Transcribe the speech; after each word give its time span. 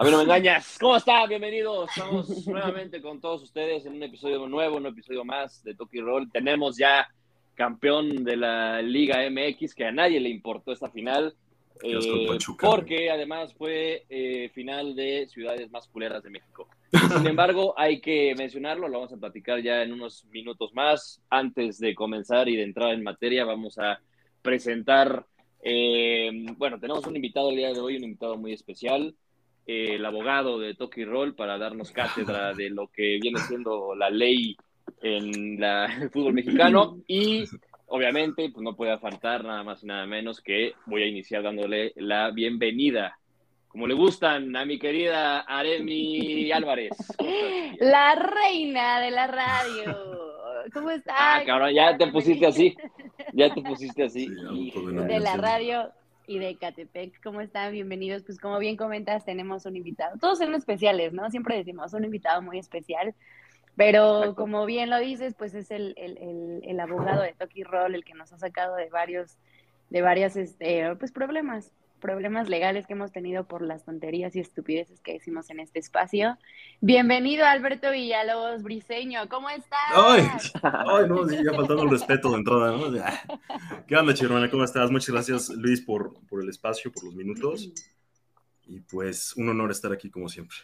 A 0.00 0.02
mí 0.02 0.10
no 0.10 0.16
me 0.16 0.22
engañas. 0.22 0.78
¿Cómo 0.80 0.96
están? 0.96 1.28
Bienvenidos. 1.28 1.90
Estamos 1.90 2.46
nuevamente 2.46 3.02
con 3.02 3.20
todos 3.20 3.42
ustedes 3.42 3.84
en 3.84 3.96
un 3.96 4.02
episodio 4.02 4.48
nuevo, 4.48 4.78
un 4.78 4.86
episodio 4.86 5.26
más 5.26 5.62
de 5.62 5.74
Toki 5.74 6.00
Roll. 6.00 6.32
Tenemos 6.32 6.78
ya 6.78 7.06
campeón 7.54 8.24
de 8.24 8.38
la 8.38 8.80
Liga 8.80 9.18
MX, 9.28 9.74
que 9.74 9.84
a 9.84 9.92
nadie 9.92 10.18
le 10.18 10.30
importó 10.30 10.72
esta 10.72 10.88
final. 10.88 11.34
Eh, 11.82 11.98
porque 12.58 13.10
además 13.10 13.52
fue 13.52 14.06
eh, 14.08 14.50
final 14.54 14.96
de 14.96 15.26
ciudades 15.28 15.70
más 15.70 15.86
culeras 15.88 16.22
de 16.22 16.30
México. 16.30 16.66
Sin 17.18 17.26
embargo, 17.26 17.74
hay 17.76 18.00
que 18.00 18.34
mencionarlo, 18.38 18.88
lo 18.88 19.00
vamos 19.00 19.12
a 19.12 19.18
platicar 19.18 19.60
ya 19.60 19.82
en 19.82 19.92
unos 19.92 20.24
minutos 20.30 20.72
más. 20.72 21.20
Antes 21.28 21.78
de 21.78 21.94
comenzar 21.94 22.48
y 22.48 22.56
de 22.56 22.62
entrar 22.62 22.94
en 22.94 23.02
materia, 23.02 23.44
vamos 23.44 23.76
a 23.76 24.00
presentar, 24.40 25.26
eh, 25.62 26.30
bueno, 26.56 26.80
tenemos 26.80 27.06
un 27.06 27.16
invitado 27.16 27.50
el 27.50 27.56
día 27.56 27.72
de 27.74 27.80
hoy, 27.80 27.98
un 27.98 28.04
invitado 28.04 28.38
muy 28.38 28.54
especial 28.54 29.14
el 29.70 30.04
abogado 30.04 30.58
de 30.58 30.74
Toki 30.74 31.04
Roll 31.04 31.34
para 31.34 31.58
darnos 31.58 31.92
cátedra 31.92 32.52
de 32.54 32.70
lo 32.70 32.88
que 32.88 33.18
viene 33.20 33.38
siendo 33.40 33.94
la 33.94 34.10
ley 34.10 34.56
en 35.00 35.60
la, 35.60 35.86
el 35.86 36.10
fútbol 36.10 36.34
mexicano 36.34 36.98
y 37.06 37.44
obviamente 37.86 38.50
pues 38.50 38.62
no 38.62 38.74
puede 38.74 38.98
faltar 38.98 39.44
nada 39.44 39.62
más 39.62 39.82
y 39.82 39.86
nada 39.86 40.06
menos 40.06 40.40
que 40.40 40.74
voy 40.86 41.02
a 41.02 41.06
iniciar 41.06 41.42
dándole 41.42 41.92
la 41.96 42.30
bienvenida 42.30 43.16
como 43.68 43.86
le 43.86 43.94
gustan 43.94 44.56
a 44.56 44.64
mi 44.64 44.80
querida 44.80 45.40
Aremi 45.40 46.50
Álvarez. 46.50 46.90
La 47.78 48.16
reina 48.16 49.00
de 49.00 49.10
la 49.12 49.28
radio. 49.28 49.96
¿Cómo 50.74 50.90
estás? 50.90 51.16
Ah, 51.16 51.42
cabrón, 51.46 51.72
ya 51.72 51.96
te 51.96 52.08
pusiste 52.08 52.46
así. 52.46 52.76
Ya 53.32 53.54
te 53.54 53.62
pusiste 53.62 54.02
así. 54.02 54.28
de 54.28 55.20
la 55.20 55.36
radio 55.36 55.92
y 56.30 56.38
de 56.38 56.56
Catepec. 56.56 57.20
¿Cómo 57.24 57.40
están? 57.40 57.72
Bienvenidos. 57.72 58.22
Pues 58.22 58.38
como 58.38 58.60
bien 58.60 58.76
comentas, 58.76 59.24
tenemos 59.24 59.66
un 59.66 59.74
invitado. 59.74 60.16
Todos 60.18 60.38
son 60.38 60.54
especiales, 60.54 61.12
¿no? 61.12 61.28
Siempre 61.28 61.56
decimos 61.56 61.92
un 61.92 62.04
invitado 62.04 62.40
muy 62.40 62.56
especial. 62.56 63.16
Pero 63.74 64.36
como 64.36 64.64
bien 64.64 64.90
lo 64.90 65.00
dices, 65.00 65.34
pues 65.36 65.54
es 65.54 65.72
el, 65.72 65.92
el, 65.96 66.60
el, 66.62 66.80
abogado 66.80 67.22
de 67.22 67.32
Toki 67.32 67.64
Roll 67.64 67.96
el 67.96 68.04
que 68.04 68.14
nos 68.14 68.32
ha 68.32 68.38
sacado 68.38 68.76
de 68.76 68.88
varios, 68.90 69.38
de 69.88 70.02
varias 70.02 70.36
este, 70.36 70.94
pues 70.96 71.10
problemas 71.10 71.72
problemas 72.00 72.48
legales 72.48 72.86
que 72.86 72.94
hemos 72.94 73.12
tenido 73.12 73.44
por 73.44 73.62
las 73.62 73.84
tonterías 73.84 74.34
y 74.34 74.40
estupideces 74.40 75.00
que 75.00 75.12
decimos 75.12 75.50
en 75.50 75.60
este 75.60 75.78
espacio. 75.78 76.36
Bienvenido 76.80 77.44
Alberto 77.44 77.92
Villalobos 77.92 78.62
Briseño, 78.62 79.28
¿cómo 79.28 79.48
estás? 79.50 79.78
Ay, 79.94 80.26
ay 80.62 81.08
no, 81.08 81.30
ya 81.30 81.52
faltando 81.52 81.84
el 81.84 81.90
respeto 81.90 82.30
de 82.30 82.38
entrada, 82.38 82.72
¿no? 82.72 82.92
¿Qué 83.86 83.96
onda, 83.96 84.14
Chirmana? 84.14 84.50
¿Cómo 84.50 84.64
estás? 84.64 84.90
Muchas 84.90 85.10
gracias, 85.10 85.50
Luis, 85.50 85.80
por, 85.80 86.14
por 86.26 86.42
el 86.42 86.48
espacio, 86.48 86.90
por 86.90 87.04
los 87.04 87.14
minutos. 87.14 87.70
Y 88.66 88.80
pues, 88.80 89.36
un 89.36 89.48
honor 89.48 89.70
estar 89.70 89.92
aquí 89.92 90.10
como 90.10 90.28
siempre. 90.28 90.56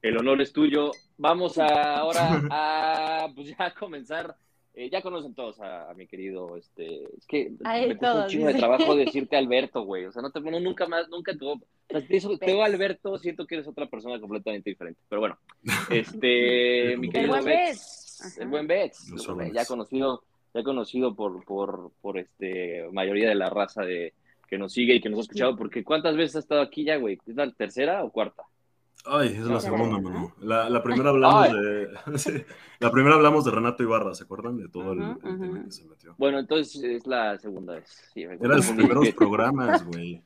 El 0.00 0.18
honor 0.18 0.40
es 0.40 0.52
tuyo. 0.52 0.90
Vamos 1.16 1.58
ahora 1.58 2.42
a 2.50 3.28
pues 3.34 3.54
ya 3.56 3.72
comenzar 3.74 4.36
eh, 4.74 4.88
ya 4.90 5.02
conocen 5.02 5.34
todos 5.34 5.60
a, 5.60 5.92
mi 5.94 6.06
querido, 6.06 6.56
este, 6.56 7.04
es 7.16 7.26
que 7.26 7.50
me 7.60 7.88
un 7.88 8.26
chingo 8.28 8.46
de 8.46 8.54
trabajo 8.54 8.94
decirte 8.96 9.36
Alberto, 9.36 9.82
güey, 9.82 10.06
o 10.06 10.12
sea, 10.12 10.22
no 10.22 10.30
te 10.30 10.40
bueno, 10.40 10.60
nunca 10.60 10.86
más, 10.86 11.08
nunca 11.10 11.36
tuvo, 11.36 11.60
o 11.88 12.38
te 12.38 12.62
Alberto, 12.62 13.18
siento 13.18 13.46
que 13.46 13.56
eres 13.56 13.68
otra 13.68 13.86
persona 13.86 14.18
completamente 14.18 14.70
diferente, 14.70 15.00
pero 15.08 15.20
bueno, 15.20 15.38
este, 15.90 16.96
mi 16.96 17.10
querido 17.10 17.36
el 17.36 17.42
buen 17.42 17.44
Betts, 17.44 18.38
el 18.38 18.48
buen 18.48 18.66
Betts, 18.66 19.12
ya 19.52 19.66
conocido, 19.66 20.24
ya 20.54 20.62
conocido 20.62 21.14
por, 21.14 21.44
por, 21.44 21.92
por 22.00 22.18
este, 22.18 22.88
mayoría 22.92 23.28
de 23.28 23.34
la 23.34 23.50
raza 23.50 23.82
de, 23.82 24.14
que 24.52 24.58
nos 24.58 24.74
sigue 24.74 24.94
y 24.94 25.00
que 25.00 25.08
nos 25.08 25.18
ha 25.18 25.22
escuchado, 25.22 25.56
porque 25.56 25.82
¿cuántas 25.82 26.14
veces 26.14 26.36
ha 26.36 26.40
estado 26.40 26.60
aquí 26.60 26.84
ya, 26.84 26.96
güey? 26.96 27.18
¿Es 27.26 27.36
la 27.36 27.50
tercera 27.52 28.04
o 28.04 28.10
cuarta? 28.10 28.42
Ay, 29.04 29.28
es 29.28 29.40
la 29.40 29.60
segunda, 29.60 30.00
mano. 30.00 30.34
La, 30.40 30.70
la 30.70 30.82
primera 30.82 31.10
hablamos 31.10 31.52
de. 31.52 31.88
la 32.78 32.90
primera 32.90 33.16
hablamos 33.16 33.44
de 33.44 33.50
Renato 33.50 33.82
Ibarra, 33.82 34.14
¿se 34.14 34.24
acuerdan? 34.24 34.56
De 34.56 34.68
todo 34.68 34.92
el, 34.92 35.18
tema 35.18 35.64
que 35.64 35.70
se 35.70 35.84
metió. 35.84 36.14
Bueno, 36.18 36.38
entonces 36.38 36.82
es 36.82 37.06
la 37.06 37.38
segunda 37.38 37.74
vez. 37.74 38.10
Sí, 38.14 38.22
Era 38.22 38.36
de 38.36 38.48
los 38.48 38.66
primeros 38.70 39.08
programas, 39.14 39.84
güey. 39.84 40.22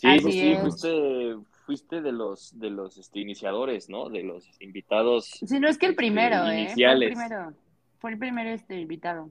Sí, 0.00 0.18
sí, 0.20 0.56
fuiste, 0.60 1.36
fuiste 1.64 2.02
de 2.02 2.12
los, 2.12 2.58
de 2.58 2.70
los 2.70 2.98
este, 2.98 3.20
iniciadores, 3.20 3.88
¿no? 3.88 4.08
De 4.08 4.22
los 4.22 4.48
invitados. 4.60 5.26
Sí, 5.46 5.60
no 5.60 5.68
es 5.68 5.78
que 5.78 5.86
el 5.86 5.94
primero, 5.94 6.46
¿eh? 6.46 6.62
Iniciales. 6.62 7.14
Fue 7.14 7.22
el 7.22 7.28
primero, 7.28 7.54
fue 7.98 8.10
el 8.10 8.18
primero 8.18 8.50
este 8.50 8.80
invitado. 8.80 9.30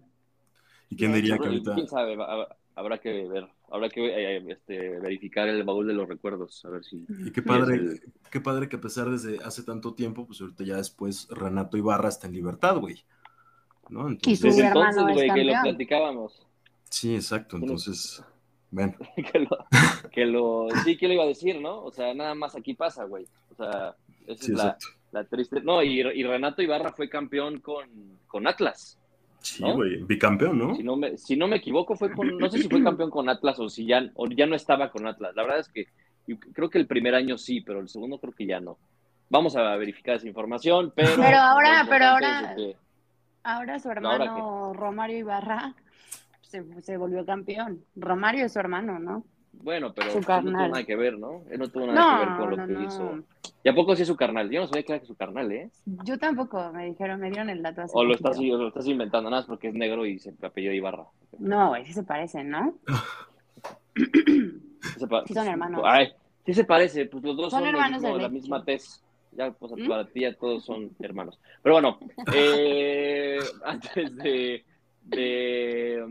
¿Y 0.90 0.96
quién 0.96 1.14
diría 1.14 1.38
que 1.38 1.48
ahorita? 1.48 1.76
¿Quién 1.76 1.88
sabe? 1.88 2.18
habrá 2.76 2.98
que 3.00 3.28
ver, 3.28 3.48
habrá 3.74 3.90
que 3.90 4.06
eh, 4.06 4.44
este, 4.50 5.00
verificar 5.00 5.48
el 5.50 5.64
baúl 5.64 5.88
de 5.88 5.94
los 5.94 6.08
recuerdos, 6.08 6.64
a 6.64 6.70
ver 6.70 6.84
si. 6.84 7.06
Y 7.26 7.32
qué 7.32 7.42
padre, 7.42 8.02
qué 8.30 8.40
padre 8.40 8.70
que 8.70 8.76
a 8.76 8.82
pesar 8.82 9.10
desde 9.10 9.44
hace 9.44 9.64
tanto 9.64 9.96
tiempo, 9.96 10.28
pues 10.28 10.40
ahorita 10.42 10.64
ya 10.64 10.76
después 10.78 11.28
Renato 11.32 11.76
Ibarra 11.76 12.10
está 12.10 12.28
en 12.28 12.34
libertad, 12.34 12.78
güey. 12.78 13.04
¿No? 13.90 14.08
Entonces, 14.08 14.42
Desde 14.42 14.68
entonces, 14.68 15.04
güey, 15.04 15.34
que 15.34 15.44
lo 15.44 15.54
platicábamos. 15.64 16.46
Sí, 16.90 17.16
exacto, 17.16 17.58
entonces. 17.58 18.24
Bueno. 18.76 18.96
que, 19.32 19.38
lo, 19.38 19.50
que 20.12 20.26
lo, 20.26 20.68
sí, 20.84 20.98
que 20.98 21.08
lo 21.08 21.14
iba 21.14 21.24
a 21.26 21.28
decir, 21.28 21.62
¿no? 21.62 21.84
O 21.84 21.92
sea, 21.92 22.12
nada 22.16 22.34
más 22.34 22.56
aquí 22.56 22.74
pasa, 22.74 23.04
güey. 23.04 23.28
O 23.52 23.56
sea, 23.56 23.96
esa 24.26 24.44
es 24.46 24.50
la, 24.50 24.78
la, 25.12 25.24
triste. 25.26 25.62
No, 25.62 25.84
y, 25.84 26.02
y, 26.02 26.24
Renato 26.24 26.64
Ibarra 26.64 26.92
fue 26.92 27.08
campeón 27.08 27.60
con, 27.60 28.18
con 28.26 28.48
Atlas. 28.48 28.98
Sí, 29.44 29.64
güey, 29.64 30.02
bicampeón, 30.04 30.58
¿no? 30.58 30.76
Si 30.76 30.84
no, 30.84 30.96
me, 30.96 31.18
si 31.18 31.36
no 31.36 31.48
me 31.48 31.58
equivoco, 31.58 31.96
fue 31.96 32.12
con, 32.14 32.38
no 32.38 32.50
sé 32.50 32.60
si 32.60 32.70
fue 32.70 32.82
campeón 32.84 33.10
con 33.10 33.28
Atlas 33.28 33.60
o 33.60 33.70
si 33.70 33.86
ya, 33.86 34.10
o 34.16 34.28
ya 34.28 34.46
no 34.46 34.56
estaba 34.56 34.90
con 34.90 35.06
Atlas. 35.06 35.36
La 35.36 35.44
verdad 35.44 35.60
es 35.60 35.68
que 35.68 35.88
creo 36.54 36.70
que 36.70 36.78
el 36.78 36.88
primer 36.88 37.14
año 37.14 37.38
sí, 37.38 37.60
pero 37.62 37.82
el 37.82 37.90
segundo 37.90 38.20
creo 38.20 38.34
que 38.34 38.46
ya 38.46 38.62
no. 38.62 38.78
Vamos 39.30 39.56
a 39.56 39.76
verificar 39.76 40.16
esa 40.16 40.28
información, 40.28 40.94
pero... 40.96 41.10
Pero 41.18 41.38
ahora, 41.38 41.86
pero 41.90 42.06
ahora, 42.06 42.56
ahora 43.44 43.80
su 43.80 43.90
hermano 43.90 44.74
Romario 44.74 45.18
Ibarra 45.18 45.76
se, 46.42 46.64
se 46.82 46.98
volvió 46.98 47.26
campeón. 47.26 47.84
Romario 47.96 48.46
es 48.46 48.54
su 48.54 48.60
hermano, 48.60 49.00
¿no? 49.00 49.26
Bueno, 49.54 49.94
pero 49.94 50.14
no 50.14 50.22
tuvo 50.22 50.52
nada 50.52 50.84
que 50.84 50.96
ver, 50.96 51.18
¿no? 51.18 51.44
Él 51.50 51.60
no 51.60 51.70
tuvo 51.70 51.88
nada 51.88 52.20
que 52.20 52.26
ver 52.26 52.38
con 52.38 52.50
lo 52.50 52.68
que 52.68 52.86
hizo. 52.86 53.24
¿Y 53.64 53.70
a 53.70 53.74
poco 53.74 53.96
sí 53.96 54.02
es 54.02 54.08
su 54.08 54.16
carnal? 54.16 54.50
Yo 54.50 54.62
no 54.62 54.68
sabía 54.68 54.84
que 54.84 54.94
era 54.94 55.06
su 55.06 55.16
carnal, 55.16 55.52
¿eh? 55.52 55.70
Yo 55.86 56.18
tampoco, 56.18 56.72
me 56.74 56.86
dijeron, 56.88 57.20
me 57.20 57.30
dieron 57.30 57.50
el 57.50 57.62
dato 57.62 57.82
así. 57.82 57.94
O 57.96 58.04
lo 58.04 58.14
estás, 58.14 58.38
lo 58.38 58.68
estás 58.68 58.88
inventando, 58.88 59.30
nada 59.30 59.42
más 59.42 59.48
porque 59.48 59.70
es 59.70 59.74
negro 59.74 60.06
y 60.06 60.20
se 60.20 60.34
apellido 60.42 60.74
Ibarra. 60.74 61.06
No, 61.40 61.70
güey, 61.70 61.86
sí 61.86 61.94
se 61.94 62.04
parecen, 62.04 62.50
¿no? 62.50 62.76
sí, 63.96 65.34
son 65.34 65.48
hermanos. 65.48 65.82
Ay, 65.86 66.12
sí 66.46 66.54
se 66.54 66.66
parece, 66.66 67.06
pues 67.06 67.24
los 67.24 67.38
dos 67.38 67.52
son, 67.52 67.66
hermanos 67.66 68.02
de 68.02 68.18
la 68.18 68.30
misma 68.30 68.66
tez. 68.66 69.02
Ya, 69.32 69.52
pues 69.52 69.72
¿Mm? 69.72 69.88
para 69.88 70.06
ti 70.08 70.22
ya 70.22 70.34
todos 70.34 70.66
son 70.66 70.92
hermanos. 71.00 71.40
Pero 71.62 71.76
bueno, 71.76 72.00
eh, 72.36 73.40
antes 73.66 74.16
de, 74.18 74.66
de, 75.04 76.04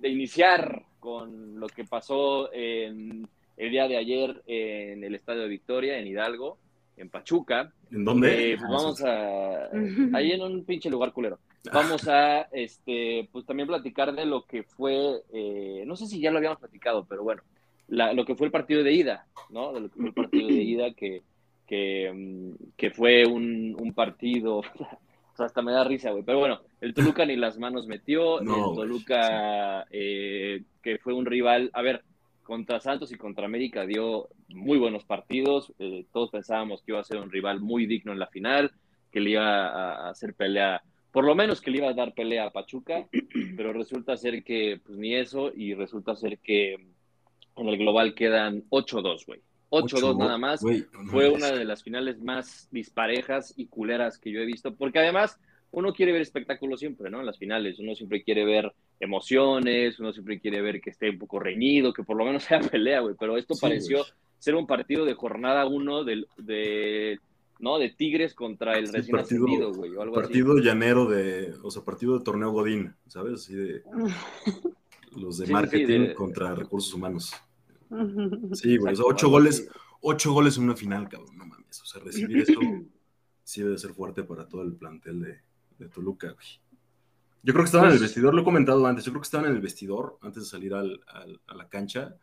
de 0.00 0.08
iniciar 0.08 0.82
con 1.06 1.60
lo 1.60 1.68
que 1.68 1.84
pasó 1.84 2.52
en 2.52 3.28
el 3.56 3.70
día 3.70 3.86
de 3.86 3.96
ayer 3.96 4.42
en 4.44 5.04
el 5.04 5.14
Estadio 5.14 5.42
de 5.42 5.48
Victoria, 5.48 5.98
en 5.98 6.08
Hidalgo, 6.08 6.58
en 6.96 7.10
Pachuca. 7.10 7.72
¿En 7.92 8.04
dónde? 8.04 8.54
Eh, 8.54 8.56
pues 8.58 8.68
vamos 8.68 9.04
a. 9.04 9.68
Ahí 10.14 10.32
en 10.32 10.42
un 10.42 10.64
pinche 10.64 10.90
lugar 10.90 11.12
culero. 11.12 11.38
Vamos 11.72 12.08
a, 12.08 12.48
este, 12.50 13.28
pues 13.30 13.46
también 13.46 13.68
platicar 13.68 14.16
de 14.16 14.26
lo 14.26 14.46
que 14.46 14.64
fue, 14.64 15.22
eh, 15.32 15.84
no 15.86 15.94
sé 15.94 16.06
si 16.06 16.18
ya 16.18 16.32
lo 16.32 16.38
habíamos 16.38 16.58
platicado, 16.58 17.06
pero 17.08 17.22
bueno, 17.22 17.42
lo 17.86 18.24
que 18.24 18.34
fue 18.34 18.48
el 18.48 18.52
partido 18.52 18.82
de 18.82 18.92
ida, 18.92 19.26
¿no? 19.50 19.72
De 19.72 19.82
lo 19.82 19.88
que 19.88 19.94
fue 19.94 20.08
el 20.08 20.12
partido 20.12 20.48
de 20.48 20.54
ida, 20.54 20.92
que, 20.92 21.22
que, 21.68 22.12
mm, 22.12 22.72
que 22.76 22.90
fue 22.90 23.26
un, 23.26 23.76
un 23.78 23.92
partido 23.92 24.58
o 25.36 25.36
sea, 25.36 25.46
hasta 25.46 25.62
me 25.62 25.70
da 25.70 25.84
risa, 25.84 26.10
güey. 26.10 26.24
Pero 26.24 26.40
bueno, 26.40 26.62
el 26.86 26.94
Toluca 26.94 27.26
ni 27.26 27.36
las 27.36 27.58
manos 27.58 27.86
metió. 27.86 28.40
el 28.40 28.46
Toluca, 28.46 29.86
eh, 29.90 30.62
que 30.82 30.98
fue 30.98 31.12
un 31.12 31.26
rival, 31.26 31.70
a 31.72 31.82
ver, 31.82 32.04
contra 32.42 32.80
Santos 32.80 33.10
y 33.12 33.16
contra 33.16 33.44
América 33.44 33.84
dio 33.84 34.28
muy 34.48 34.78
buenos 34.78 35.04
partidos. 35.04 35.72
Eh, 35.78 36.06
todos 36.12 36.30
pensábamos 36.30 36.82
que 36.82 36.92
iba 36.92 37.00
a 37.00 37.04
ser 37.04 37.18
un 37.18 37.30
rival 37.30 37.60
muy 37.60 37.86
digno 37.86 38.12
en 38.12 38.20
la 38.20 38.28
final, 38.28 38.70
que 39.10 39.20
le 39.20 39.30
iba 39.30 39.66
a 39.66 40.10
hacer 40.10 40.34
pelea, 40.34 40.82
por 41.10 41.24
lo 41.24 41.34
menos 41.34 41.60
que 41.60 41.72
le 41.72 41.78
iba 41.78 41.88
a 41.88 41.94
dar 41.94 42.14
pelea 42.14 42.46
a 42.46 42.52
Pachuca, 42.52 43.06
pero 43.56 43.72
resulta 43.72 44.16
ser 44.16 44.44
que 44.44 44.80
pues 44.84 44.96
ni 44.96 45.14
eso 45.16 45.52
y 45.54 45.74
resulta 45.74 46.14
ser 46.14 46.38
que 46.38 46.74
en 46.74 47.68
el 47.68 47.78
global 47.78 48.14
quedan 48.14 48.62
8-2, 48.70 49.26
güey. 49.26 49.40
8-2 49.70 50.16
nada 50.16 50.38
más. 50.38 50.60
Fue 51.10 51.28
una 51.28 51.50
de 51.50 51.64
las 51.64 51.82
finales 51.82 52.22
más 52.22 52.68
disparejas 52.70 53.52
y 53.56 53.66
culeras 53.66 54.18
que 54.18 54.30
yo 54.30 54.40
he 54.40 54.46
visto, 54.46 54.76
porque 54.76 55.00
además 55.00 55.40
uno 55.72 55.92
quiere 55.92 56.12
ver 56.12 56.22
espectáculo 56.22 56.76
siempre, 56.76 57.10
¿no? 57.10 57.20
En 57.20 57.26
las 57.26 57.38
finales, 57.38 57.78
uno 57.78 57.94
siempre 57.94 58.22
quiere 58.22 58.44
ver 58.44 58.72
emociones, 59.00 59.98
uno 59.98 60.12
siempre 60.12 60.40
quiere 60.40 60.62
ver 60.62 60.80
que 60.80 60.90
esté 60.90 61.10
un 61.10 61.18
poco 61.18 61.38
reñido, 61.38 61.92
que 61.92 62.02
por 62.02 62.16
lo 62.16 62.24
menos 62.24 62.44
sea 62.44 62.60
pelea, 62.60 63.00
güey, 63.00 63.14
pero 63.18 63.36
esto 63.36 63.54
pareció 63.60 64.04
ser 64.38 64.54
un 64.54 64.66
partido 64.66 65.04
de 65.04 65.14
jornada 65.14 65.66
uno 65.66 66.04
de, 66.04 67.18
¿no? 67.58 67.78
De 67.78 67.90
Tigres 67.90 68.34
contra 68.34 68.78
el 68.78 68.92
recién 68.92 69.16
partido, 69.16 69.72
güey, 69.72 69.94
o 69.96 70.02
algo 70.02 70.14
partido 70.14 70.56
llanero 70.58 71.06
de, 71.06 71.54
o 71.62 71.70
sea, 71.70 71.82
partido 71.82 72.18
de 72.18 72.24
torneo 72.24 72.50
Godín, 72.50 72.94
¿sabes? 73.08 73.34
Así 73.34 73.54
de 73.54 73.82
los 75.16 75.38
de 75.38 75.46
marketing 75.48 76.14
contra 76.14 76.54
recursos 76.54 76.92
humanos. 76.94 77.32
Sí, 78.52 78.78
güey, 78.78 78.96
ocho 78.98 79.28
goles, 79.28 79.68
ocho 80.00 80.32
goles 80.32 80.56
en 80.56 80.64
una 80.64 80.74
final, 80.74 81.08
cabrón, 81.08 81.38
no 81.38 81.46
mames. 81.46 81.80
O 81.80 81.86
sea, 81.86 82.02
recibir 82.02 82.38
esto 82.38 82.58
sí 83.44 83.62
debe 83.62 83.78
ser 83.78 83.92
fuerte 83.92 84.24
para 84.24 84.48
todo 84.48 84.62
el 84.62 84.72
plantel 84.72 85.20
de, 85.20 85.40
de 85.78 85.88
Toluca, 85.88 86.32
güey. 86.32 86.46
Yo 87.42 87.52
creo 87.52 87.64
que 87.64 87.66
estaban 87.66 87.86
en 87.86 87.92
el 87.92 87.98
pues 87.98 88.10
vestidor, 88.10 88.34
lo 88.34 88.40
he 88.40 88.44
comentado 88.44 88.84
antes, 88.86 89.04
yo 89.04 89.12
creo 89.12 89.22
que 89.22 89.26
estaban 89.26 89.48
en 89.48 89.54
el 89.54 89.62
vestidor 89.62 90.18
antes 90.20 90.42
de 90.42 90.48
salir 90.48 90.74
al, 90.74 91.00
a 91.46 91.54
la 91.54 91.68
cancha 91.68 92.16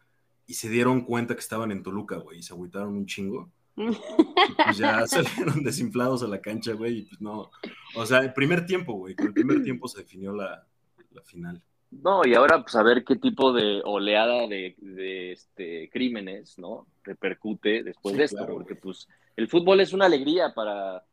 y 0.45 0.53
se 0.55 0.69
dieron 0.69 1.01
cuenta 1.01 1.33
que 1.33 1.39
estaban 1.39 1.71
en 1.71 1.83
Toluca, 1.83 2.17
güey, 2.17 2.39
y 2.39 2.43
se 2.43 2.53
agüitaron 2.53 2.95
un 2.95 3.05
chingo. 3.05 3.49
pues 3.75 4.77
ya 4.77 5.05
salieron 5.07 5.63
desinflados 5.63 6.23
a 6.23 6.27
la 6.27 6.41
cancha, 6.41 6.73
güey, 6.73 6.99
y 6.99 7.01
pues 7.03 7.21
no. 7.21 7.49
O 7.95 8.05
sea, 8.05 8.19
el 8.19 8.33
primer 8.33 8.65
tiempo, 8.65 8.93
güey, 8.93 9.15
con 9.15 9.27
el 9.27 9.33
primer 9.33 9.63
tiempo 9.63 9.87
se 9.87 9.99
definió 9.99 10.33
la, 10.33 10.65
la 11.11 11.21
final. 11.21 11.61
No, 12.01 12.25
y 12.25 12.33
ahora 12.33 12.61
pues 12.61 12.75
a 12.75 12.83
ver 12.83 13.03
qué 13.03 13.15
tipo 13.15 13.53
de 13.53 13.81
oleada 13.85 14.47
de, 14.47 14.75
de 14.79 15.31
este, 15.31 15.89
crímenes, 15.91 16.57
¿no? 16.57 16.87
Repercute 17.03 17.83
después 17.83 18.17
de 18.17 18.23
esto, 18.23 18.45
porque 18.47 18.75
pues 18.75 19.07
el 19.35 19.47
fútbol 19.47 19.79
es 19.79 19.93
una 19.93 20.05
alegría 20.05 20.53
para, 20.55 21.03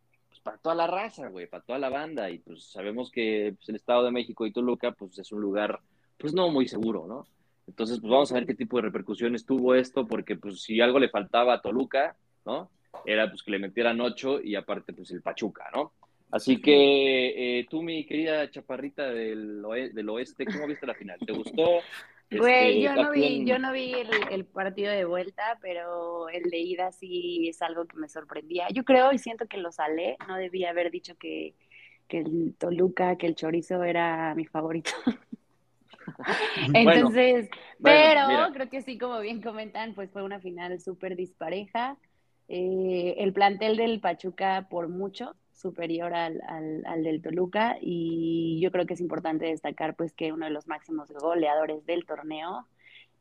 para 0.42 0.58
toda 0.58 0.74
la 0.74 0.86
raza, 0.86 1.28
güey, 1.28 1.46
para 1.46 1.62
toda 1.62 1.78
la 1.78 1.88
banda. 1.88 2.30
Y 2.30 2.38
pues 2.38 2.64
sabemos 2.64 3.10
que 3.10 3.54
pues, 3.56 3.68
el 3.68 3.76
Estado 3.76 4.04
de 4.04 4.10
México 4.10 4.46
y 4.46 4.52
Toluca, 4.52 4.92
pues 4.92 5.18
es 5.18 5.32
un 5.32 5.40
lugar, 5.40 5.80
pues 6.18 6.34
no 6.34 6.50
muy 6.50 6.68
seguro, 6.68 7.06
¿no? 7.06 7.26
Entonces, 7.66 8.00
pues 8.00 8.10
vamos 8.10 8.32
a 8.32 8.34
ver 8.34 8.46
qué 8.46 8.54
tipo 8.54 8.76
de 8.76 8.82
repercusiones 8.82 9.46
tuvo 9.46 9.74
esto, 9.74 10.06
porque 10.06 10.36
pues 10.36 10.62
si 10.62 10.80
algo 10.80 10.98
le 10.98 11.08
faltaba 11.08 11.54
a 11.54 11.60
Toluca, 11.60 12.16
¿no? 12.44 12.70
Era 13.04 13.28
pues 13.28 13.42
que 13.42 13.52
le 13.52 13.58
metieran 13.60 14.00
ocho 14.00 14.40
y 14.42 14.56
aparte 14.56 14.92
pues 14.92 15.10
el 15.12 15.22
Pachuca, 15.22 15.70
¿no? 15.72 15.92
Así 16.32 16.60
que 16.60 17.58
eh, 17.60 17.66
tú, 17.68 17.82
mi 17.82 18.04
querida 18.06 18.48
chaparrita 18.50 19.10
del, 19.10 19.62
del 19.92 20.08
oeste, 20.08 20.46
¿cómo 20.46 20.66
viste 20.66 20.86
la 20.86 20.94
final? 20.94 21.18
¿Te 21.18 21.32
gustó? 21.32 21.80
Güey, 22.30 22.84
este, 22.84 22.96
yo, 22.96 23.02
no 23.02 23.10
vi, 23.10 23.44
yo 23.44 23.58
no 23.58 23.72
vi 23.72 23.92
el, 24.30 24.44
partido 24.44 24.92
de 24.92 25.04
vuelta, 25.04 25.58
pero 25.60 26.28
el 26.28 26.44
de 26.44 26.58
ida 26.58 26.92
sí 26.92 27.48
es 27.48 27.60
algo 27.60 27.86
que 27.86 27.96
me 27.96 28.08
sorprendía. 28.08 28.68
Yo 28.72 28.84
creo 28.84 29.12
y 29.12 29.18
siento 29.18 29.46
que 29.46 29.58
lo 29.58 29.72
salé, 29.72 30.16
no 30.28 30.36
debía 30.36 30.70
haber 30.70 30.92
dicho 30.92 31.16
que, 31.16 31.54
el 32.08 32.54
Toluca, 32.58 33.16
que 33.16 33.26
el 33.26 33.34
chorizo 33.34 33.82
era 33.82 34.34
mi 34.34 34.44
favorito. 34.44 34.90
Entonces, 36.74 37.48
pero 37.82 38.52
creo 38.52 38.68
que 38.68 38.82
sí, 38.82 38.96
como 38.98 39.20
bien 39.20 39.42
comentan, 39.42 39.94
pues 39.94 40.10
fue 40.10 40.22
una 40.22 40.40
final 40.40 40.80
súper 40.80 41.16
dispareja. 41.16 41.96
Eh, 42.48 43.14
el 43.18 43.32
plantel 43.32 43.76
del 43.76 44.00
Pachuca 44.00 44.66
por 44.68 44.88
mucho 44.88 45.36
superior 45.60 46.14
al, 46.14 46.40
al, 46.46 47.02
del 47.02 47.22
Toluca 47.22 47.76
y 47.80 48.58
yo 48.62 48.70
creo 48.70 48.86
que 48.86 48.94
es 48.94 49.00
importante 49.00 49.46
destacar 49.46 49.94
pues 49.94 50.12
que 50.12 50.32
uno 50.32 50.46
de 50.46 50.52
los 50.52 50.66
máximos 50.66 51.10
goleadores 51.12 51.84
del 51.86 52.06
torneo 52.06 52.66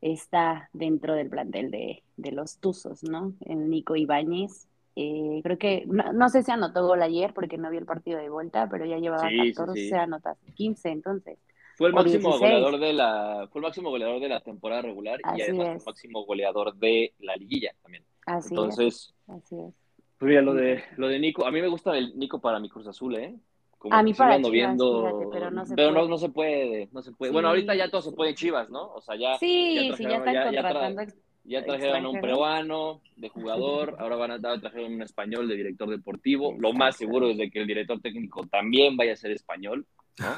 está 0.00 0.70
dentro 0.72 1.14
del 1.14 1.28
plantel 1.28 1.70
de, 1.70 2.02
los 2.16 2.58
Tuzos, 2.58 3.02
¿no? 3.02 3.34
El 3.44 3.68
Nico 3.68 3.96
Ibáñez. 3.96 4.66
Eh, 4.96 5.40
creo 5.42 5.58
que, 5.58 5.84
no, 5.86 6.28
sé 6.28 6.42
si 6.42 6.50
anotó 6.50 6.86
gol 6.86 7.02
ayer 7.02 7.32
porque 7.32 7.58
no 7.58 7.70
vi 7.70 7.76
el 7.76 7.86
partido 7.86 8.18
de 8.18 8.28
vuelta, 8.28 8.68
pero 8.70 8.84
ya 8.84 8.98
llevaba 8.98 9.28
14 9.54 9.94
anotas, 9.94 10.38
15 10.54 10.88
entonces. 10.88 11.38
Fue 11.76 11.88
el 11.88 11.94
máximo 11.94 12.38
goleador 12.38 12.78
de 12.78 12.92
la, 12.92 13.48
fue 13.50 13.60
el 13.60 13.62
máximo 13.62 13.90
goleador 13.90 14.20
de 14.20 14.28
la 14.28 14.40
temporada 14.40 14.82
regular 14.82 15.18
y 15.36 15.42
además 15.42 15.68
el 15.68 15.82
máximo 15.86 16.24
goleador 16.24 16.74
de 16.76 17.14
la 17.20 17.36
liguilla 17.36 17.72
también. 17.82 18.04
Así 18.26 18.48
entonces, 18.50 19.14
Así 19.28 19.58
es. 19.58 19.79
Pues 20.20 20.44
lo 20.44 20.52
de, 20.52 20.84
lo 20.98 21.08
de 21.08 21.18
Nico, 21.18 21.46
a 21.46 21.50
mí 21.50 21.62
me 21.62 21.68
gusta 21.68 21.96
el 21.96 22.16
Nico 22.18 22.42
para 22.42 22.60
mi 22.60 22.68
Cruz 22.68 22.86
Azul, 22.86 23.16
¿eh? 23.16 23.34
Como 23.78 23.94
a 23.94 24.02
mí 24.02 24.12
para 24.12 24.36
Chivas, 24.36 24.50
viendo, 24.50 25.30
pero 25.32 25.50
no 25.50 25.64
se 25.64 25.74
puede. 25.74 25.92
No, 25.92 26.06
no, 26.06 26.18
se 26.18 26.28
puede, 26.28 26.88
no 26.92 27.00
se 27.00 27.12
puede. 27.12 27.32
Bueno, 27.32 27.48
ahorita 27.48 27.74
ya 27.74 27.88
todo 27.90 28.02
se 28.02 28.12
puede 28.12 28.30
en 28.30 28.36
Chivas, 28.36 28.68
¿no? 28.68 28.92
O 28.92 29.00
sea, 29.00 29.16
ya. 29.16 29.38
Sí, 29.38 29.90
sí, 29.96 30.02
ya 30.02 30.16
están 30.16 30.44
contratando. 30.44 31.02
Ya, 31.44 31.64
trajeron 31.64 32.04
a 32.04 32.08
un 32.10 32.20
peruano 32.20 33.00
de 33.16 33.30
jugador, 33.30 33.96
ahora 33.98 34.16
van 34.16 34.32
a 34.32 34.38
dar 34.38 34.60
trajeron 34.60 34.92
un 34.92 35.00
español 35.00 35.48
de 35.48 35.56
director 35.56 35.88
deportivo. 35.88 36.54
Lo 36.58 36.74
más 36.74 36.98
seguro 36.98 37.30
es 37.30 37.38
de 37.38 37.50
que 37.50 37.60
el 37.60 37.66
director 37.66 37.98
técnico 38.02 38.46
también 38.46 38.98
vaya 38.98 39.14
a 39.14 39.16
ser 39.16 39.30
español, 39.30 39.86
¿no? 40.18 40.36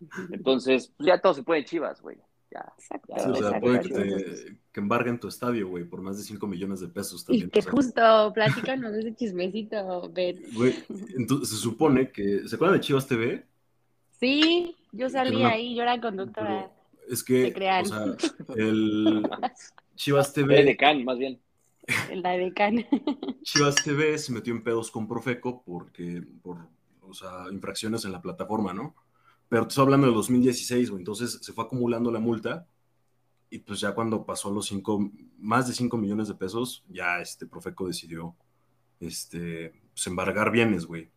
Entonces, 0.30 0.92
pues 0.94 1.06
ya 1.06 1.22
todo 1.22 1.32
se 1.32 1.42
puede 1.42 1.60
en 1.60 1.64
Chivas, 1.64 2.02
güey. 2.02 2.18
Ya, 2.50 2.72
Exacto. 2.78 3.12
o 3.32 3.34
sea, 3.34 3.60
puede 3.60 3.80
que, 3.80 4.56
que, 4.72 4.80
embarguen 4.80 5.18
tu 5.18 5.26
estadio, 5.26 5.68
güey, 5.68 5.84
por 5.84 6.00
más 6.00 6.16
de 6.16 6.22
5 6.22 6.46
millones 6.46 6.80
de 6.80 6.88
pesos 6.88 7.24
también. 7.24 7.48
Y 7.48 7.50
que 7.50 7.62
justo, 7.62 8.32
platícanos 8.32 8.94
ese 8.94 9.14
chismecito, 9.16 10.10
Ben. 10.12 10.40
Güey, 10.54 10.74
entonces 11.16 11.48
se 11.48 11.56
supone 11.56 12.10
que, 12.12 12.46
¿se 12.46 12.54
acuerdan 12.54 12.78
de 12.78 12.84
Chivas 12.84 13.06
TV? 13.06 13.44
Sí, 14.20 14.76
yo 14.92 15.08
salí 15.08 15.42
ahí, 15.42 15.74
yo 15.74 15.82
era 15.82 16.00
conductora. 16.00 16.70
es 17.08 17.24
que, 17.24 17.52
o 17.52 17.84
sea, 17.84 18.16
el 18.56 19.28
Chivas 19.96 20.32
TV... 20.32 20.60
El 20.60 20.66
decán, 20.66 21.04
más 21.04 21.18
bien. 21.18 21.40
La 22.14 22.32
decán. 22.32 22.76
Chivas 23.42 23.76
TV 23.76 24.16
se 24.18 24.32
metió 24.32 24.54
en 24.54 24.62
pedos 24.62 24.90
con 24.90 25.08
Profeco 25.08 25.62
porque, 25.64 26.22
por, 26.42 26.58
o 27.02 27.14
sea, 27.14 27.46
infracciones 27.50 28.04
en 28.04 28.12
la 28.12 28.22
plataforma, 28.22 28.72
¿no? 28.72 28.94
Pero 29.48 29.62
te 29.62 29.68
estoy 29.68 29.84
hablando 29.84 30.06
de 30.08 30.14
2016, 30.14 30.90
güey. 30.90 31.00
Entonces 31.00 31.38
se 31.42 31.52
fue 31.52 31.64
acumulando 31.64 32.10
la 32.10 32.18
multa 32.20 32.66
y 33.48 33.60
pues 33.60 33.80
ya 33.80 33.94
cuando 33.94 34.24
pasó 34.26 34.50
los 34.50 34.66
cinco, 34.66 35.10
más 35.38 35.68
de 35.68 35.74
5 35.74 35.96
millones 35.96 36.28
de 36.28 36.34
pesos, 36.34 36.84
ya 36.88 37.20
este 37.20 37.46
Profeco 37.46 37.86
decidió 37.86 38.34
este, 39.00 39.72
pues, 39.92 40.06
embargar 40.06 40.50
bienes, 40.50 40.86
güey. 40.86 41.10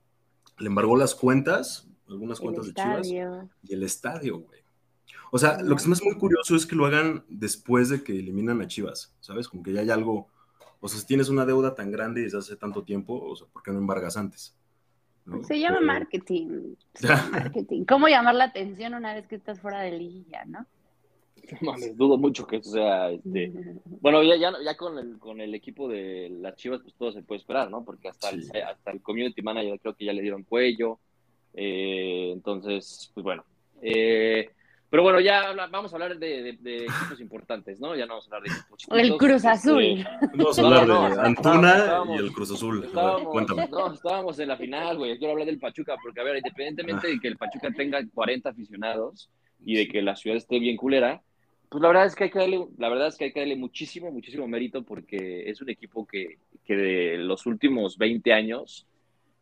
Le 0.58 0.68
embargó 0.68 0.96
las 0.96 1.16
cuentas, 1.16 1.88
algunas 2.08 2.40
cuentas 2.40 2.68
de 2.68 2.74
Chivas 2.74 3.08
y 3.64 3.74
el 3.74 3.84
estadio, 3.84 4.40
güey. 4.40 4.60
O 5.32 5.38
sea, 5.38 5.62
lo 5.62 5.76
que 5.76 5.82
se 5.82 5.88
me 5.88 5.94
hace 5.94 6.06
muy 6.06 6.18
curioso 6.18 6.56
es 6.56 6.66
que 6.66 6.76
lo 6.76 6.86
hagan 6.86 7.24
después 7.30 7.90
de 7.90 8.04
que 8.04 8.18
eliminan 8.18 8.62
a 8.62 8.68
Chivas, 8.68 9.16
¿sabes? 9.20 9.48
Como 9.48 9.64
que 9.64 9.74
ya 9.74 9.82
hay 9.82 9.90
algo, 9.90 10.28
o 10.80 10.88
sea, 10.88 11.00
si 11.00 11.06
tienes 11.06 11.30
una 11.30 11.46
deuda 11.46 11.76
tan 11.76 11.92
grande 11.92 12.22
desde 12.22 12.40
hace 12.40 12.56
tanto 12.56 12.84
tiempo, 12.84 13.20
o 13.20 13.36
sea, 13.36 13.48
¿por 13.48 13.62
qué 13.62 13.72
no 13.72 13.78
embargas 13.78 14.18
antes? 14.18 14.56
Se 15.44 15.60
llama 15.60 15.80
marketing. 15.82 16.76
marketing. 17.32 17.86
¿Cómo 17.86 18.08
llamar 18.08 18.36
la 18.36 18.46
atención 18.46 18.94
una 18.94 19.14
vez 19.14 19.28
que 19.28 19.36
estás 19.36 19.60
fuera 19.60 19.82
de 19.82 19.92
liguilla, 19.92 20.46
no? 20.46 20.66
Mames, 21.62 21.98
dudo 21.98 22.18
mucho 22.18 22.46
que 22.46 22.58
eso 22.58 22.72
sea, 22.72 23.12
este... 23.12 23.52
bueno, 24.02 24.24
ya, 24.24 24.36
ya, 24.36 24.54
ya 24.64 24.78
con, 24.78 24.98
el, 24.98 25.18
con 25.20 25.42
el 25.42 25.54
equipo 25.56 25.88
de 25.88 26.30
las 26.42 26.56
Chivas, 26.56 26.82
pues 26.82 26.94
todo 26.96 27.12
se 27.12 27.24
puede 27.24 27.40
esperar, 27.40 27.70
¿no? 27.70 27.84
Porque 27.84 28.10
hasta, 28.10 28.30
el, 28.30 28.44
hasta 28.64 28.92
el 28.92 29.02
community 29.02 29.42
manager 29.42 29.80
creo 29.80 29.96
que 29.96 30.06
ya 30.06 30.14
le 30.14 30.22
dieron 30.22 30.44
cuello, 30.44 31.00
eh, 31.54 32.30
entonces, 32.34 33.12
pues 33.14 33.24
bueno, 33.24 33.44
eh, 33.82 34.50
pero 34.90 35.04
bueno, 35.04 35.20
ya 35.20 35.54
vamos 35.72 35.94
a 35.94 35.96
hablar 35.96 36.18
de, 36.18 36.50
equipos 36.50 37.20
importantes, 37.20 37.80
¿no? 37.80 37.96
Ya 37.96 38.06
no 38.06 38.14
vamos 38.14 38.26
a 38.26 38.36
hablar 38.36 38.50
de 38.50 38.58
equipos 38.58 38.80
chiquitos. 38.80 39.00
El 39.00 39.18
Cruz 39.18 39.46
Azul. 39.46 39.84
Eh, 39.84 40.06
vamos 40.34 40.58
a 40.58 40.62
hablar 40.64 40.88
de 40.88 41.22
Antuna 41.22 42.04
y 42.10 42.16
el 42.16 42.32
Cruz 42.32 42.52
Azul. 42.52 42.90
Cuéntame. 43.32 43.68
No, 43.68 43.94
estábamos 43.94 44.40
en 44.40 44.48
la 44.48 44.58
final, 44.58 44.98
güey. 44.98 45.18
Quiero 45.20 45.34
hablar 45.34 45.46
del 45.46 45.60
Pachuca, 45.60 45.96
porque 46.02 46.20
a 46.22 46.24
ver, 46.24 46.38
independientemente 46.38 47.08
de 47.08 47.20
que 47.20 47.28
el 47.28 47.38
Pachuca 47.38 47.70
tenga 47.72 48.00
40 48.14 48.50
aficionados 48.50 49.30
y 49.64 49.76
de 49.76 49.88
que 49.88 50.02
la 50.02 50.16
ciudad 50.16 50.38
esté 50.38 50.58
bien 50.58 50.76
culera, 50.76 51.22
pues 51.70 51.84
la 51.84 51.90
verdad 51.90 52.06
es 52.08 52.16
que 52.16 52.24
hay 52.24 52.30
que 52.32 52.40
darle, 52.40 52.66
la 52.80 52.90
verdad 52.90 53.08
es 53.10 53.16
que 53.16 53.26
hay 53.26 53.32
que 53.32 53.42
darle 53.42 53.56
muchísimo, 53.56 54.12
muchísimo 54.12 54.48
mérito 54.48 54.84
porque 54.84 55.48
es 55.48 55.62
un 55.62 55.70
equipo 55.70 56.08
que, 56.08 56.40
que 56.66 56.76
de 56.76 57.18
los 57.20 57.46
últimos 57.46 57.98
20 58.00 58.34
años 58.34 58.88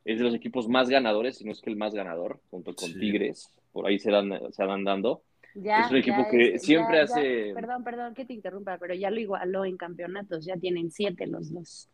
es 0.04 0.18
de 0.18 0.26
los 0.26 0.36
equipos 0.36 0.68
más 0.68 0.90
ganadores, 0.90 1.38
si 1.38 1.46
no 1.46 1.54
es 1.54 1.62
que 1.62 1.70
el 1.70 1.78
más 1.78 1.94
ganador, 1.94 2.42
junto 2.50 2.76
con 2.76 2.94
Tigres, 3.00 3.54
por 3.72 3.88
ahí 3.88 3.98
se, 4.00 4.12
dan, 4.12 4.40
se 4.52 4.66
van 4.66 4.84
dando 4.84 5.22
es 5.64 5.92
un 5.92 5.98
equipo 5.98 6.28
que 6.30 6.60
siempre 6.60 7.02
hace. 7.02 7.52
perdón, 7.54 7.84
perdón 7.84 8.14
que 8.14 8.26
te 8.26 8.34
interrumpa, 8.34 8.78
pero 8.78 8.94
ya 8.94 9.10
lo 9.10 9.20
igualó 9.20 9.66
en 9.66 9.78
campeonatos, 9.78 10.46
ya 10.46 10.56
tienen 10.58 10.92
siete 10.92 11.28
los 11.28 11.52
dos. 11.52 11.90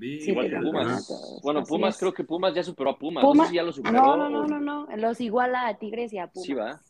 Igual 0.00 0.50
que 0.50 0.56
Pumas. 0.56 1.40
Bueno, 1.42 1.62
Pumas, 1.62 1.98
creo 1.98 2.12
que 2.12 2.24
Pumas 2.24 2.54
ya 2.54 2.62
superó 2.62 2.90
a 2.90 2.98
Pumas. 2.98 3.22
No, 3.22 3.52
ya 3.52 3.62
lo 3.62 3.72
superó, 3.72 4.16
no, 4.16 4.28
no, 4.28 4.46
no, 4.46 4.60
no, 4.60 4.96
los 4.96 5.20
iguala 5.20 5.68
a 5.68 5.78
Tigres 5.78 6.12
y 6.12 6.18
a 6.18 6.26
Pumas. 6.26 6.46
Sí, 6.46 6.54
va. 6.54 6.80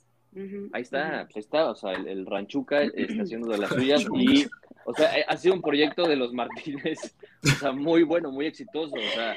ahí 0.73 0.83
está, 0.83 1.25
pues 1.25 1.37
ahí 1.37 1.41
está, 1.41 1.71
o 1.71 1.75
sea, 1.75 1.93
el, 1.93 2.25
Ranchuca 2.25 2.83
está 2.83 3.23
haciendo 3.23 3.49
de 3.49 3.59
las 3.59 3.71
suyas 3.71 4.07
y, 4.15 4.47
o 4.87 4.95
sea, 4.95 5.11
ha 5.29 5.37
sido 5.37 5.55
un 5.55 5.61
proyecto 5.61 6.09
de 6.09 6.17
los 6.17 6.33
Martínez, 6.33 7.15
o 7.45 7.49
sea, 7.49 7.73
muy 7.73 8.05
bueno, 8.05 8.31
muy 8.31 8.47
exitoso, 8.47 8.95
o 8.95 9.15
sea, 9.15 9.37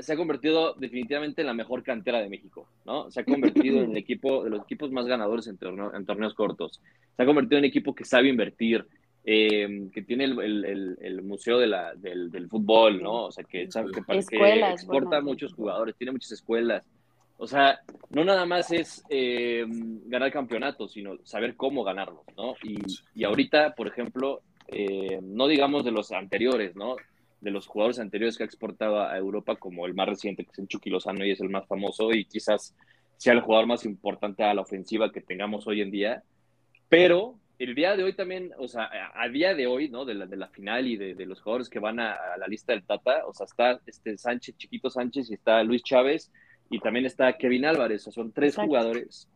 se 0.00 0.12
ha 0.12 0.16
convertido 0.16 0.74
definitivamente 0.74 1.42
en 1.42 1.46
la 1.46 1.54
mejor 1.54 1.82
cantera 1.82 2.20
de 2.20 2.28
México, 2.28 2.68
¿no? 2.84 3.10
Se 3.10 3.20
ha 3.20 3.24
convertido 3.24 3.82
en 3.82 3.92
el 3.92 3.96
equipo 3.96 4.44
de 4.44 4.50
los 4.50 4.62
equipos 4.62 4.90
más 4.90 5.06
ganadores 5.06 5.46
en, 5.46 5.58
en 5.94 6.06
torneos 6.06 6.34
cortos. 6.34 6.80
Se 7.16 7.22
ha 7.22 7.26
convertido 7.26 7.58
en 7.58 7.64
un 7.64 7.68
equipo 7.68 7.94
que 7.94 8.04
sabe 8.04 8.28
invertir, 8.28 8.86
eh, 9.24 9.88
que 9.92 10.02
tiene 10.02 10.24
el, 10.24 11.22
museo 11.22 11.58
de 11.58 11.66
la, 11.66 11.94
del, 11.94 12.48
fútbol, 12.48 13.02
¿no? 13.02 13.24
O 13.26 13.32
sea, 13.32 13.44
que, 13.44 13.62
exporta 13.62 15.20
muchos 15.20 15.52
jugadores, 15.54 15.96
tiene 15.96 16.12
muchas 16.12 16.32
escuelas. 16.32 16.84
O 17.38 17.46
sea, 17.46 17.80
no 18.10 18.24
nada 18.24 18.46
más 18.46 18.70
es 18.70 19.04
eh, 19.08 19.64
ganar 20.06 20.30
campeonatos, 20.32 20.92
sino 20.92 21.18
saber 21.24 21.56
cómo 21.56 21.82
ganarlos, 21.82 22.24
¿no? 22.36 22.54
Y, 22.62 22.78
y 23.14 23.24
ahorita, 23.24 23.74
por 23.74 23.88
ejemplo, 23.88 24.42
no 25.22 25.48
digamos 25.48 25.84
de 25.84 25.90
los 25.90 26.12
anteriores, 26.12 26.74
¿no? 26.76 26.96
De 27.42 27.50
los 27.50 27.66
jugadores 27.66 27.98
anteriores 27.98 28.36
que 28.36 28.44
ha 28.44 28.46
exportado 28.46 29.02
a 29.02 29.16
Europa, 29.18 29.56
como 29.56 29.84
el 29.84 29.94
más 29.94 30.08
reciente, 30.08 30.44
que 30.44 30.52
es 30.52 30.58
el 30.58 30.68
Chucky 30.68 30.90
Lozano 30.90 31.26
y 31.26 31.32
es 31.32 31.40
el 31.40 31.50
más 31.50 31.66
famoso, 31.66 32.12
y 32.12 32.24
quizás 32.24 32.74
sea 33.16 33.32
el 33.32 33.40
jugador 33.40 33.66
más 33.66 33.84
importante 33.84 34.44
a 34.44 34.54
la 34.54 34.62
ofensiva 34.62 35.12
que 35.12 35.20
tengamos 35.20 35.66
hoy 35.66 35.80
en 35.80 35.90
día. 35.90 36.22
Pero 36.88 37.38
el 37.58 37.74
día 37.74 37.96
de 37.96 38.04
hoy 38.04 38.14
también, 38.14 38.52
o 38.58 38.68
sea, 38.68 38.88
a, 39.14 39.28
día 39.28 39.54
de 39.54 39.66
hoy, 39.66 39.88
¿no? 39.88 40.04
De 40.04 40.14
la, 40.14 40.26
de 40.26 40.36
la 40.36 40.48
final 40.48 40.86
y 40.86 40.96
de, 40.96 41.26
los 41.26 41.40
jugadores 41.40 41.68
que 41.68 41.80
van 41.80 41.98
a, 41.98 42.16
la 42.38 42.46
lista 42.46 42.72
del 42.72 42.84
Tata, 42.84 43.26
o 43.26 43.34
sea, 43.34 43.46
está 43.46 43.80
este 43.86 44.16
Sánchez, 44.16 44.56
Chiquito 44.56 44.88
Sánchez 44.88 45.30
y 45.30 45.34
está 45.34 45.62
Luis 45.64 45.82
Chávez 45.82 46.32
y 46.70 46.78
también 46.78 47.06
está 47.06 47.32
Kevin 47.36 47.64
Álvarez, 47.64 48.02
o 48.02 48.04
sea, 48.04 48.22
son 48.22 48.32
tres 48.32 48.56
jugadores 48.56 49.28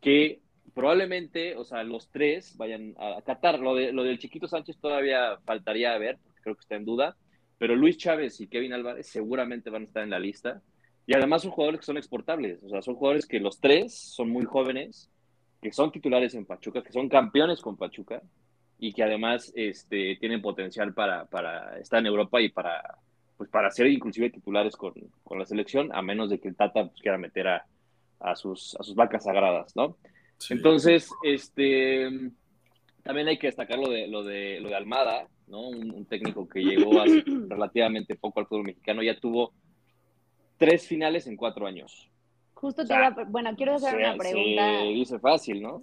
que 0.00 0.40
probablemente, 0.74 1.56
o 1.56 1.64
sea, 1.64 1.82
los 1.82 2.08
tres 2.08 2.56
vayan 2.56 2.94
a 2.98 3.20
Qatar. 3.22 3.58
Lo, 3.58 3.74
de, 3.74 3.92
lo 3.92 4.04
del 4.04 4.18
Chiquito 4.18 4.46
Sánchez 4.46 4.78
todavía 4.80 5.38
faltaría 5.44 5.96
ver, 5.98 6.18
porque 6.22 6.40
creo 6.40 6.54
que 6.54 6.60
está 6.60 6.76
en 6.76 6.84
duda, 6.84 7.16
pero 7.58 7.76
Luis 7.76 7.96
Chávez 7.96 8.40
y 8.40 8.46
Kevin 8.46 8.72
Álvarez 8.72 9.06
seguramente 9.08 9.70
van 9.70 9.82
a 9.82 9.84
estar 9.84 10.02
en 10.02 10.10
la 10.10 10.18
lista. 10.18 10.62
Y 11.06 11.14
además 11.14 11.42
son 11.42 11.50
jugadores 11.50 11.80
que 11.80 11.86
son 11.86 11.96
exportables, 11.96 12.62
o 12.62 12.68
sea, 12.68 12.82
son 12.82 12.94
jugadores 12.94 13.26
que 13.26 13.40
los 13.40 13.60
tres 13.60 13.94
son 13.94 14.28
muy 14.28 14.44
jóvenes, 14.44 15.10
que 15.60 15.72
son 15.72 15.90
titulares 15.90 16.34
en 16.34 16.44
Pachuca, 16.44 16.82
que 16.82 16.92
son 16.92 17.08
campeones 17.08 17.60
con 17.60 17.76
Pachuca 17.76 18.22
y 18.78 18.92
que 18.92 19.02
además 19.02 19.52
este, 19.56 20.16
tienen 20.20 20.42
potencial 20.42 20.94
para, 20.94 21.24
para 21.24 21.78
estar 21.78 21.98
en 21.98 22.06
Europa 22.06 22.40
y 22.40 22.50
para, 22.50 22.98
pues 23.36 23.48
para 23.48 23.70
ser 23.70 23.86
inclusive 23.86 24.30
titulares 24.30 24.76
con, 24.76 24.92
con 25.24 25.38
la 25.38 25.46
selección, 25.46 25.90
a 25.92 26.02
menos 26.02 26.30
de 26.30 26.38
que 26.38 26.48
el 26.48 26.56
Tata 26.56 26.86
pues, 26.86 27.00
quiera 27.00 27.16
meter 27.16 27.48
a, 27.48 27.66
a, 28.20 28.36
sus, 28.36 28.76
a 28.78 28.82
sus 28.82 28.94
vacas 28.94 29.24
sagradas, 29.24 29.74
¿no? 29.74 29.96
Entonces, 30.50 31.10
este, 31.22 32.08
también 33.02 33.28
hay 33.28 33.38
que 33.38 33.46
destacar 33.46 33.78
lo 33.78 33.90
de, 33.90 34.06
lo 34.06 34.22
de, 34.22 34.60
lo 34.60 34.68
de 34.68 34.74
Almada, 34.74 35.28
¿no? 35.46 35.68
Un, 35.68 36.04
técnico 36.06 36.48
que 36.48 36.60
llegó 36.60 37.00
hace 37.00 37.22
relativamente 37.48 38.14
poco 38.16 38.40
al 38.40 38.46
fútbol 38.46 38.64
mexicano, 38.64 39.02
ya 39.02 39.18
tuvo 39.18 39.52
tres 40.56 40.86
finales 40.86 41.26
en 41.26 41.36
cuatro 41.36 41.66
años. 41.66 42.10
Justo 42.54 42.84
te 42.84 42.94
iba, 42.94 43.14
bueno, 43.28 43.54
quiero 43.56 43.74
hacer 43.74 43.96
una 43.96 44.16
pregunta. 44.16 44.80
Se 44.80 44.86
dice 44.88 45.18
fácil, 45.20 45.62
¿no? 45.62 45.82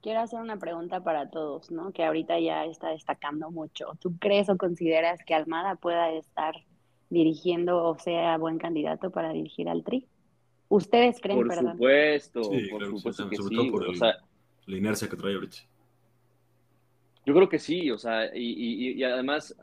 Quiero 0.00 0.20
hacer 0.20 0.40
una 0.40 0.58
pregunta 0.58 1.02
para 1.02 1.30
todos, 1.30 1.70
¿no? 1.70 1.92
Que 1.92 2.04
ahorita 2.04 2.38
ya 2.40 2.64
está 2.64 2.90
destacando 2.90 3.50
mucho. 3.50 3.86
¿Tú 4.00 4.16
crees 4.18 4.48
o 4.48 4.56
consideras 4.56 5.20
que 5.24 5.34
Almada 5.34 5.76
pueda 5.76 6.12
estar 6.12 6.54
dirigiendo 7.10 7.84
o 7.84 7.98
sea 7.98 8.36
buen 8.38 8.58
candidato 8.58 9.10
para 9.10 9.32
dirigir 9.32 9.68
al 9.68 9.84
Tri? 9.84 10.06
¿Ustedes 10.68 11.20
creen, 11.20 11.46
por 11.46 11.54
Supuesto, 11.54 12.44
sí, 12.44 12.68
por 12.70 12.86
supuesto, 12.86 13.28
que 13.28 13.36
sobre 13.36 13.56
todo 13.56 13.70
por 13.70 13.96
la 14.66 14.76
inercia 14.76 15.08
que 15.08 15.16
trae 15.16 15.34
ahorita. 15.34 15.58
Yo 17.24 17.34
creo 17.34 17.48
que 17.48 17.60
sí, 17.60 17.90
o 17.90 17.98
sea, 17.98 18.34
y, 18.34 18.94
y, 18.98 19.04
además, 19.04 19.56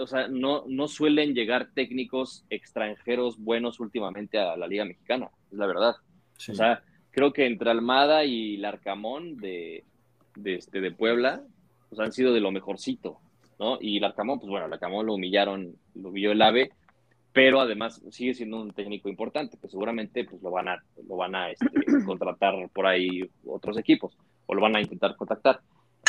o 0.00 0.06
sea, 0.06 0.26
no, 0.26 0.64
no 0.66 0.88
suelen 0.88 1.32
llegar 1.32 1.68
técnicos 1.72 2.44
extranjeros 2.50 3.38
buenos 3.38 3.78
últimamente 3.78 4.38
a 4.38 4.56
la 4.56 4.66
Liga 4.66 4.84
Mexicana, 4.84 5.30
es 5.52 5.56
la 5.56 5.66
verdad. 5.66 5.94
O 6.36 6.54
sea, 6.54 6.82
creo 7.12 7.32
que 7.32 7.46
entre 7.46 7.70
Almada 7.70 8.24
y 8.24 8.56
Larcamón 8.56 9.36
de, 9.36 9.84
de, 10.34 10.54
este, 10.56 10.80
de 10.80 10.90
Puebla, 10.90 11.42
pues 11.88 12.00
han 12.00 12.12
sido 12.12 12.32
de 12.32 12.40
lo 12.40 12.50
mejorcito, 12.50 13.20
¿no? 13.60 13.78
Y 13.80 14.00
Larcamón, 14.00 14.40
pues 14.40 14.50
bueno, 14.50 14.66
Larcamón 14.66 15.06
lo 15.06 15.14
humillaron, 15.14 15.76
lo 15.94 16.08
humilló 16.08 16.32
el 16.32 16.42
AVE, 16.42 16.72
pero 17.32 17.60
además 17.60 18.02
sigue 18.10 18.34
siendo 18.34 18.60
un 18.60 18.72
técnico 18.72 19.08
importante, 19.08 19.56
que 19.60 19.68
seguramente 19.68 20.24
pues 20.24 20.42
lo 20.42 20.50
van 20.50 20.68
a, 20.68 20.82
lo 21.08 21.16
van 21.16 21.36
a 21.36 21.50
este, 21.50 21.66
contratar 22.04 22.54
por 22.72 22.86
ahí 22.86 23.28
otros 23.46 23.78
equipos, 23.78 24.16
o 24.46 24.54
lo 24.54 24.60
van 24.60 24.76
a 24.76 24.80
intentar 24.80 25.14
contactar. 25.16 25.60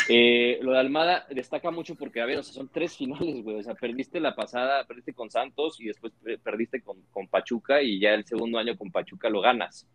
Eh, 0.08 0.58
lo 0.62 0.72
de 0.72 0.78
Almada 0.78 1.26
destaca 1.30 1.70
mucho 1.70 1.96
porque, 1.96 2.20
a 2.20 2.26
ver, 2.26 2.38
o 2.38 2.42
sea, 2.42 2.54
son 2.54 2.68
tres 2.68 2.96
finales, 2.96 3.42
güey. 3.42 3.56
O 3.56 3.62
sea, 3.62 3.74
perdiste 3.74 4.20
la 4.20 4.34
pasada, 4.34 4.84
perdiste 4.84 5.14
con 5.14 5.30
Santos 5.30 5.80
y 5.80 5.86
después 5.86 6.12
perdiste 6.42 6.80
con, 6.82 7.00
con, 7.10 7.26
Pachuca 7.28 7.82
y 7.82 7.98
ya 7.98 8.14
el 8.14 8.24
segundo 8.24 8.58
año 8.58 8.76
con 8.76 8.90
Pachuca 8.90 9.28
lo 9.28 9.40
ganas. 9.40 9.86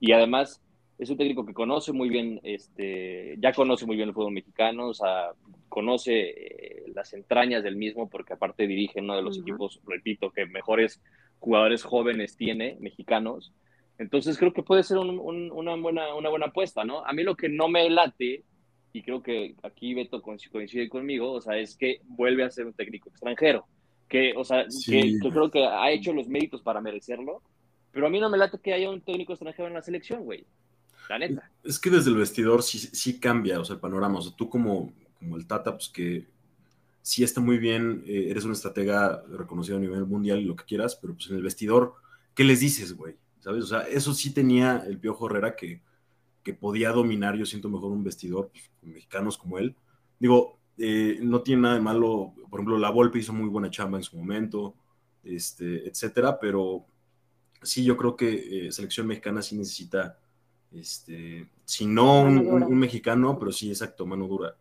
Y 0.00 0.12
además 0.12 0.60
es 0.98 1.10
un 1.10 1.16
técnico 1.16 1.44
que 1.44 1.54
conoce 1.54 1.92
muy 1.92 2.08
bien, 2.08 2.40
este, 2.42 3.36
ya 3.38 3.52
conoce 3.52 3.86
muy 3.86 3.96
bien 3.96 4.08
el 4.08 4.14
fútbol 4.14 4.32
mexicano, 4.32 4.88
o 4.88 4.94
sea, 4.94 5.30
conoce 5.68 6.30
eh, 6.30 6.82
las 6.94 7.12
entrañas 7.14 7.64
del 7.64 7.76
mismo 7.76 8.08
porque 8.08 8.34
aparte 8.34 8.66
dirige 8.66 9.00
uno 9.00 9.16
de 9.16 9.22
los 9.22 9.38
equipos, 9.38 9.80
repito, 9.86 10.30
que 10.30 10.46
mejores 10.46 11.00
jugadores 11.40 11.82
jóvenes 11.82 12.36
tiene, 12.36 12.76
mexicanos. 12.80 13.52
Entonces 13.98 14.38
creo 14.38 14.52
que 14.52 14.62
puede 14.62 14.82
ser 14.82 14.98
una, 14.98 15.76
buena, 15.76 16.14
una 16.14 16.28
buena 16.28 16.46
apuesta, 16.46 16.84
¿no? 16.84 17.04
A 17.04 17.12
mí 17.12 17.22
lo 17.22 17.36
que 17.36 17.48
no 17.48 17.68
me 17.68 17.88
late 17.90 18.42
y 18.94 19.02
creo 19.02 19.22
que 19.22 19.56
aquí 19.64 19.92
Beto 19.92 20.22
coincide 20.22 20.88
conmigo, 20.88 21.32
o 21.32 21.40
sea, 21.40 21.58
es 21.58 21.76
que 21.76 22.00
vuelve 22.06 22.44
a 22.44 22.50
ser 22.50 22.64
un 22.64 22.72
técnico 22.72 23.10
extranjero, 23.10 23.66
que, 24.08 24.32
o 24.36 24.44
sea, 24.44 24.66
que, 24.86 25.18
creo 25.20 25.50
que 25.50 25.66
ha 25.66 25.90
hecho 25.90 26.12
los 26.12 26.28
méritos 26.28 26.62
para 26.62 26.80
merecerlo, 26.80 27.42
pero 27.90 28.06
a 28.06 28.10
mí 28.10 28.20
no 28.20 28.30
me 28.30 28.38
late 28.38 28.58
que 28.62 28.72
haya 28.72 28.88
un 28.88 29.00
técnico 29.00 29.32
extranjero 29.32 29.66
en 29.66 29.74
la 29.74 29.82
selección, 29.82 30.22
güey. 30.22 30.46
La 31.08 31.18
neta. 31.18 31.50
Es 31.64 31.80
que 31.80 31.90
desde 31.90 32.10
el 32.10 32.16
vestidor 32.16 32.62
sí, 32.62 32.78
sí 32.78 33.18
cambia, 33.18 33.58
o 33.58 33.64
sea, 33.64 33.74
el 33.74 33.80
panorama. 33.80 34.20
O 34.20 34.22
sea, 34.22 34.32
tú 34.34 34.48
como, 34.48 34.92
como 35.18 35.36
el 35.36 35.46
Tata, 35.46 35.72
pues 35.72 35.88
que 35.88 36.26
sí 37.02 37.24
está 37.24 37.40
muy 37.40 37.58
bien, 37.58 38.04
eh, 38.06 38.28
eres 38.30 38.44
un 38.44 38.52
estratega 38.52 39.24
reconocido 39.28 39.76
a 39.76 39.80
nivel 39.80 40.06
mundial 40.06 40.38
y 40.38 40.44
lo 40.44 40.54
que 40.54 40.64
quieras, 40.64 40.96
pero 40.96 41.14
pues 41.14 41.28
en 41.30 41.36
el 41.36 41.42
vestidor, 41.42 41.94
¿qué 42.34 42.44
les 42.44 42.60
dices, 42.60 42.94
güey? 42.94 43.16
¿Sabes? 43.40 43.64
O 43.64 43.66
sea, 43.66 43.80
eso 43.82 44.14
sí 44.14 44.32
tenía 44.32 44.84
el 44.86 44.98
Piojo 44.98 45.26
Herrera 45.26 45.56
que 45.56 45.82
que 46.44 46.54
podía 46.54 46.92
dominar, 46.92 47.36
yo 47.36 47.46
siento 47.46 47.68
mejor 47.68 47.90
un 47.90 48.04
vestidor, 48.04 48.50
pues, 48.52 48.70
mexicanos 48.82 49.36
como 49.36 49.58
él. 49.58 49.74
Digo, 50.20 50.60
eh, 50.76 51.18
no 51.22 51.42
tiene 51.42 51.62
nada 51.62 51.74
de 51.74 51.80
malo, 51.80 52.34
por 52.50 52.60
ejemplo, 52.60 52.78
La 52.78 52.90
Volpe 52.90 53.18
hizo 53.18 53.32
muy 53.32 53.48
buena 53.48 53.70
chamba 53.70 53.98
en 53.98 54.04
su 54.04 54.16
momento, 54.16 54.74
este, 55.24 55.88
etcétera, 55.88 56.38
pero 56.38 56.84
sí, 57.62 57.82
yo 57.82 57.96
creo 57.96 58.14
que 58.14 58.66
eh, 58.66 58.72
selección 58.72 59.06
mexicana 59.06 59.40
sí 59.40 59.56
necesita, 59.56 60.18
este, 60.70 61.48
si 61.64 61.86
no 61.86 62.22
un, 62.22 62.78
mexicano, 62.78 63.38
pero 63.38 63.50
sí, 63.50 63.70
exacto, 63.70 64.06
mano 64.06 64.28
dura. 64.28 64.56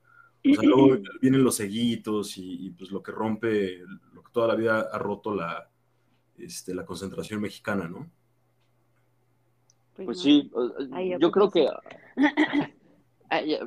O 0.46 0.54
sea, 0.54 0.64
luego 0.64 0.98
vienen 1.22 1.44
los 1.44 1.56
seguitos 1.56 2.38
y, 2.38 2.70
pues 2.78 2.92
lo 2.92 3.02
que 3.02 3.12
rompe, 3.12 3.80
lo 4.14 4.24
que 4.24 4.32
toda 4.32 4.48
la 4.50 4.56
vida 4.56 4.90
ha 4.92 4.98
roto 4.98 5.34
la, 5.34 5.70
este, 6.38 6.74
la 6.74 6.86
concentración 6.86 7.42
mexicana, 7.42 7.88
¿no? 7.88 8.10
Pues, 9.96 10.06
pues 10.06 10.22
sí, 10.22 10.52
yo 11.20 11.32
creo 11.32 11.52
que... 11.52 11.68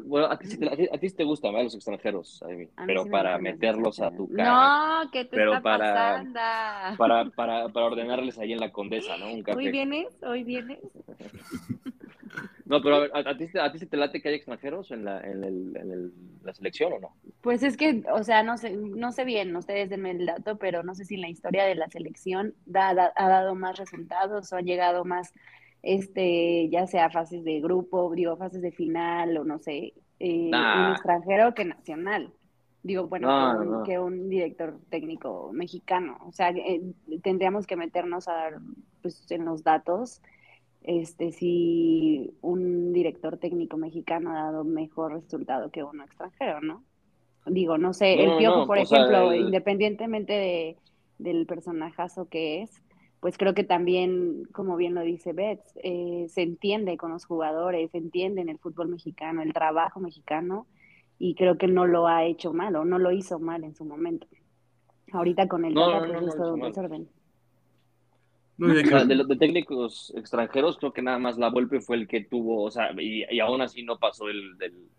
bueno, 0.04 0.26
a 0.26 0.38
ti, 0.38 0.48
a 0.92 0.98
ti 0.98 1.10
te 1.10 1.24
gustan 1.24 1.52
los 1.54 1.74
extranjeros, 1.74 2.44
pero 2.86 3.06
para 3.06 3.38
meterlos 3.38 4.00
a 4.00 4.10
tu 4.10 4.28
cara. 4.28 5.04
No, 5.04 5.10
¿qué 5.10 5.24
te 5.24 5.36
pero 5.36 5.54
está 5.54 5.62
para, 5.62 5.94
pasando? 5.94 6.40
Para, 6.98 7.24
para, 7.36 7.68
para, 7.68 7.86
ordenarles 7.86 8.38
ahí 8.38 8.52
en 8.52 8.60
la 8.60 8.70
condesa, 8.70 9.16
¿no? 9.16 9.32
Un 9.32 9.42
café. 9.42 9.58
¿Hoy 9.58 9.70
vienes? 9.70 10.22
¿Hoy 10.22 10.44
vienes? 10.44 10.78
No, 12.66 12.82
pero 12.82 12.96
a, 12.96 13.00
ver, 13.00 13.10
¿a, 13.14 13.36
ti, 13.36 13.46
¿a 13.58 13.70
ti 13.70 13.78
se 13.78 13.86
te 13.86 13.96
late 13.96 14.20
que 14.20 14.28
haya 14.28 14.36
extranjeros 14.36 14.90
en 14.90 15.04
la, 15.04 15.20
en, 15.20 15.44
el, 15.44 15.76
en 15.76 15.92
el, 15.92 16.12
la 16.42 16.52
selección 16.52 16.94
o 16.94 16.98
no? 16.98 17.16
Pues 17.40 17.62
es 17.62 17.76
que, 17.76 18.02
o 18.12 18.24
sea, 18.24 18.42
no 18.42 18.58
sé, 18.58 18.76
no 18.76 19.12
sé 19.12 19.24
bien, 19.24 19.54
ustedes 19.54 19.88
denme 19.88 20.10
el 20.10 20.26
dato, 20.26 20.58
pero 20.58 20.82
no 20.82 20.96
sé 20.96 21.04
si 21.04 21.14
en 21.14 21.20
la 21.20 21.28
historia 21.28 21.64
de 21.64 21.76
la 21.76 21.88
selección 21.88 22.54
da, 22.66 22.88
ha 22.88 23.28
dado 23.28 23.54
más 23.54 23.78
resultados 23.78 24.52
o 24.52 24.56
ha 24.56 24.62
llegado 24.62 25.04
más 25.04 25.32
este, 25.86 26.68
ya 26.68 26.88
sea 26.88 27.10
fases 27.10 27.44
de 27.44 27.60
grupo, 27.60 28.12
digo, 28.12 28.36
fases 28.36 28.60
de 28.60 28.72
final 28.72 29.36
o 29.38 29.44
no 29.44 29.60
sé, 29.60 29.94
eh, 30.18 30.50
un 30.52 30.90
extranjero 30.92 31.54
que 31.54 31.64
nacional. 31.64 32.32
Digo, 32.82 33.06
bueno, 33.06 33.82
que, 33.84 33.98
un, 33.98 34.28
director 34.28 34.80
técnico 34.90 35.50
mexicano. 35.52 36.18
O 36.26 36.32
sea, 36.32 36.50
eh, 36.50 36.82
tendríamos 37.22 37.66
que 37.68 37.76
meternos 37.76 38.26
a 38.26 38.32
dar, 38.32 38.58
pues, 39.00 39.30
en 39.30 39.44
los 39.44 39.62
datos, 39.62 40.22
este, 40.82 41.30
si 41.30 42.34
un 42.42 42.92
director 42.92 43.38
técnico 43.38 43.76
mexicano 43.76 44.30
ha 44.30 44.42
dado 44.42 44.64
mejor 44.64 45.12
resultado 45.12 45.70
que 45.70 45.84
uno 45.84 46.04
extranjero, 46.04 46.60
¿no? 46.60 46.82
Digo, 47.46 47.78
no 47.78 47.92
sé, 47.92 48.14
el 48.24 48.38
Piojo, 48.38 48.66
por 48.66 48.78
ejemplo, 48.78 49.32
independientemente 49.32 50.32
de, 50.32 50.76
del 51.18 51.46
personajazo 51.46 52.28
que 52.28 52.62
es, 52.62 52.82
pues 53.20 53.38
creo 53.38 53.54
que 53.54 53.64
también, 53.64 54.44
como 54.52 54.76
bien 54.76 54.94
lo 54.94 55.00
dice 55.00 55.32
Beth, 55.32 55.60
eh, 55.82 56.26
se 56.28 56.42
entiende 56.42 56.96
con 56.96 57.12
los 57.12 57.24
jugadores, 57.24 57.90
se 57.90 57.98
entiende 57.98 58.42
en 58.42 58.48
el 58.48 58.58
fútbol 58.58 58.88
mexicano, 58.88 59.42
el 59.42 59.52
trabajo 59.52 60.00
mexicano, 60.00 60.66
y 61.18 61.34
creo 61.34 61.56
que 61.56 61.66
no 61.66 61.86
lo 61.86 62.06
ha 62.06 62.24
hecho 62.24 62.52
mal 62.52 62.76
o 62.76 62.84
no 62.84 62.98
lo 62.98 63.10
hizo 63.12 63.38
mal 63.38 63.64
en 63.64 63.74
su 63.74 63.84
momento. 63.84 64.26
Ahorita 65.12 65.48
con 65.48 65.64
el 65.64 65.74
no, 65.74 65.98
pues 65.98 66.22
es 66.22 66.36
todo 66.36 66.54
un 66.54 66.60
desorden. 66.60 67.08
de 68.58 69.14
los 69.14 69.28
de 69.28 69.36
técnicos 69.36 70.12
extranjeros, 70.14 70.76
creo 70.76 70.92
que 70.92 71.02
nada 71.02 71.18
más 71.18 71.38
la 71.38 71.48
Volpe 71.48 71.80
fue 71.80 71.96
el 71.96 72.06
que 72.06 72.22
tuvo, 72.22 72.64
o 72.64 72.70
sea, 72.70 72.90
y, 73.00 73.40
aún 73.40 73.62
así 73.62 73.82
no 73.82 73.98
pasó 73.98 74.28
el, 74.28 74.58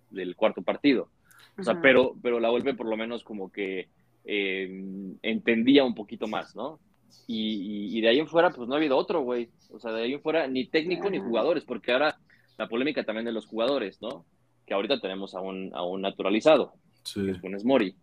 del, 0.09 0.35
cuarto 0.35 0.63
partido. 0.63 1.09
O 1.57 1.63
sea, 1.63 1.81
pero, 1.81 2.15
pero 2.21 2.39
la 2.39 2.49
Volpe 2.49 2.73
por 2.73 2.87
lo 2.87 2.97
menos 2.97 3.23
como 3.23 3.51
que 3.51 3.89
eh, 4.25 5.15
entendía 5.21 5.83
un 5.83 5.95
poquito 5.95 6.27
más, 6.27 6.55
¿no? 6.55 6.79
Y, 7.27 7.99
de 8.01 8.09
ahí 8.09 8.19
en 8.19 8.27
fuera, 8.27 8.49
pues 8.49 8.67
no 8.67 8.75
ha 8.75 8.77
habido 8.77 8.97
otro, 8.97 9.21
güey. 9.21 9.49
O 9.71 9.79
sea, 9.79 9.91
de 9.91 10.03
ahí 10.03 10.13
en 10.13 10.21
fuera, 10.21 10.47
ni 10.47 10.65
técnico 10.67 11.09
ni 11.09 11.19
jugadores, 11.19 11.65
porque 11.65 11.91
ahora 11.91 12.17
la 12.57 12.67
polémica 12.67 13.03
también 13.03 13.25
de 13.25 13.31
los 13.31 13.45
jugadores, 13.45 14.01
¿no? 14.01 14.25
Que 14.65 14.73
ahorita 14.73 14.99
tenemos 14.99 15.35
a 15.35 15.41
un, 15.41 15.71
a 15.73 15.83
un 15.83 16.01
naturalizado, 16.01 16.73
que 17.13 17.31
es 17.31 17.39
Funes 17.39 17.65
Mori, 17.65 17.95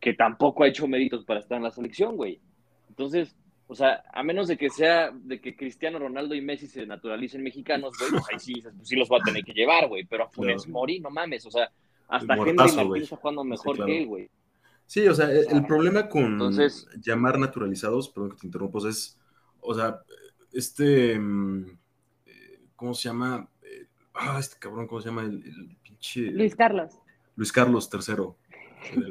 que 0.00 0.14
tampoco 0.14 0.64
ha 0.64 0.68
hecho 0.68 0.86
méritos 0.86 1.24
para 1.24 1.40
estar 1.40 1.56
en 1.56 1.64
la 1.64 1.70
selección, 1.70 2.16
güey. 2.16 2.40
Entonces, 2.88 3.36
o 3.68 3.74
sea, 3.74 4.02
a 4.12 4.22
menos 4.22 4.48
de 4.48 4.56
que 4.56 4.68
sea, 4.68 5.10
de 5.12 5.40
que 5.40 5.56
Cristiano 5.56 5.98
Ronaldo 5.98 6.34
y 6.34 6.40
Messi 6.40 6.66
se 6.66 6.84
naturalicen 6.84 7.42
mexicanos, 7.42 7.94
güey, 7.98 8.10
pues 8.10 8.24
ahí 8.32 8.38
sí, 8.38 8.60
pues 8.60 8.88
sí 8.88 8.96
los 8.96 9.08
va 9.08 9.18
a 9.18 9.24
tener 9.24 9.44
que 9.44 9.54
llevar, 9.54 9.88
güey. 9.88 10.04
Pero 10.04 10.24
a 10.24 10.28
Funes 10.28 10.68
Mori, 10.68 11.00
no 11.00 11.10
mames, 11.10 11.46
o 11.46 11.50
sea, 11.50 11.70
hasta 12.08 12.34
Henry 12.34 12.52
Martín 12.52 12.96
está 12.96 13.16
jugando 13.16 13.44
mejor 13.44 13.84
que 13.84 13.98
él, 13.98 14.06
güey. 14.06 14.28
Sí, 14.92 15.08
o 15.08 15.14
sea, 15.14 15.30
el, 15.30 15.64
problema 15.64 16.06
con 16.06 16.38
llamar 17.00 17.38
naturalizados, 17.38 18.10
perdón 18.10 18.32
que 18.32 18.36
te 18.36 18.46
interrumpo, 18.46 18.86
es, 18.86 19.18
o 19.62 19.72
sea, 19.74 20.02
este, 20.52 21.18
mm, 21.18 21.78
eh, 22.26 22.60
¿cómo 22.76 22.92
se 22.92 23.08
llama? 23.08 23.48
Eh, 23.62 23.86
ah, 24.12 24.36
este 24.38 24.58
cabrón, 24.58 24.86
¿cómo 24.86 25.00
se 25.00 25.08
llama? 25.08 25.22
El, 25.22 25.78
pinche... 25.82 26.30
Luis 26.30 26.54
Carlos. 26.54 26.92
Luis 27.36 27.50
Carlos 27.50 27.88
III. 27.90 29.02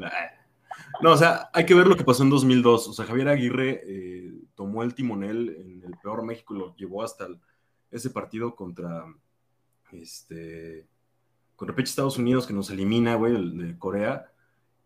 No, 1.01 1.13
o 1.13 1.17
sea, 1.17 1.49
hay 1.51 1.65
que 1.65 1.73
ver 1.73 1.87
lo 1.87 1.97
que 1.97 2.03
pasó 2.03 2.21
en 2.21 2.29
2002. 2.29 2.89
O 2.89 2.93
sea, 2.93 3.05
Javier 3.05 3.29
Aguirre 3.29 3.81
eh, 3.83 4.33
tomó 4.53 4.83
el 4.83 4.93
timonel 4.93 5.49
en 5.57 5.83
el 5.83 5.97
peor 5.97 6.23
México 6.23 6.53
y 6.53 6.59
lo 6.59 6.75
llevó 6.75 7.01
hasta 7.01 7.27
ese 7.89 8.11
partido 8.11 8.55
contra 8.55 9.03
este 9.91 10.85
contra 11.55 11.75
Estados 11.81 12.19
Unidos 12.19 12.45
que 12.45 12.53
nos 12.53 12.69
elimina, 12.69 13.15
güey, 13.15 13.35
el 13.35 13.57
de 13.57 13.79
Corea. 13.79 14.31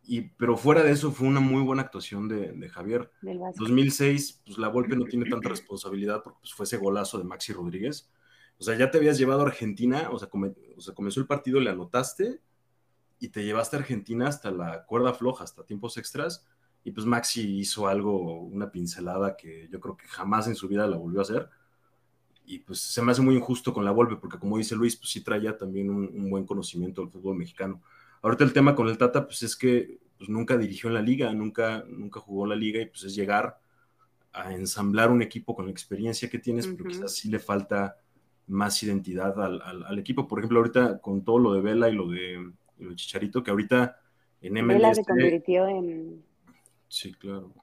Y, 0.08 0.22
pero 0.22 0.56
fuera 0.56 0.84
de 0.84 0.92
eso 0.92 1.12
fue 1.12 1.28
una 1.28 1.40
muy 1.40 1.62
buena 1.64 1.82
actuación 1.82 2.28
de, 2.28 2.52
de 2.52 2.70
Javier. 2.70 3.12
2006, 3.56 4.42
pues 4.46 4.58
la 4.58 4.68
Volpe 4.68 4.96
no 4.96 5.06
tiene 5.06 5.30
tanta 5.30 5.50
responsabilidad 5.50 6.22
porque 6.24 6.40
pues, 6.42 6.54
fue 6.54 6.66
ese 6.66 6.78
golazo 6.78 7.18
de 7.18 7.24
Maxi 7.24 7.54
Rodríguez. 7.54 8.10
O 8.58 8.64
sea, 8.64 8.78
ya 8.78 8.92
te 8.92 8.98
habías 8.98 9.18
llevado 9.18 9.42
a 9.42 9.48
Argentina, 9.48 10.10
o 10.12 10.20
sea, 10.20 10.30
o 10.32 10.82
sea, 10.82 10.94
comenzó 10.94 11.20
el 11.20 11.28
partido, 11.28 11.60
le 11.60 11.72
anotaste 11.72 12.40
y 13.20 13.30
te 13.30 13.44
llevaste 13.44 13.76
a 13.76 13.80
Argentina 13.80 14.28
hasta 14.28 14.52
la 14.52 14.86
cuerda 14.86 15.14
floja, 15.14 15.44
hasta 15.44 15.66
tiempos 15.66 15.98
extras. 15.98 16.46
Y 16.84 16.92
pues 16.92 17.06
Maxi 17.06 17.60
hizo 17.60 17.88
algo, 17.88 18.42
una 18.42 18.72
pincelada 18.72 19.36
que 19.36 19.68
yo 19.72 19.80
creo 19.80 19.98
que 19.98 20.08
jamás 20.08 20.48
en 20.48 20.56
su 20.56 20.68
vida 20.68 20.88
la 20.88 20.98
volvió 20.98 21.20
a 21.20 21.24
hacer. 21.24 21.50
Y 22.46 22.60
pues 22.60 22.80
se 22.80 23.02
me 23.02 23.12
hace 23.12 23.24
muy 23.24 23.36
injusto 23.36 23.74
con 23.74 23.84
la 23.84 23.92
Volpe, 23.92 24.18
porque 24.18 24.38
como 24.38 24.58
dice 24.58 24.76
Luis, 24.76 24.96
pues 24.96 25.10
sí 25.10 25.22
traía 25.22 25.58
también 25.58 25.90
un, 25.90 26.30
buen 26.30 26.46
conocimiento 26.46 27.02
del 27.02 27.10
fútbol 27.10 27.38
mexicano. 27.38 27.82
Ahorita 28.26 28.44
el 28.44 28.54
tema 28.54 28.74
con 28.74 28.88
el 28.88 28.98
Tata, 28.98 29.24
pues 29.24 29.44
es 29.44 29.56
que 29.56 30.00
pues, 30.18 30.32
nunca 30.32 30.58
dirigió 30.58 30.88
en 30.88 30.96
la 30.96 31.02
liga, 31.04 31.32
nunca, 31.32 31.86
nunca 31.88 32.20
jugó 32.20 32.46
en 32.46 32.50
la 32.50 32.56
liga 32.56 32.82
y 32.82 32.88
pues 32.88 33.04
es 33.04 33.14
llegar 33.14 33.60
a 34.34 34.52
ensamblar 34.52 35.12
un 35.12 35.22
equipo 35.22 35.56
con 35.56 35.66
la 35.66 35.72
experiencia 35.72 36.28
que 36.28 36.40
tienes, 36.40 36.66
pero 36.66 36.90
quizás 36.90 37.14
sí 37.16 37.30
le 37.30 37.38
falta 37.38 37.98
más 38.48 38.82
identidad 38.82 39.40
al, 39.40 39.62
al, 39.62 40.00
equipo. 40.00 40.28
Por 40.28 40.40
ejemplo, 40.40 40.58
ahorita 40.58 40.98
con 41.02 41.24
todo 41.24 41.38
lo 41.38 41.54
de 41.54 41.62
Vela 41.62 41.88
y 41.88 41.94
lo 41.94 42.08
de 42.08 42.52
el 42.80 42.96
Chicharito, 42.96 43.44
que 43.44 43.52
ahorita 43.52 43.96
en 44.42 44.54
MLS... 44.54 44.74
Vela 44.74 44.96
se 44.96 45.06
convirtió 45.06 45.68
en... 45.68 46.24
Sí, 46.88 47.14
claro. 47.14 47.54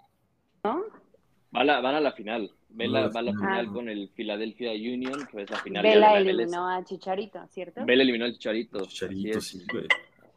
¿No? 0.62 0.84
Van 1.50 1.70
a, 1.70 1.80
van 1.80 1.96
a 1.96 2.00
la 2.00 2.12
final. 2.12 2.52
Vela 2.68 3.08
va 3.08 3.18
a 3.18 3.22
la 3.24 3.32
final 3.32 3.72
con 3.72 3.88
el 3.88 4.10
Philadelphia 4.10 4.70
Union, 4.70 5.26
que 5.28 5.42
es 5.42 5.50
la 5.50 5.56
final. 5.56 5.82
Vela 5.82 6.18
eliminó 6.18 6.68
a 6.68 6.84
Chicharito, 6.84 7.44
¿cierto? 7.48 7.84
Vela 7.84 8.04
eliminó 8.04 8.26
a 8.26 8.30
Chicharito. 8.30 8.86
Chicharito, 8.86 9.40
sí, 9.40 9.66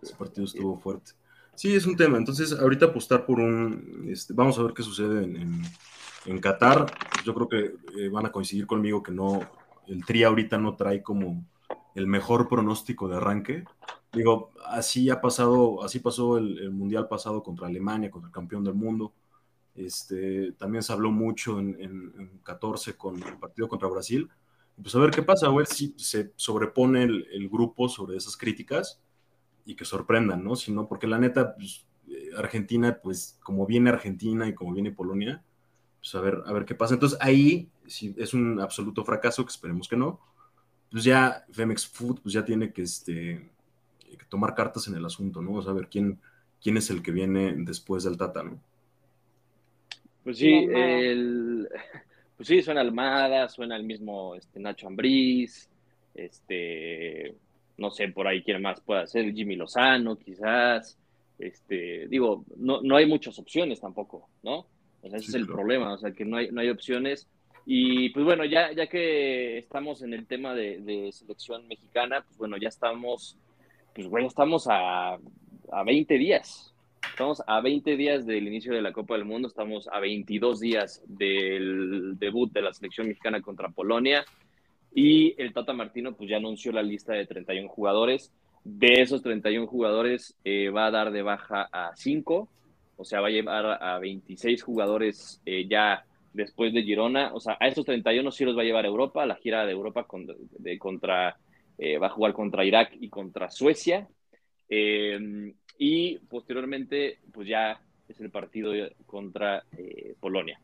Ese 0.05 0.15
partido 0.15 0.45
estuvo 0.45 0.77
fuerte. 0.77 1.12
Sí, 1.55 1.75
es 1.75 1.85
un 1.85 1.95
tema. 1.95 2.17
Entonces, 2.17 2.53
ahorita 2.53 2.88
apostar 2.88 3.25
por 3.25 3.39
un. 3.39 4.07
Este, 4.09 4.33
vamos 4.33 4.59
a 4.59 4.63
ver 4.63 4.74
qué 4.74 4.83
sucede 4.83 5.24
en, 5.24 5.63
en, 6.25 6.39
Qatar. 6.39 6.85
Yo 7.24 7.33
creo 7.33 7.50
que 7.50 7.75
eh, 7.97 8.09
van 8.09 8.25
a 8.25 8.31
coincidir 8.31 8.67
conmigo 8.67 9.01
que 9.01 9.12
no. 9.12 9.39
El 9.88 10.05
Tri 10.05 10.24
ahorita 10.24 10.57
no 10.57 10.75
trae 10.75 11.01
como 11.01 11.45
el 11.95 12.07
mejor 12.07 12.47
pronóstico 12.47 13.07
de 13.07 13.17
arranque. 13.17 13.63
Digo, 14.12 14.51
así 14.65 15.09
ha 15.09 15.21
pasado, 15.21 15.83
así 15.83 16.00
pasó 16.00 16.38
el, 16.38 16.71
mundial 16.71 17.07
pasado 17.07 17.41
contra 17.41 17.67
Alemania, 17.67 18.12
contra 18.12 18.27
el 18.27 18.33
campeón 18.33 18.63
del 18.63 18.75
mundo. 18.75 19.13
Este, 19.75 20.53
también 20.53 20.83
se 20.83 20.93
habló 20.93 21.12
mucho 21.12 21.59
en, 21.59 21.81
en, 21.81 22.39
14 22.43 22.95
con 22.95 23.21
el 23.21 23.38
partido 23.38 23.67
contra 23.67 23.89
Brasil. 23.89 24.29
Pues 24.81 24.93
a 24.95 25.00
ver 25.00 25.12
qué 25.12 25.24
pasa, 25.24 25.47
a 25.47 25.55
ver 25.55 25.67
si 25.67 25.93
se 25.97 26.33
sobrepone 26.35 27.03
el, 27.03 27.50
grupo 27.50 27.88
sobre 27.88 28.17
esas 28.17 28.35
críticas 28.35 29.00
y 29.65 29.75
que 29.75 29.86
sorprendan, 29.86 30.43
¿no? 30.43 30.55
Si 30.55 30.72
no, 30.72 30.88
porque 30.88 31.07
la 31.07 31.17
neta, 31.17 31.55
pues, 31.55 31.86
eh, 32.07 32.29
Argentina, 32.38 33.00
pues 33.01 33.38
como 33.43 33.65
viene 33.65 33.89
Argentina 33.89 34.48
y 34.48 34.53
como 34.53 34.74
viene 34.74 34.91
Polonia, 34.91 35.43
pues 36.00 36.13
a 36.15 36.22
ver, 36.22 36.43
a 36.45 36.53
ver 36.53 36.65
qué 36.65 36.75
pasa. 36.75 36.93
Entonces 36.93 37.17
ahí, 37.22 37.67
si 37.88 38.13
es 38.17 38.34
un 38.34 38.60
absoluto 38.62 39.03
fracaso, 39.03 39.43
que 39.43 39.51
esperemos 39.51 39.88
que 39.88 39.98
no, 39.98 40.19
pues 40.92 41.03
ya 41.03 41.46
Femex 41.51 41.87
Food 41.87 42.22
pues 42.22 42.33
ya 42.33 42.46
tiene 42.46 42.72
que 42.72 42.83
este, 42.83 43.50
tomar 44.29 44.53
cartas 44.53 44.87
en 44.87 44.96
el 44.96 45.05
asunto, 45.05 45.42
¿no? 45.42 45.59
a 45.59 45.74
ver 45.74 45.87
quién, 45.89 46.20
quién 46.61 46.77
es 46.77 46.89
el 46.89 47.01
que 47.01 47.11
viene 47.11 47.53
después 47.57 48.03
del 48.03 48.18
Tata, 48.18 48.44
¿no? 48.44 48.59
Pues 50.24 50.39
sí, 50.39 50.51
el, 50.74 51.70
pues 52.35 52.48
sí, 52.48 52.61
suena 52.63 52.81
Almada, 52.81 53.48
suena 53.48 53.75
el 53.75 53.83
mismo 53.83 54.35
este, 54.35 54.59
Nacho 54.59 54.87
Ambriz, 54.87 55.70
este, 56.16 57.35
no 57.77 57.92
sé 57.92 58.09
por 58.09 58.27
ahí 58.27 58.42
quién 58.42 58.61
más 58.61 58.81
puede 58.81 59.07
ser, 59.07 59.33
Jimmy 59.33 59.55
Lozano, 59.55 60.18
quizás, 60.18 60.98
este, 61.40 62.07
digo, 62.07 62.46
no, 62.57 62.81
no 62.81 62.96
hay 62.96 63.05
muchas 63.05 63.38
opciones 63.40 63.81
tampoco, 63.81 64.27
¿no? 64.44 64.66
ese 65.03 65.18
es 65.18 65.33
el 65.35 65.46
problema, 65.46 65.94
o 65.94 65.98
sea, 65.98 66.11
que 66.11 66.25
no 66.25 66.38
hay, 66.38 66.50
no 66.51 66.61
hay 66.61 66.70
opciones. 66.70 67.27
Y 67.68 68.09
pues 68.09 68.25
bueno, 68.25 68.44
ya, 68.44 68.72
ya 68.74 68.88
que 68.88 69.59
estamos 69.59 70.01
en 70.01 70.14
el 70.14 70.25
tema 70.25 70.55
de, 70.55 70.79
de 70.79 71.11
selección 71.11 71.68
mexicana, 71.68 72.24
pues 72.27 72.38
bueno, 72.38 72.57
ya 72.57 72.70
estamos 72.70 73.38
pues 73.96 74.09
bueno, 74.09 74.27
estamos 74.27 74.68
a, 74.70 75.14
a 75.72 75.83
20 75.85 76.18
días. 76.18 76.74
Estamos 77.09 77.42
a 77.48 77.61
20 77.61 77.96
días 77.96 78.25
del 78.25 78.46
inicio 78.46 78.74
de 78.74 78.81
la 78.81 78.92
Copa 78.92 79.16
del 79.16 79.24
Mundo, 79.24 79.48
estamos 79.48 79.88
a 79.88 80.00
22 80.01 80.59
días 80.59 81.01
del 81.07 82.20
debut 82.20 82.51
de 82.51 82.61
la 82.61 82.74
selección 82.74 83.07
mexicana 83.07 83.42
contra 83.42 83.70
Polonia 83.70 84.25
y 84.98 85.36
el 85.40 85.51
Tata 85.51 85.74
Martino 85.74 86.16
pues 86.16 86.29
ya 86.29 86.38
anunció 86.38 86.72
la 86.72 86.81
lista 86.81 87.12
de 87.12 87.27
31 87.27 87.68
jugadores. 87.68 88.31
De 88.64 89.01
esos 89.01 89.22
31 89.22 89.68
jugadores 89.68 90.38
eh, 90.46 90.70
va 90.70 90.88
a 90.88 90.92
dar 90.92 91.12
de 91.12 91.22
baja 91.22 91.68
a 91.70 91.92
5, 91.96 92.50
o 92.96 93.03
sea, 93.03 93.20
va 93.20 93.27
a 93.27 93.31
llevar 93.31 93.84
a 93.84 94.00
26 94.00 94.64
jugadores 94.64 95.42
eh, 95.46 95.68
ya 95.68 96.05
después 96.31 96.74
de 96.74 96.84
Girona. 96.84 97.34
O 97.34 97.42
sea, 97.42 97.58
a 97.60 97.68
estos 97.68 97.84
31 97.84 98.31
sí 98.31 98.46
los 98.46 98.58
va 98.58 98.62
a 98.62 98.66
llevar 98.66 98.86
a 98.86 98.88
Europa, 98.88 99.25
la 99.25 99.36
gira 99.36 99.66
de 99.66 99.74
Europa 99.74 100.08
contra 100.08 101.38
eh, 101.77 101.98
va 101.98 102.08
a 102.08 102.12
jugar 102.12 102.31
contra 102.31 102.64
Irak 102.64 102.94
y 102.98 103.10
contra 103.10 103.51
Suecia. 103.51 104.08
Y 105.77 106.18
posteriormente, 106.20 107.20
pues 107.34 107.50
ya 107.50 107.81
es 108.08 108.22
el 108.22 108.29
partido 108.31 108.72
contra 109.05 109.62
Polonia. 110.22 110.58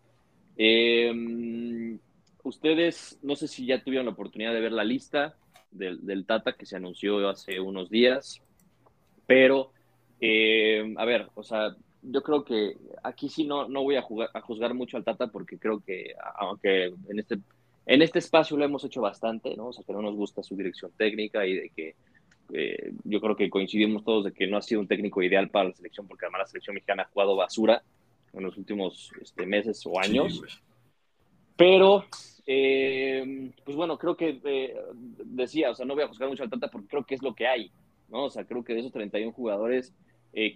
Ustedes, 2.44 3.20
no 3.22 3.36
sé 3.36 3.48
si 3.48 3.66
ya 3.66 3.84
tuvieron 3.84 4.06
la 4.06 4.14
oportunidad 4.14 4.54
de 4.54 4.62
ver 4.62 4.72
la 4.72 4.84
lista 4.84 5.36
del, 5.72 6.26
Tata 6.26 6.54
que 6.54 6.66
se 6.66 6.76
anunció 6.76 7.28
hace 7.30 7.60
unos 7.60 7.90
días, 7.90 8.42
pero, 9.26 9.72
a 10.98 11.06
ver, 11.06 11.30
o 11.36 11.44
sea, 11.44 11.76
yo 12.02 12.22
creo 12.24 12.44
que 12.44 12.78
aquí 13.04 13.30
sí 13.30 13.46
no, 13.46 13.68
no 13.68 13.84
voy 13.84 13.96
a, 13.96 14.02
jugar, 14.02 14.30
a 14.34 14.42
juzgar 14.42 14.74
mucho 14.74 14.98
al 14.98 15.04
Tata 15.04 15.28
porque 15.28 15.58
creo 15.58 15.80
que, 15.80 16.14
aunque 16.38 16.94
en 17.08 17.20
este 17.20 17.38
en 17.86 18.02
este 18.02 18.20
espacio 18.20 18.58
lo 18.58 18.66
hemos 18.66 18.84
hecho 18.84 19.02
bastante, 19.02 19.56
¿no? 19.56 19.68
O 19.68 19.74
sea, 19.74 19.84
que 19.84 19.94
no 19.94 20.02
nos 20.02 20.16
gusta 20.16 20.44
su 20.44 20.56
dirección 20.56 20.92
técnica 20.96 21.46
y 21.46 21.56
de 21.56 21.70
que 21.70 21.96
eh, 22.54 22.94
yo 23.04 23.20
creo 23.22 23.36
que 23.36 23.50
coincidimos 23.50 24.04
todos 24.04 24.26
de 24.26 24.34
que 24.34 24.48
no 24.48 24.58
ha 24.58 24.62
sido 24.62 24.82
un 24.82 24.88
técnico 24.88 25.22
ideal 25.24 25.50
para 25.50 25.70
la 25.70 25.76
selección, 25.76 26.08
porque 26.08 26.26
además 26.26 26.42
la 26.42 26.48
selección 26.48 26.76
mexicana 26.76 27.04
ha 27.04 27.12
jugado 27.12 27.36
basura 27.36 27.82
en 28.34 28.44
los 28.44 28.58
últimos 28.58 29.12
este, 29.22 29.46
meses 29.46 29.82
o 29.86 30.00
años. 30.00 30.42
Pero, 31.56 32.06
eh, 32.54 33.52
pues 33.64 33.78
bueno, 33.78 33.98
creo 33.98 34.16
que 34.16 34.42
eh, 34.44 34.76
decía, 35.26 35.72
o 35.72 35.76
sea, 35.76 35.86
no 35.86 35.96
voy 35.96 36.04
a 36.04 36.08
juzgar 36.08 36.30
mucho 36.30 36.44
al 36.44 36.50
Tata 36.50 36.70
porque 36.70 36.88
creo 36.88 37.04
que 37.04 37.16
es 37.16 37.22
lo 37.22 37.34
que 37.34 37.48
hay, 37.48 37.72
¿no? 38.10 38.26
O 38.26 38.30
sea, 38.30 38.46
creo 38.46 38.64
que 38.64 38.74
de 38.74 38.80
esos 38.80 38.92
31 38.92 39.32
jugadores, 39.32 39.94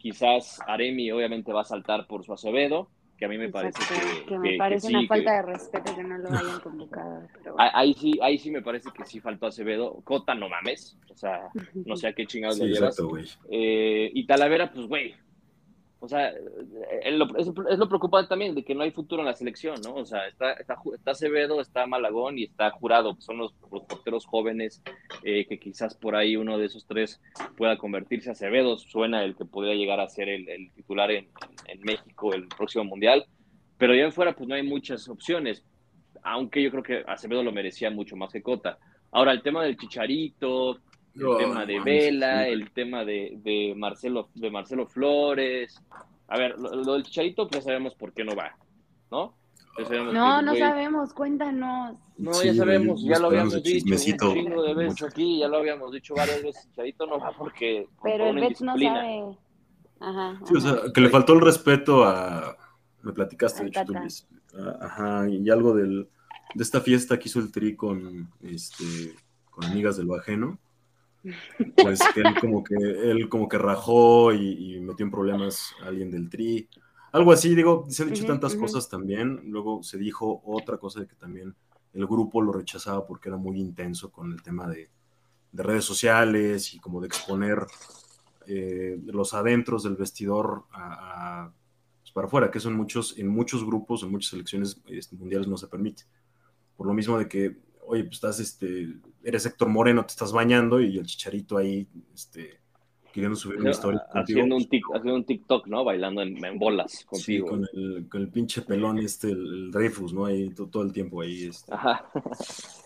quizás 0.01 0.59
Aremi 0.67 1.11
obviamente 1.11 1.51
va 1.51 1.61
a 1.61 1.65
saltar 1.65 2.07
por 2.07 2.23
su 2.23 2.33
Acevedo, 2.33 2.89
que 3.17 3.25
a 3.25 3.27
mí 3.29 3.37
me 3.37 3.49
parece 3.49 3.79
que, 3.79 4.25
que, 4.25 4.39
me 4.39 4.57
parece 4.57 4.87
una 4.89 5.07
falta 5.07 5.33
de 5.33 5.41
respeto 5.41 5.95
que 5.95 6.03
no 6.03 6.17
lo 6.17 6.29
hayan 6.29 6.59
convocado. 6.59 7.27
Ahí 7.57 7.93
sí, 7.93 8.19
ahí 8.21 8.37
sí 8.37 8.51
me 8.51 8.61
parece 8.61 8.89
que 8.91 9.05
sí 9.05 9.19
faltó 9.19 9.47
Acevedo. 9.47 10.01
Cota, 10.03 10.35
no 10.35 10.49
mames. 10.49 10.97
O 11.09 11.15
sea, 11.15 11.47
no 11.73 11.95
sé 11.95 12.07
a 12.09 12.13
qué 12.13 12.25
chingados 12.25 12.59
le 12.59 12.67
llevas. 12.67 12.97
eh, 13.49 14.11
y 14.13 14.25
Talavera, 14.25 14.71
pues, 14.73 14.87
güey, 14.87 15.15
o 16.05 16.07
sea, 16.07 16.29
eh, 16.29 16.37
es 17.03 17.77
lo, 17.79 17.87
preocupante 17.87 18.29
también 18.29 18.53
de 18.53 18.63
que 18.63 18.75
no 18.75 18.83
hay 18.83 18.91
futuro 18.91 19.21
en 19.21 19.27
la 19.27 19.33
selección, 19.33 19.81
¿no? 19.83 19.95
O 19.95 20.05
sea, 20.05 20.27
está, 20.27 20.53
está, 20.53 20.77
está 20.93 21.11
Acevedo, 21.11 21.59
está 21.59 21.87
Malagón 21.87 22.37
y 22.37 22.43
está 22.43 22.69
Jurado, 22.69 23.15
son 23.19 23.39
los, 23.39 23.53
porteros 23.53 24.25
jóvenes 24.25 24.83
eh, 25.23 25.45
que 25.47 25.59
quizás 25.59 25.95
por 25.95 26.15
ahí 26.15 26.37
uno 26.37 26.59
de 26.59 26.67
esos 26.67 26.85
tres 26.85 27.19
pueda 27.57 27.77
convertirse. 27.77 28.29
Acevedo 28.29 28.77
suena 28.77 29.23
el 29.23 29.35
que 29.35 29.45
podría 29.45 29.73
llegar 29.73 29.99
a 29.99 30.07
ser 30.07 30.29
el, 30.29 30.71
titular 30.75 31.09
en, 31.09 31.27
México 31.83 32.33
el 32.33 32.47
próximo 32.47 32.83
Mundial, 32.83 33.25
pero 33.77 33.95
ya 33.95 34.03
en 34.03 34.13
fuera 34.13 34.33
pues 34.33 34.47
no 34.47 34.55
hay 34.55 34.63
muchas 34.63 35.09
opciones, 35.09 35.63
aunque 36.21 36.61
yo 36.61 36.69
creo 36.69 36.83
que 36.83 37.03
Acevedo 37.07 37.41
lo 37.41 37.51
merecía 37.51 37.89
mucho 37.89 38.15
más 38.15 38.31
que 38.31 38.43
Cota. 38.43 38.77
Ahora, 39.11 39.31
el 39.31 39.41
tema 39.41 39.63
del 39.63 39.77
Chicharito, 39.77 40.79
el 41.15 41.37
tema 41.37 41.65
de 41.65 41.79
Vela, 41.79 42.47
el 42.47 42.71
tema 42.71 43.05
de, 43.05 43.73
Marcelo, 43.75 44.29
de 44.33 44.51
Marcelo 44.51 44.87
Flores. 44.87 45.81
A 46.27 46.37
ver, 46.37 46.57
lo, 46.57 46.93
del 46.93 47.03
Chicharito, 47.03 47.47
pues 47.47 47.63
sabemos 47.63 47.95
por 47.95 48.13
qué 48.13 48.23
no 48.23 48.35
va, 48.35 48.55
¿no? 49.11 49.33
no, 50.13 50.41
no 50.41 50.55
sabemos, 50.55 51.13
cuéntanos. 51.13 51.97
No, 52.17 52.43
ya 52.43 52.53
sabemos, 52.53 53.03
ya 53.03 53.19
lo 53.19 53.27
habíamos 53.27 53.61
dicho 53.61 54.29
un 54.29 54.33
chingo 54.33 54.63
de 54.63 54.73
veces 54.73 55.03
aquí, 55.03 55.39
ya 55.39 55.49
lo 55.49 55.57
habíamos 55.57 55.91
dicho 55.91 56.15
varias 56.15 56.41
veces. 56.41 56.67
Chicharito 56.69 57.05
no 57.05 57.19
va 57.19 57.31
porque. 57.31 57.87
Pero 58.01 58.27
el 58.27 58.39
Betis 58.39 58.61
no 58.61 58.77
sabe. 58.77 59.37
Ajá, 59.99 60.39
sí, 60.45 60.55
o 60.55 60.61
sea, 60.61 60.77
que 60.93 61.01
le 61.01 61.09
faltó 61.09 61.33
el 61.33 61.41
respeto 61.41 62.03
a. 62.05 62.57
Me 63.01 63.13
platicaste, 63.13 63.63
de 63.63 63.69
hecho, 63.69 63.83
Ajá, 64.81 65.29
y 65.29 65.49
algo 65.49 65.75
del, 65.75 66.07
de 66.53 66.63
esta 66.63 66.79
fiesta 66.81 67.19
que 67.19 67.27
hizo 67.27 67.39
el 67.39 67.51
Tri 67.51 67.75
con, 67.75 68.31
este, 68.41 69.13
con 69.51 69.65
amigas 69.65 69.97
del 69.97 70.07
Bajeno. 70.07 70.57
Pues 71.81 71.99
que 72.13 72.21
él 72.21 72.35
como 72.39 72.63
que, 72.63 72.75
él 72.75 73.29
como 73.29 73.47
que 73.47 73.57
rajó 73.57 74.33
y, 74.33 74.79
metió 74.81 75.05
en 75.05 75.11
problemas 75.11 75.73
a 75.83 75.87
alguien 75.87 76.11
del 76.11 76.29
Tri. 76.29 76.69
Algo 77.11 77.31
así, 77.31 77.55
digo, 77.55 77.85
se 77.89 78.03
han 78.03 78.09
dicho 78.09 78.25
tantas 78.25 78.55
cosas 78.55 78.89
también. 78.89 79.41
Luego 79.45 79.83
se 79.83 79.97
dijo 79.97 80.41
otra 80.45 80.77
cosa 80.77 80.99
de 80.99 81.07
que 81.07 81.15
también 81.15 81.55
el 81.93 82.05
grupo 82.05 82.41
lo 82.41 82.51
rechazaba 82.51 83.05
porque 83.07 83.29
era 83.29 83.37
muy 83.37 83.59
intenso 83.59 84.11
con 84.11 84.31
el 84.31 84.41
tema 84.41 84.67
de, 84.67 84.89
de 85.51 85.63
redes 85.63 85.85
sociales 85.85 86.73
y 86.73 86.79
como 86.79 86.99
de 86.99 87.07
exponer 87.07 87.65
eh, 88.47 88.99
los 89.05 89.33
adentros 89.33 89.83
del 89.83 89.95
vestidor 89.95 90.65
a, 90.71 91.51
pues, 92.01 92.11
para 92.11 92.27
afuera, 92.27 92.51
que 92.51 92.59
eso 92.59 92.69
en 92.69 92.75
muchos, 92.75 93.17
en 93.17 93.27
muchos 93.27 93.65
grupos, 93.65 94.03
en 94.03 94.11
muchas 94.11 94.29
selecciones 94.31 94.81
este, 94.87 95.15
mundiales 95.15 95.47
no 95.47 95.57
se 95.57 95.67
permite. 95.67 96.03
Por 96.75 96.87
lo 96.87 96.93
mismo 96.93 97.17
de 97.17 97.27
que, 97.27 97.57
oye, 97.87 98.03
pues 98.03 98.15
estás, 98.15 98.39
este, 98.39 98.97
eres 99.25 99.45
Héctor 99.45 99.69
Moreno, 99.69 100.05
te 100.05 100.11
estás 100.11 100.31
bañando 100.31 100.79
y 100.79 100.97
el 100.97 101.05
chicharito 101.05 101.57
ahí, 101.57 101.87
este, 102.13 102.59
queriendo 103.11 103.35
subir 103.35 103.59
una 103.59 103.71
historia. 103.71 104.05
Haciendo, 104.13 104.55
un, 104.55 104.61
haciendo 104.61 105.15
un 105.15 105.25
TikTok, 105.25 105.67
¿no? 105.67 105.83
Bailando 105.83 106.21
en, 106.21 106.59
bolas 106.59 107.03
contigo. 107.05 107.47
con 107.47 107.65
el, 107.73 108.07
con 108.07 108.21
el 108.21 108.29
pinche 108.29 108.61
pelón 108.61 108.99
este, 108.99 109.31
el, 109.31 109.71
Dreyfus, 109.71 110.13
¿no? 110.13 110.25
Ahí 110.25 110.51
todo, 110.51 110.83
el 110.83 110.93
tiempo 110.93 111.21
ahí. 111.21 111.47
Este. 111.47 111.73
Ajá. 111.73 112.09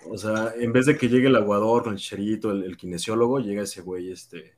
O 0.10 0.18
sea, 0.18 0.54
en 0.58 0.72
vez 0.72 0.86
de 0.86 0.98
que 0.98 1.10
llegue 1.10 1.28
el 1.28 1.36
aguador 1.36 1.84
con 1.84 1.94
el 1.94 2.00
chicharito, 2.00 2.52
el, 2.52 2.64
el 2.64 2.78
kinesiólogo, 2.78 3.40
llega 3.40 3.64
ese 3.64 3.82
güey, 3.82 4.12
este, 4.12 4.56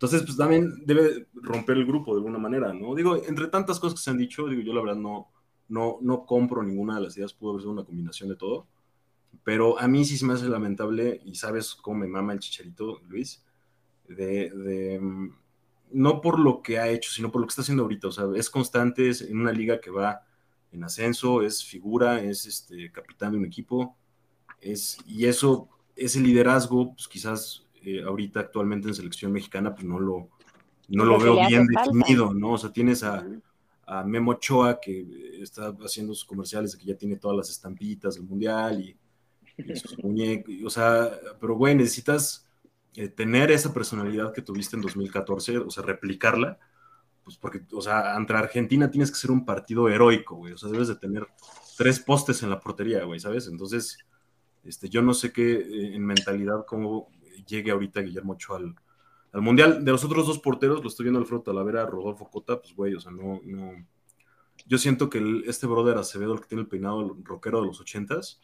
entonces, 0.00 0.22
pues 0.22 0.38
también 0.38 0.86
debe 0.86 1.26
romper 1.34 1.76
el 1.76 1.84
grupo 1.84 2.14
de 2.14 2.20
alguna 2.20 2.38
manera, 2.38 2.72
¿no? 2.72 2.94
Digo, 2.94 3.16
entre 3.16 3.48
tantas 3.48 3.78
cosas 3.78 4.00
que 4.00 4.04
se 4.04 4.10
han 4.10 4.16
dicho, 4.16 4.46
digo, 4.48 4.62
yo 4.62 4.72
la 4.72 4.80
verdad 4.80 4.96
no, 4.96 5.28
no, 5.68 5.98
no 6.00 6.24
compro 6.24 6.62
ninguna 6.62 6.94
de 6.94 7.02
las 7.02 7.18
ideas, 7.18 7.34
pudo 7.34 7.50
haber 7.50 7.60
sido 7.60 7.72
una 7.72 7.84
combinación 7.84 8.30
de 8.30 8.36
todo, 8.36 8.66
pero 9.42 9.78
a 9.78 9.88
mí 9.88 10.04
sí 10.04 10.16
se 10.16 10.26
me 10.26 10.34
hace 10.34 10.48
lamentable, 10.48 11.20
y 11.24 11.34
sabes 11.34 11.74
cómo 11.74 12.00
me 12.00 12.08
mama 12.08 12.32
el 12.32 12.40
chicharito, 12.40 13.00
Luis, 13.08 13.42
de, 14.08 14.98
mm, 15.00 15.30
no 15.92 16.20
por 16.20 16.38
lo 16.38 16.62
que 16.62 16.78
ha 16.78 16.88
hecho, 16.88 17.10
sino 17.10 17.30
por 17.30 17.40
lo 17.40 17.46
que 17.46 17.52
está 17.52 17.62
haciendo 17.62 17.82
ahorita, 17.82 18.08
o 18.08 18.12
sea, 18.12 18.24
es 18.34 18.50
constante, 18.50 19.08
es 19.08 19.22
en 19.22 19.40
una 19.40 19.52
liga 19.52 19.80
que 19.80 19.90
va 19.90 20.22
en 20.72 20.84
ascenso, 20.84 21.42
es 21.42 21.64
figura, 21.64 22.20
es 22.20 22.46
este, 22.46 22.92
capitán 22.92 23.32
de 23.32 23.38
un 23.38 23.46
equipo, 23.46 23.96
es, 24.60 24.98
y 25.06 25.26
eso, 25.26 25.68
ese 25.96 26.20
liderazgo, 26.20 26.94
pues 26.94 27.08
quizás 27.08 27.66
eh, 27.82 28.02
ahorita 28.02 28.40
actualmente 28.40 28.88
en 28.88 28.94
selección 28.94 29.32
mexicana, 29.32 29.74
pues 29.74 29.84
no 29.86 29.98
lo, 29.98 30.28
no 30.88 31.04
lo 31.04 31.18
veo 31.18 31.46
bien 31.48 31.66
definido, 31.66 32.34
¿no? 32.34 32.52
O 32.52 32.58
sea, 32.58 32.72
tienes 32.72 33.02
a, 33.02 33.24
a, 33.86 34.04
Memo 34.04 34.32
Ochoa 34.32 34.78
que 34.80 35.40
está 35.40 35.74
haciendo 35.84 36.14
sus 36.14 36.24
comerciales 36.24 36.72
de 36.72 36.78
que 36.78 36.86
ya 36.86 36.94
tiene 36.96 37.16
todas 37.16 37.36
las 37.36 37.50
estampitas 37.50 38.14
del 38.14 38.24
mundial 38.24 38.80
y, 38.80 38.96
muñecos, 40.02 40.54
o 40.64 40.70
sea, 40.70 41.10
pero 41.40 41.54
güey, 41.54 41.74
necesitas 41.74 42.46
eh, 42.94 43.08
tener 43.08 43.50
esa 43.50 43.72
personalidad 43.72 44.32
que 44.32 44.42
tuviste 44.42 44.76
en 44.76 44.82
2014, 44.82 45.58
o 45.58 45.70
sea, 45.70 45.82
replicarla, 45.84 46.58
pues 47.24 47.36
porque, 47.36 47.62
o 47.72 47.80
sea, 47.80 48.16
ante 48.16 48.32
Argentina 48.34 48.90
tienes 48.90 49.10
que 49.10 49.18
ser 49.18 49.30
un 49.30 49.44
partido 49.44 49.88
heroico, 49.88 50.36
güey, 50.36 50.52
o 50.54 50.58
sea, 50.58 50.70
debes 50.70 50.88
de 50.88 50.96
tener 50.96 51.26
tres 51.76 52.00
postes 52.00 52.42
en 52.42 52.50
la 52.50 52.60
portería, 52.60 53.04
güey, 53.04 53.20
¿sabes? 53.20 53.46
Entonces, 53.46 53.98
este, 54.64 54.88
yo 54.88 55.02
no 55.02 55.14
sé 55.14 55.32
qué 55.32 55.52
eh, 55.52 55.94
en 55.94 56.04
mentalidad, 56.04 56.64
cómo 56.66 57.08
llegue 57.46 57.70
ahorita 57.70 58.00
Guillermo 58.00 58.34
Ochoa 58.34 58.58
al, 58.58 58.74
al, 59.32 59.40
Mundial. 59.40 59.84
De 59.84 59.90
los 59.90 60.04
otros 60.04 60.26
dos 60.26 60.38
porteros, 60.38 60.82
lo 60.82 60.88
estoy 60.88 61.04
viendo 61.04 61.20
Alfredo 61.20 61.42
Talavera, 61.42 61.86
Rodolfo 61.86 62.28
Cota, 62.30 62.60
pues 62.60 62.74
güey, 62.74 62.94
o 62.94 63.00
sea, 63.00 63.12
no, 63.12 63.40
no. 63.44 63.72
Yo 64.66 64.78
siento 64.78 65.08
que 65.08 65.42
este 65.46 65.66
brother 65.66 65.96
Acevedo, 65.96 66.34
el 66.34 66.40
que 66.40 66.48
tiene 66.48 66.62
el 66.62 66.68
peinado 66.68 67.16
rockero 67.24 67.60
de 67.60 67.68
los 67.68 67.80
ochentas, 67.80 68.40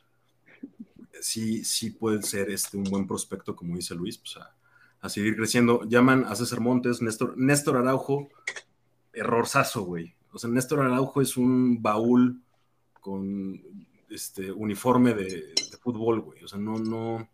sí, 1.20 1.64
sí 1.64 1.90
puede 1.90 2.22
ser 2.22 2.50
este 2.50 2.76
un 2.76 2.84
buen 2.84 3.06
prospecto, 3.06 3.54
como 3.54 3.76
dice 3.76 3.94
Luis, 3.94 4.18
pues 4.18 4.36
a, 4.38 5.08
seguir 5.08 5.36
creciendo. 5.36 5.84
Llaman 5.84 6.24
a 6.24 6.34
César 6.34 6.60
Montes, 6.60 7.00
Néstor, 7.00 7.36
Néstor 7.36 7.76
Araujo, 7.76 8.28
errorzazo, 9.12 9.82
güey. 9.82 10.16
O 10.32 10.38
sea, 10.38 10.50
Néstor 10.50 10.80
Araujo 10.80 11.22
es 11.22 11.36
un 11.36 11.80
baúl 11.80 12.42
con 13.00 13.62
este 14.10 14.50
uniforme 14.50 15.14
de, 15.14 15.54
de 15.54 15.78
fútbol, 15.80 16.20
güey. 16.22 16.42
O 16.42 16.48
sea, 16.48 16.58
no, 16.58 16.78
no, 16.78 17.28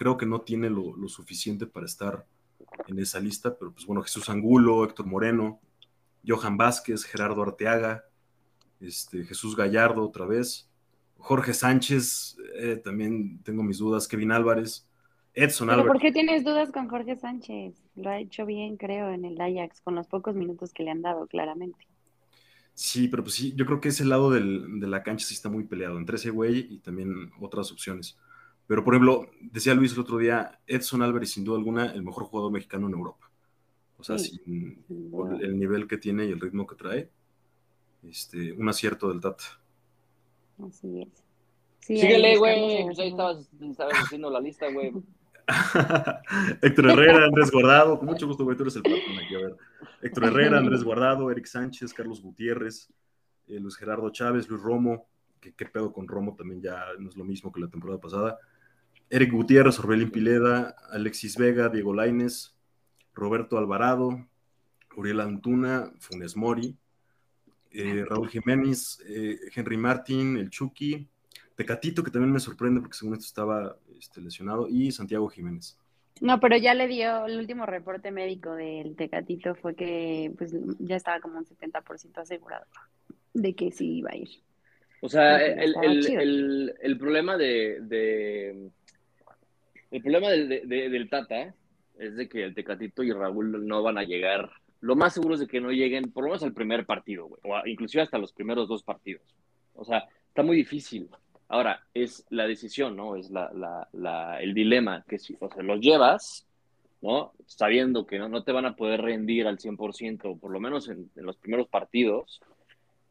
creo 0.00 0.16
que 0.16 0.24
no 0.24 0.40
tiene 0.40 0.70
lo, 0.70 0.94
suficiente 1.08 1.66
para 1.66 1.84
estar 1.84 2.26
en 2.86 2.98
esa 3.00 3.20
lista, 3.20 3.58
pero 3.58 3.70
pues 3.70 3.84
bueno, 3.84 4.00
Jesús 4.00 4.30
Angulo, 4.30 4.82
Héctor 4.82 5.04
Moreno, 5.04 5.60
Johan 6.26 6.56
Vázquez, 6.56 7.04
Gerardo 7.04 7.42
Arteaga, 7.42 8.06
este, 8.80 9.26
Jesús 9.26 9.54
Gallardo 9.54 10.02
otra 10.02 10.24
vez, 10.24 10.69
Jorge 11.20 11.54
Sánchez, 11.54 12.36
eh, 12.56 12.76
también 12.76 13.42
tengo 13.42 13.62
mis 13.62 13.78
dudas, 13.78 14.08
Kevin 14.08 14.32
Álvarez, 14.32 14.88
Edson 15.32 15.68
¿Pero 15.68 15.86
¿Por 15.86 16.00
qué 16.00 16.10
tienes 16.10 16.44
dudas 16.44 16.72
con 16.72 16.88
Jorge 16.88 17.16
Sánchez? 17.16 17.74
Lo 17.94 18.10
ha 18.10 18.18
hecho 18.18 18.44
bien, 18.46 18.76
creo, 18.76 19.10
en 19.10 19.24
el 19.24 19.40
Ajax, 19.40 19.80
con 19.80 19.94
los 19.94 20.08
pocos 20.08 20.34
minutos 20.34 20.72
que 20.72 20.82
le 20.82 20.90
han 20.90 21.02
dado, 21.02 21.26
claramente. 21.26 21.86
Sí, 22.74 23.08
pero 23.08 23.22
pues 23.22 23.34
sí, 23.34 23.52
yo 23.54 23.66
creo 23.66 23.80
que 23.80 23.90
ese 23.90 24.04
lado 24.04 24.30
de 24.30 24.40
la 24.40 25.02
cancha 25.02 25.26
sí 25.26 25.34
está 25.34 25.48
muy 25.48 25.64
peleado, 25.64 25.98
entre 25.98 26.16
ese 26.16 26.30
güey 26.30 26.66
y 26.70 26.78
también 26.78 27.30
otras 27.40 27.70
opciones. 27.70 28.18
Pero, 28.66 28.84
por 28.84 28.94
ejemplo, 28.94 29.28
decía 29.40 29.74
Luis 29.74 29.92
el 29.92 30.00
otro 30.00 30.18
día, 30.18 30.60
Edson 30.66 31.02
Álvarez, 31.02 31.30
sin 31.30 31.44
duda 31.44 31.58
alguna, 31.58 31.92
el 31.92 32.02
mejor 32.02 32.24
jugador 32.24 32.52
mexicano 32.52 32.86
en 32.86 32.94
Europa. 32.94 33.30
O 33.98 34.02
sea, 34.04 34.16
sin, 34.16 34.82
por 35.10 35.42
el 35.44 35.58
nivel 35.58 35.86
que 35.86 35.98
tiene 35.98 36.24
y 36.24 36.30
el 36.30 36.40
ritmo 36.40 36.66
que 36.66 36.76
trae, 36.76 37.10
este, 38.08 38.52
un 38.52 38.68
acierto 38.68 39.08
del 39.10 39.20
Tata. 39.20 39.59
Así 40.66 41.02
es. 41.02 41.24
Síguele, 41.80 42.36
güey. 42.36 42.84
Pues 42.84 42.98
ahí 42.98 43.08
estabas, 43.08 43.50
haciendo 43.92 44.30
la 44.30 44.40
lista, 44.40 44.70
güey. 44.70 44.92
Héctor 46.62 46.90
Herrera, 46.90 47.24
Andrés 47.24 47.50
Guardado, 47.50 47.98
con 47.98 48.06
mucho 48.06 48.26
gusto, 48.26 48.44
güey, 48.44 48.56
tú 48.56 48.62
eres 48.62 48.76
el 48.76 48.82
patrón 48.82 49.18
aquí, 49.24 49.34
a 49.34 49.38
ver. 49.38 49.56
Héctor 50.02 50.24
Herrera, 50.24 50.58
Andrés 50.58 50.84
Guardado, 50.84 51.30
Eric 51.30 51.46
Sánchez, 51.46 51.92
Carlos 51.92 52.22
Gutiérrez, 52.22 52.88
eh, 53.48 53.58
Luis 53.58 53.76
Gerardo 53.76 54.10
Chávez, 54.10 54.48
Luis 54.48 54.62
Romo, 54.62 55.08
que 55.40 55.52
qué 55.54 55.66
pedo 55.66 55.92
con 55.92 56.06
Romo 56.06 56.36
también 56.36 56.60
ya 56.60 56.84
no 56.98 57.08
es 57.08 57.16
lo 57.16 57.24
mismo 57.24 57.50
que 57.50 57.60
la 57.60 57.68
temporada 57.68 58.00
pasada. 58.00 58.38
Eric 59.08 59.32
Gutiérrez, 59.32 59.78
Orbelín 59.80 60.10
Pileda, 60.10 60.76
Alexis 60.90 61.36
Vega, 61.36 61.68
Diego 61.68 61.92
Laines, 61.92 62.56
Roberto 63.12 63.58
Alvarado, 63.58 64.26
Uriel 64.96 65.20
Antuna, 65.20 65.92
Funes 65.98 66.36
Mori, 66.36 66.76
eh, 67.72 68.04
Raúl 68.08 68.28
Jiménez, 68.28 69.02
eh, 69.08 69.38
Henry 69.54 69.76
Martín, 69.76 70.36
el 70.36 70.50
Chucky, 70.50 71.06
Tecatito, 71.54 72.02
que 72.02 72.10
también 72.10 72.32
me 72.32 72.40
sorprende 72.40 72.80
porque 72.80 72.96
según 72.96 73.14
esto 73.14 73.26
estaba 73.26 73.76
este, 73.98 74.20
lesionado, 74.20 74.68
y 74.68 74.92
Santiago 74.92 75.28
Jiménez. 75.28 75.78
No, 76.20 76.38
pero 76.38 76.56
ya 76.56 76.74
le 76.74 76.86
dio 76.86 77.26
el 77.26 77.38
último 77.38 77.64
reporte 77.66 78.10
médico 78.10 78.54
del 78.54 78.94
Tecatito 78.96 79.54
fue 79.54 79.74
que 79.74 80.32
pues 80.36 80.54
ya 80.78 80.96
estaba 80.96 81.20
como 81.20 81.38
un 81.38 81.46
70% 81.46 82.18
asegurado 82.18 82.66
de 83.32 83.54
que 83.54 83.70
sí 83.70 83.98
iba 83.98 84.10
a 84.12 84.16
ir. 84.16 84.28
O 85.00 85.08
sea, 85.08 85.38
el, 85.38 85.74
el, 85.82 86.74
el, 86.82 86.98
problema 86.98 87.38
de, 87.38 88.70
el 89.90 90.02
problema 90.02 90.28
del 90.28 91.08
Tata 91.08 91.54
es 91.98 92.16
de 92.16 92.28
que 92.28 92.44
el 92.44 92.54
Tecatito 92.54 93.02
y 93.02 93.12
Raúl 93.12 93.66
no 93.66 93.82
van 93.82 93.96
a 93.96 94.04
llegar. 94.04 94.50
Lo 94.80 94.96
más 94.96 95.14
seguro 95.14 95.34
es 95.34 95.40
de 95.40 95.46
que 95.46 95.60
no 95.60 95.70
lleguen, 95.70 96.10
por 96.12 96.24
lo 96.24 96.30
menos 96.30 96.42
al 96.42 96.54
primer 96.54 96.86
partido, 96.86 97.26
güey, 97.26 97.40
o 97.44 97.66
inclusive 97.66 98.02
hasta 98.02 98.18
los 98.18 98.32
primeros 98.32 98.68
dos 98.68 98.82
partidos. 98.82 99.22
O 99.74 99.84
sea, 99.84 100.08
está 100.28 100.42
muy 100.42 100.56
difícil. 100.56 101.08
Ahora, 101.48 101.84
es 101.92 102.24
la 102.30 102.46
decisión, 102.46 102.96
¿no? 102.96 103.16
Es 103.16 103.30
la, 103.30 103.50
la, 103.52 103.88
la, 103.92 104.40
el 104.40 104.54
dilema, 104.54 105.04
que 105.06 105.18
si, 105.18 105.36
o 105.40 105.50
sea, 105.52 105.62
los 105.62 105.80
llevas, 105.80 106.46
¿no? 107.02 107.32
Sabiendo 107.46 108.06
que 108.06 108.18
no, 108.18 108.28
no 108.28 108.42
te 108.42 108.52
van 108.52 108.66
a 108.66 108.76
poder 108.76 109.02
rendir 109.02 109.46
al 109.46 109.58
100%, 109.58 110.38
por 110.38 110.50
lo 110.50 110.60
menos 110.60 110.88
en, 110.88 111.10
en 111.16 111.26
los 111.26 111.36
primeros 111.36 111.68
partidos, 111.68 112.40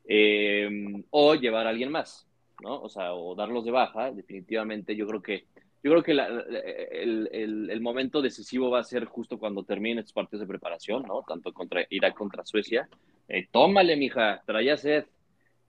eh, 0.07 1.03
o 1.11 1.35
llevar 1.35 1.67
a 1.67 1.69
alguien 1.69 1.91
más, 1.91 2.25
¿no? 2.63 2.81
O 2.81 2.89
sea, 2.89 3.13
o 3.13 3.35
darlos 3.35 3.63
de 3.65 3.71
baja, 3.71 4.11
definitivamente 4.11 4.95
yo 4.95 5.05
creo 5.05 5.21
que 5.21 5.45
yo 5.83 5.91
creo 5.91 6.03
que 6.03 6.11
el, 6.11 7.81
momento 7.81 8.21
decisivo 8.21 8.69
va 8.69 8.79
a 8.79 8.83
ser 8.83 9.05
justo 9.05 9.37
cuando 9.37 9.63
terminen 9.63 9.99
estos 9.99 10.13
partidos 10.13 10.41
de 10.41 10.47
preparación, 10.47 11.03
¿no? 11.03 11.23
Tanto 11.27 11.53
contra 11.53 11.85
Irak 11.89 12.15
contra 12.15 12.45
Suecia. 12.45 12.89
Eh, 13.27 13.47
tómale, 13.51 13.95
mija, 13.95 14.41
traía 14.45 14.75
sed. 14.77 15.05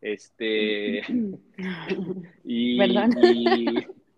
Este. 0.00 1.02
y, 2.44 2.78
¿Perdón? 2.78 3.10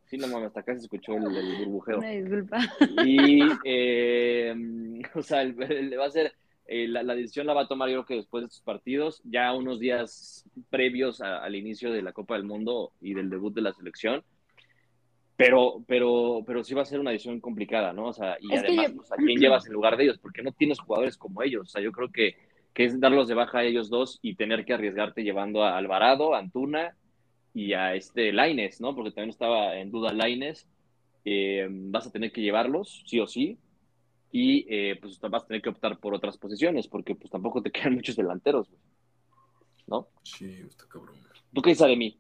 sí, 0.07 0.17
no 0.17 0.29
mames, 0.29 0.49
hasta 0.49 0.61
acá 0.61 0.75
se 0.75 0.83
escuchó 0.83 1.15
el, 1.15 1.65
burbujeo. 1.65 2.01
disculpa. 2.01 2.61
Y, 3.05 3.41
eh, 3.65 4.55
o 5.15 5.23
sea, 5.23 5.45
va 5.45 6.07
a 6.07 6.11
ser 6.11 6.33
eh, 6.67 6.89
la, 6.89 7.15
decisión 7.15 7.47
la 7.47 7.55
va 7.55 7.63
a 7.63 7.69
tomar 7.69 7.89
yo 7.91 7.97
creo 7.97 8.07
que 8.07 8.15
después 8.17 8.43
de 8.43 8.47
estos 8.47 8.63
partidos, 8.63 9.21
ya 9.25 9.53
unos 9.53 9.79
días 9.79 10.49
previos 10.71 11.21
al 11.21 11.55
inicio 11.55 11.93
de 11.93 12.03
la 12.03 12.13
Copa 12.13 12.35
del 12.35 12.45
Mundo 12.45 12.93
y 13.01 13.15
del 13.15 13.29
debut 13.29 13.53
de 13.55 13.61
la 13.63 13.73
selección. 13.73 14.25
Pero, 15.45 15.83
pero, 15.87 16.45
pero 16.47 16.63
sí 16.63 16.73
va 16.73 16.83
a 16.83 16.87
ser 16.87 17.01
una 17.01 17.11
decisión 17.11 17.41
complicada, 17.41 17.93
¿no? 17.93 18.07
O 18.07 18.13
sea, 18.13 18.37
y 18.41 18.55
además, 18.55 18.93
pues, 18.95 19.13
¿a 19.13 19.17
quién 19.17 19.41
llevas 19.41 19.67
en 19.67 19.73
lugar 19.73 19.97
de 19.97 20.05
ellos? 20.05 20.19
Porque 20.19 20.43
no 20.43 20.53
tienes 20.53 20.79
jugadores 20.79 21.17
como 21.17 21.43
ellos. 21.43 21.63
O 21.63 21.71
sea, 21.71 21.83
yo 21.83 21.91
creo 21.91 22.11
que, 22.13 22.37
que 22.73 22.85
es 22.85 23.01
darlos 23.01 23.27
de 23.27 23.35
baja 23.35 23.59
a 23.59 23.65
ellos 23.65 23.91
dos 23.91 24.21
y 24.23 24.37
tener 24.37 24.65
que 24.65 24.75
arriesgarte 24.75 25.25
llevando 25.25 25.65
a 25.65 25.77
Alvarado, 25.77 26.35
a 26.35 26.39
Antuna 26.39 26.97
y 27.55 27.73
a 27.73 27.95
este 27.97 28.33
Laines, 28.33 28.81
¿no? 28.81 28.95
Porque 28.95 29.11
también 29.11 29.31
estaba 29.31 29.77
en 29.77 29.91
duda 29.91 30.13
Laines. 30.13 30.69
Eh, 31.25 31.67
vas 31.69 32.07
a 32.07 32.13
tener 32.13 32.31
que 32.31 32.41
llevarlos, 32.41 33.03
sí 33.07 33.19
o 33.19 33.27
sí, 33.27 33.59
y 34.33 34.67
eh, 34.69 34.97
pues 35.01 35.21
vas 35.21 35.45
a 35.45 35.47
tener 35.47 35.63
que 35.63 35.69
optar 35.69 35.99
por 35.99 36.15
otras 36.15 36.37
posiciones, 36.39 36.89
porque 36.89 37.15
pues 37.15 37.31
tampoco 37.31 37.63
te 37.63 37.71
quedan 37.73 37.95
muchos 37.95 38.17
delanteros, 38.17 38.69
¿no? 39.87 40.09
Sí, 40.23 40.47
está 40.69 40.87
cabrón. 40.87 41.17
¿Tú 41.53 41.61
qué 41.63 41.71
dices 41.71 41.87
de 41.87 41.97
mí? 41.97 42.17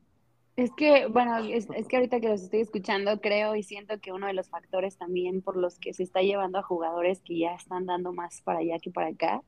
Es 0.55 0.71
que, 0.77 1.07
bueno, 1.07 1.39
es, 1.39 1.67
que 1.89 1.97
ahorita 1.97 2.21
que 2.21 2.29
los 2.29 2.43
estoy 2.43 2.61
escuchando, 2.61 3.21
creo 3.21 3.57
y 3.57 3.63
siento 3.63 3.99
que 4.01 4.13
uno 4.13 4.27
de 4.27 4.35
los 4.35 4.51
factores 4.51 4.99
también 4.99 5.41
por 5.41 5.57
los 5.57 5.79
que 5.79 5.95
se 5.95 6.03
está 6.03 6.21
llevando 6.21 6.59
a 6.59 6.63
jugadores 6.63 7.23
que 7.23 7.39
ya 7.39 7.55
están 7.55 7.87
dando 7.87 8.13
más 8.13 8.43
para 8.43 8.59
allá 8.59 8.79
que 8.79 8.91
para 8.91 9.09
acá, 9.09 9.43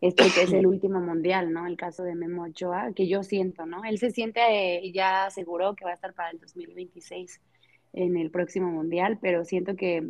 es 0.00 0.14
porque 0.14 0.42
es 0.42 0.52
el 0.52 0.66
último 0.66 1.00
mundial, 1.00 1.52
¿no? 1.52 1.66
El 1.66 1.76
caso 1.76 2.02
de 2.02 2.14
Memo 2.14 2.44
Ochoa, 2.44 2.92
que 2.94 3.06
yo 3.06 3.22
siento, 3.22 3.66
¿no? 3.66 3.84
Él 3.84 3.98
se 3.98 4.10
siente 4.10 4.40
eh, 4.50 4.90
ya 4.90 5.26
aseguró 5.26 5.74
que 5.74 5.84
va 5.84 5.90
a 5.90 5.94
estar 5.94 6.14
para 6.14 6.30
el 6.30 6.38
2026 6.38 7.42
en 7.92 8.16
el 8.16 8.30
próximo 8.30 8.70
mundial, 8.70 9.18
pero 9.20 9.44
siento 9.44 9.76
que 9.76 10.08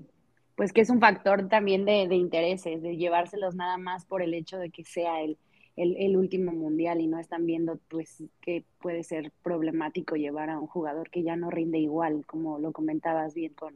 pues 0.55 0.73
que 0.73 0.81
es 0.81 0.91
un 0.91 0.99
factor 0.99 1.49
también 1.49 1.85
de, 1.85 2.09
de, 2.09 2.17
intereses, 2.17 2.83
de 2.83 2.97
llevárselos 2.97 3.55
nada 3.55 3.77
más 3.77 4.05
por 4.05 4.23
el 4.23 4.35
hecho 4.35 4.59
de 4.59 4.71
que 4.71 4.85
sea 4.85 5.21
el, 5.23 5.39
el, 5.79 6.17
último 6.17 6.53
mundial 6.53 7.01
y 7.01 7.07
no 7.07 7.19
están 7.19 7.47
viendo 7.47 7.79
pues 7.89 8.25
que 8.41 8.65
puede 8.81 9.05
ser 9.05 9.33
problemático 9.43 10.17
llevar 10.17 10.51
a 10.51 10.59
un 10.59 10.67
jugador 10.67 11.11
que 11.11 11.23
ya 11.23 11.37
no 11.37 11.51
rinde 11.51 11.79
igual, 11.79 12.25
como 12.27 12.59
lo 12.59 12.73
comentabas 12.73 13.35
bien 13.35 13.55
con, 13.55 13.75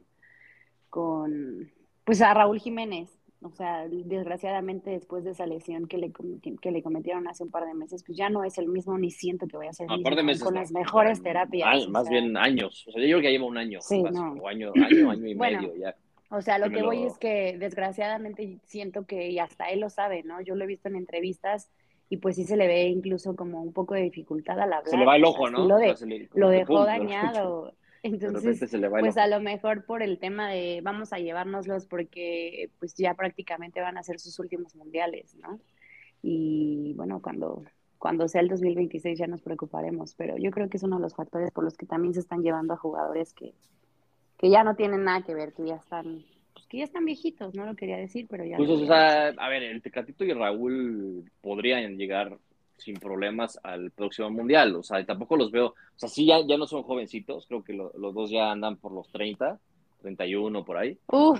con 0.89 1.71
pues 2.03 2.21
a 2.21 2.33
Raúl 2.33 2.59
Jiménez. 2.59 3.09
O 3.41 3.51
sea, 3.51 3.85
desgraciadamente 3.89 4.91
después 4.91 5.25
de 5.25 5.31
esa 5.31 5.45
lesión 5.45 5.85
que 5.87 5.97
le, 5.97 6.13
que 6.61 6.71
le 6.71 6.81
cometieron 6.81 7.27
hace 7.27 7.43
un 7.43 7.51
par 7.51 7.65
de 7.65 7.73
meses, 7.73 8.01
pues 8.05 8.17
ya 8.17 8.29
no 8.29 8.45
es 8.45 8.57
el 8.57 8.69
mismo, 8.69 8.97
ni 8.97 9.11
siento 9.11 9.47
que 9.47 9.57
voy 9.57 9.67
a 9.67 9.73
ser 9.73 9.87
el 9.91 10.23
mismo, 10.23 10.45
con 10.45 10.55
las 10.55 10.71
mejores 10.71 11.21
terapias. 11.21 11.89
más 11.89 12.07
bien 12.07 12.37
años. 12.37 12.85
O 12.87 12.93
sea, 12.93 13.01
yo 13.01 13.17
creo 13.17 13.21
que 13.21 13.31
lleva 13.31 13.45
un 13.45 13.57
año. 13.57 13.81
Sí, 13.81 14.01
o 14.01 14.47
año, 14.47 14.71
año, 14.75 15.11
año 15.11 15.27
y 15.27 15.35
medio 15.35 15.75
ya. 15.75 15.93
O 16.29 16.41
sea, 16.41 16.57
lo 16.57 16.69
que 16.71 16.81
voy 16.81 17.03
es 17.03 17.17
que 17.19 17.57
desgraciadamente 17.59 18.59
siento 18.63 19.05
que, 19.05 19.29
y 19.29 19.39
hasta 19.39 19.69
él 19.69 19.81
lo 19.81 19.89
sabe, 19.89 20.23
¿no? 20.23 20.41
Yo 20.41 20.55
lo 20.55 20.63
he 20.63 20.67
visto 20.67 20.87
en 20.87 20.95
entrevistas 20.95 21.69
y 22.09 22.17
pues 22.17 22.35
sí 22.35 22.43
se 22.45 22.57
le 22.57 22.67
ve 22.67 22.83
incluso 22.83 23.35
como 23.35 23.61
un 23.61 23.73
poco 23.73 23.93
de 23.95 24.01
dificultad 24.01 24.59
al 24.59 24.73
hablar. 24.73 24.83
Se 24.89 24.97
le 24.97 25.05
va 25.05 25.15
el 25.15 25.25
ojo, 25.25 25.49
¿no? 25.49 25.67
Lo, 25.67 25.77
lo 26.33 26.49
dejó 26.49 26.85
dañado. 26.85 27.73
Entonces, 28.03 28.59
pues 28.99 29.17
a 29.17 29.27
lo 29.27 29.39
mejor 29.39 29.85
por 29.85 30.03
el 30.03 30.19
tema 30.19 30.49
de 30.49 30.81
vamos 30.83 31.13
a 31.13 31.19
llevárnoslos 31.19 31.85
porque 31.85 32.69
pues 32.77 32.95
ya 32.95 33.13
prácticamente 33.13 33.79
van 33.79 33.97
a 33.97 34.03
ser 34.03 34.19
sus 34.19 34.37
últimos 34.39 34.75
mundiales, 34.75 35.35
¿no? 35.37 35.61
Y 36.21 36.93
bueno, 36.97 37.21
cuando, 37.21 37.63
cuando 37.97 38.27
sea 38.27 38.41
el 38.41 38.49
2026 38.49 39.17
ya 39.17 39.27
nos 39.27 39.41
preocuparemos, 39.41 40.15
pero 40.15 40.37
yo 40.37 40.51
creo 40.51 40.69
que 40.69 40.75
es 40.75 40.83
uno 40.83 40.97
de 40.97 41.01
los 41.01 41.15
factores 41.15 41.51
por 41.51 41.63
los 41.63 41.77
que 41.77 41.85
también 41.85 42.13
se 42.13 42.19
están 42.19 42.41
llevando 42.41 42.73
a 42.73 42.77
jugadores 42.77 43.33
que, 43.33 43.53
que 44.37 44.49
ya 44.49 44.65
no 44.65 44.75
tienen 44.75 45.05
nada 45.05 45.21
que 45.21 45.33
ver, 45.33 45.53
que 45.53 45.65
ya 45.65 45.75
están, 45.75 46.03
pues 46.13 46.25
que 46.73 46.79
ya 46.79 46.85
están 46.85 47.05
viejitos, 47.05 47.53
no 47.53 47.67
lo 47.67 47.75
quería 47.75 47.97
decir, 47.97 48.25
pero 48.27 48.43
ya. 48.43 48.57
Pues, 48.57 48.67
o 48.67 48.83
sea, 48.87 49.27
a 49.27 49.47
ver, 49.47 49.61
el 49.61 49.79
Tecatito 49.79 50.23
y 50.23 50.33
Raúl 50.33 51.23
podrían 51.39 51.99
llegar 51.99 52.35
sin 52.77 52.95
problemas 52.95 53.59
al 53.61 53.91
próximo 53.91 54.31
mundial, 54.31 54.75
o 54.75 54.81
sea, 54.81 55.05
tampoco 55.05 55.37
los 55.37 55.51
veo, 55.51 55.67
o 55.67 55.75
sea, 55.95 56.09
sí, 56.09 56.25
ya, 56.25 56.39
ya 56.43 56.57
no 56.57 56.65
son 56.65 56.81
jovencitos, 56.81 57.45
creo 57.45 57.63
que 57.63 57.73
los 57.73 58.13
dos 58.15 58.31
ya 58.31 58.51
andan 58.51 58.77
por 58.77 58.91
los 58.91 59.07
30, 59.11 59.59
31 60.01 60.65
por 60.65 60.77
ahí. 60.77 60.97
¡Uh! 61.11 61.37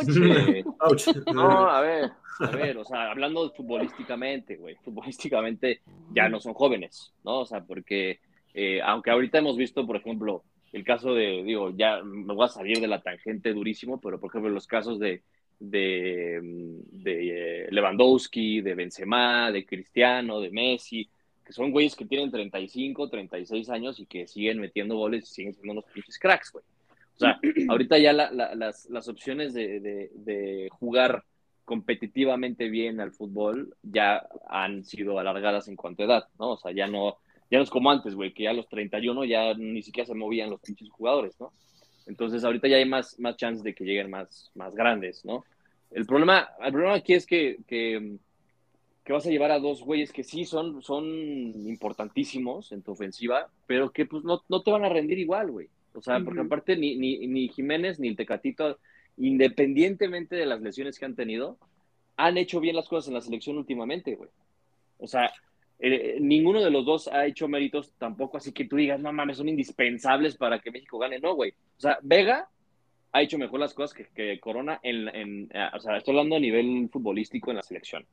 Este, 0.00 0.64
no, 1.34 1.50
a 1.68 1.80
ver, 1.80 2.12
a 2.38 2.50
ver, 2.50 2.78
o 2.78 2.84
sea, 2.84 3.10
hablando 3.10 3.50
futbolísticamente, 3.50 4.54
güey, 4.54 4.76
futbolísticamente 4.84 5.80
ya 6.14 6.28
no 6.28 6.38
son 6.38 6.54
jóvenes, 6.54 7.12
¿no? 7.24 7.40
O 7.40 7.44
sea, 7.44 7.64
porque 7.64 8.20
eh, 8.54 8.80
aunque 8.84 9.10
ahorita 9.10 9.38
hemos 9.38 9.56
visto, 9.56 9.84
por 9.84 9.96
ejemplo, 9.96 10.44
el 10.72 10.84
caso 10.84 11.14
de, 11.14 11.42
digo, 11.42 11.70
ya 11.76 12.02
me 12.02 12.34
voy 12.34 12.44
a 12.44 12.48
salir 12.48 12.80
de 12.80 12.86
la 12.86 13.02
tangente 13.02 13.52
durísimo, 13.52 14.00
pero 14.00 14.20
por 14.20 14.30
ejemplo 14.30 14.50
los 14.50 14.66
casos 14.66 14.98
de, 15.00 15.22
de, 15.58 16.38
de 16.42 17.64
eh, 17.64 17.68
Lewandowski, 17.70 18.60
de 18.60 18.74
Benzema, 18.74 19.50
de 19.50 19.66
Cristiano, 19.66 20.40
de 20.40 20.50
Messi, 20.50 21.08
que 21.44 21.52
son 21.52 21.72
güeyes 21.72 21.96
que 21.96 22.06
tienen 22.06 22.30
35, 22.30 23.08
36 23.08 23.70
años 23.70 23.98
y 23.98 24.06
que 24.06 24.26
siguen 24.26 24.60
metiendo 24.60 24.96
goles 24.96 25.24
y 25.30 25.34
siguen 25.34 25.54
siendo 25.54 25.72
unos 25.72 25.84
pinches 25.92 26.18
cracks, 26.18 26.52
güey. 26.52 26.64
O 27.16 27.18
sea, 27.18 27.38
ahorita 27.68 27.98
ya 27.98 28.12
las, 28.12 28.88
las, 28.88 29.08
opciones 29.08 29.52
de, 29.52 29.80
de, 29.80 30.10
de, 30.14 30.68
jugar 30.70 31.24
competitivamente 31.64 32.68
bien 32.68 33.00
al 33.00 33.12
fútbol 33.12 33.76
ya 33.82 34.26
han 34.48 34.84
sido 34.84 35.18
alargadas 35.18 35.68
en 35.68 35.76
cuanto 35.76 36.02
a 36.02 36.06
edad, 36.06 36.28
¿no? 36.38 36.52
O 36.52 36.56
sea, 36.56 36.72
ya 36.72 36.86
no, 36.86 37.18
ya 37.50 37.58
no 37.58 37.64
es 37.64 37.70
como 37.70 37.90
antes, 37.90 38.14
güey, 38.14 38.32
que 38.32 38.44
ya 38.44 38.50
a 38.50 38.54
los 38.54 38.68
31 38.68 39.24
ya 39.24 39.54
ni 39.54 39.82
siquiera 39.82 40.06
se 40.06 40.14
movían 40.14 40.50
los 40.50 40.60
pinches 40.60 40.88
jugadores, 40.90 41.38
¿no? 41.40 41.52
Entonces 42.06 42.44
ahorita 42.44 42.68
ya 42.68 42.76
hay 42.76 42.84
más, 42.84 43.18
más 43.18 43.36
chances 43.36 43.62
de 43.62 43.74
que 43.74 43.84
lleguen 43.84 44.10
más, 44.10 44.50
más 44.54 44.74
grandes, 44.74 45.24
¿no? 45.24 45.44
El 45.90 46.06
problema, 46.06 46.48
el 46.62 46.72
problema 46.72 46.94
aquí 46.94 47.14
es 47.14 47.26
que, 47.26 47.58
que, 47.66 48.18
vas 49.08 49.26
a 49.26 49.30
llevar 49.30 49.50
a 49.50 49.58
dos 49.58 49.82
güeyes 49.82 50.12
que 50.12 50.22
sí 50.22 50.44
son, 50.44 50.82
son 50.82 51.04
importantísimos 51.04 52.70
en 52.70 52.82
tu 52.82 52.92
ofensiva, 52.92 53.48
pero 53.66 53.90
que 53.90 54.06
pues 54.06 54.22
no, 54.22 54.42
no 54.48 54.62
te 54.62 54.70
van 54.70 54.84
a 54.84 54.88
rendir 54.88 55.18
igual, 55.18 55.50
güey. 55.50 55.68
O 55.94 56.00
sea, 56.00 56.20
porque 56.20 56.42
aparte 56.42 56.76
ni, 56.76 56.94
ni, 56.94 57.26
ni 57.26 57.48
Jiménez 57.48 57.98
ni 57.98 58.06
el 58.06 58.14
Tecatito, 58.14 58.78
independientemente 59.16 60.36
de 60.36 60.46
las 60.46 60.60
lesiones 60.60 60.96
que 60.96 61.06
han 61.06 61.16
tenido, 61.16 61.58
han 62.16 62.38
hecho 62.38 62.60
bien 62.60 62.76
las 62.76 62.88
cosas 62.88 63.08
en 63.08 63.14
la 63.14 63.20
selección 63.20 63.58
últimamente, 63.58 64.14
güey. 64.14 64.30
O 64.98 65.08
sea, 65.08 65.32
eh, 65.82 66.18
ninguno 66.20 66.62
de 66.62 66.70
los 66.70 66.84
dos 66.84 67.08
ha 67.08 67.26
hecho 67.26 67.48
méritos 67.48 67.92
tampoco, 67.96 68.36
así 68.36 68.52
que 68.52 68.66
tú 68.66 68.76
digas, 68.76 69.00
no 69.00 69.12
mames, 69.12 69.38
son 69.38 69.48
indispensables 69.48 70.36
para 70.36 70.58
que 70.58 70.70
México 70.70 70.98
gane. 70.98 71.18
No, 71.18 71.34
güey. 71.34 71.52
O 71.52 71.80
sea, 71.80 71.98
Vega 72.02 72.48
ha 73.12 73.22
hecho 73.22 73.38
mejor 73.38 73.60
las 73.60 73.72
cosas 73.72 73.96
que, 74.14 74.38
Corona 74.40 74.78
en, 74.82 75.08
en, 75.08 75.48
eh, 75.52 75.68
o 75.74 75.80
sea, 75.80 75.96
estoy 75.96 76.12
hablando 76.12 76.36
a 76.36 76.40
nivel 76.40 76.88
futbolístico 76.90 77.50
en 77.50 77.56
la 77.56 77.62
selección. 77.62 78.04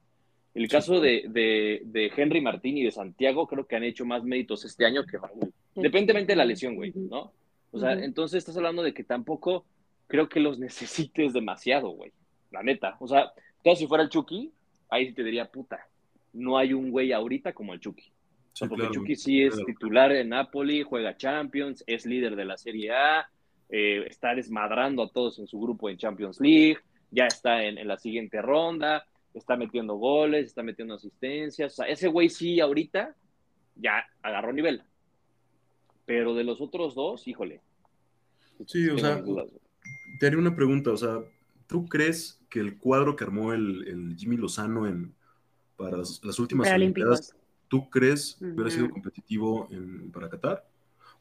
El 0.54 0.68
caso 0.70 1.00
de, 1.00 1.26
de, 1.28 2.12
Henry 2.16 2.42
Martín 2.42 2.78
y 2.78 2.84
de 2.84 2.92
Santiago 2.92 3.46
creo 3.48 3.68
que 3.68 3.76
han 3.76 3.84
hecho 3.84 4.06
más 4.06 4.24
méritos 4.24 4.64
este 4.66 4.86
año 4.86 5.06
que. 5.06 5.18
Independientemente 5.76 6.32
de 6.32 6.38
la 6.38 6.46
lesión, 6.46 6.76
güey, 6.76 6.94
¿no? 6.96 7.32
O 7.72 7.80
sea, 7.80 7.92
entonces 7.94 8.40
estás 8.40 8.58
hablando 8.58 8.82
de 8.82 8.94
que 8.94 9.04
tampoco 9.04 9.66
creo 10.08 10.30
que 10.30 10.40
los 10.40 10.58
necesites 10.60 11.34
demasiado, 11.34 11.90
güey. 11.90 12.12
La 12.50 12.64
neta. 12.64 12.96
O 13.02 13.08
sea, 13.08 13.32
todo 13.62 13.76
si 13.76 13.86
fuera 13.88 14.04
el 14.04 14.10
Chucky, 14.10 14.52
ahí 14.90 15.08
sí 15.08 15.14
te 15.14 15.24
diría 15.24 15.46
puta 15.46 15.86
no 16.38 16.58
hay 16.58 16.74
un 16.74 16.92
güey 16.92 17.12
ahorita 17.12 17.54
como 17.54 17.74
el 17.74 17.80
Chucky. 17.80 18.12
porque 18.70 18.86
el 18.86 18.92
Chucky 18.92 19.16
sí 19.16 19.44
es 19.44 19.56
titular 19.66 20.12
en 20.12 20.30
Napoli, 20.30 20.84
juega 20.84 21.18
Champions, 21.18 21.84
es 21.88 22.06
líder 22.06 22.36
de 22.36 22.46
la 22.46 22.58
Serie 22.58 22.92
A, 22.92 23.30
eh, 23.70 24.06
está 24.08 24.34
desmadrando 24.36 25.04
a 25.04 25.10
todos 25.10 25.40
en 25.40 25.48
su 25.48 25.60
grupo 25.60 25.90
en 25.90 25.98
Champions 25.98 26.40
League, 26.40 26.78
ya 27.12 27.26
está 27.26 27.64
en, 27.64 27.86
la 27.88 27.98
siguiente 27.98 28.42
ronda, 28.42 29.06
está 29.34 29.56
metiendo 29.56 29.96
goles, 29.96 30.46
está 30.46 30.64
metiendo 30.64 30.96
asistencias. 30.96 31.74
O 31.74 31.76
sea, 31.78 31.86
ese 31.86 32.08
güey 32.08 32.30
sí 32.30 32.60
ahorita 32.60 33.16
ya 33.76 34.06
agarró 34.22 34.54
nivel. 34.54 34.84
Pero 36.06 36.34
de 36.36 36.44
los 36.44 36.62
otros 36.62 36.96
dos, 36.96 37.28
híjole. 37.28 37.62
Sí, 38.66 38.88
o 38.90 38.98
sea, 38.98 39.24
te 40.20 40.28
haré 40.28 40.38
una 40.38 40.56
pregunta, 40.56 40.92
o 40.92 40.98
sea, 40.98 41.20
¿tú 41.68 41.86
crees 41.86 42.42
que 42.50 42.60
el 42.60 42.78
cuadro 42.78 43.16
que 43.16 43.24
armó 43.24 43.54
el 43.54 44.16
Jimmy 44.18 44.38
Lozano 44.38 44.88
en, 44.88 45.14
para 45.78 45.98
las 45.98 46.40
últimas 46.40 46.70
Olimpiadas, 46.72 47.36
¿tú 47.68 47.90
crees 47.90 48.36
que 48.40 48.46
hubiera 48.46 48.70
sido 48.70 48.90
competitivo 48.90 49.68
en, 49.72 50.12
para 50.12 50.30
Qatar? 50.30 50.68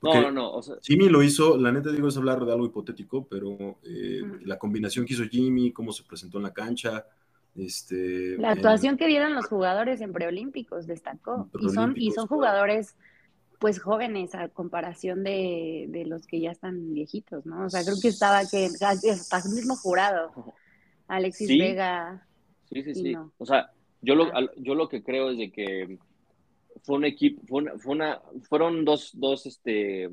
no, 0.03 0.21
no, 0.23 0.31
no. 0.31 0.61
Jimmy 0.83 1.09
lo 1.09 1.23
hizo, 1.23 1.57
la 1.57 1.73
neta 1.73 1.91
digo 1.91 2.09
es 2.09 2.17
hablar 2.17 2.45
de 2.45 2.53
algo 2.53 2.67
hipotético, 2.67 3.27
pero 3.29 3.79
eh, 3.83 4.23
la 4.43 4.59
combinación 4.59 5.07
que 5.07 5.15
hizo 5.15 5.25
Jimmy, 5.25 5.73
cómo 5.73 5.93
se 5.93 6.05
presentó 6.05 6.39
en 6.39 6.45
la 6.45 6.53
cancha, 6.53 7.07
este, 7.57 8.37
la 8.39 8.51
actuación 8.51 8.99
que 8.99 9.07
dieron 9.07 9.35
los 9.35 9.47
jugadores 9.47 10.01
en 10.03 10.13
preolímpicos 10.13 10.87
destacó. 10.87 11.49
Y 11.59 11.71
son, 11.71 11.95
y 11.97 12.11
son 12.11 12.27
jugadores 12.27 12.97
pues 13.59 13.81
jóvenes 13.81 14.35
a 14.35 14.49
comparación 14.49 15.25
de, 15.25 15.87
de, 15.89 16.05
los 16.05 16.27
que 16.27 16.41
ya 16.41 16.51
están 16.51 16.93
viejitos, 16.93 17.47
¿no? 17.47 17.65
O 17.65 17.71
sea, 17.71 17.83
creo 17.83 17.97
que 18.01 18.09
estaba 18.09 18.43
que 18.47 18.67
hasta 18.67 19.39
el 19.39 19.55
mismo 19.55 19.77
jurado, 19.77 20.31
Alexis 21.09 21.49
Vega. 21.49 22.27
Sí, 22.71 22.83
sí, 22.83 22.95
sí. 22.95 23.17
O 23.39 23.47
sea, 23.47 23.71
yo 24.07 24.15
lo, 24.15 24.31
yo 24.57 24.77
lo 24.77 24.89
que 24.89 25.03
creo 25.03 25.31
es 25.31 25.39
de 25.39 25.51
que 25.51 25.99
fue 26.83 26.97
un 26.97 27.05
equipo, 27.05 27.43
fue 27.47 27.93
una, 27.93 28.21
fueron 28.49 28.85
dos, 28.85 29.11
dos 29.15 29.47
este, 29.47 30.09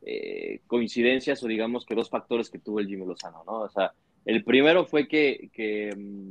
eh, 0.00 0.60
coincidencias 0.66 1.42
o 1.42 1.46
digamos 1.46 1.84
que 1.84 1.94
dos 1.94 2.08
factores 2.08 2.48
que 2.48 2.58
tuvo 2.58 2.80
el 2.80 2.88
Jimmy 2.88 3.04
Lozano, 3.04 3.44
¿no? 3.44 3.60
O 3.60 3.68
sea, 3.68 3.92
el 4.24 4.42
primero 4.44 4.86
fue 4.86 5.06
que, 5.06 5.50
que 5.52 5.94
mm, 5.94 6.30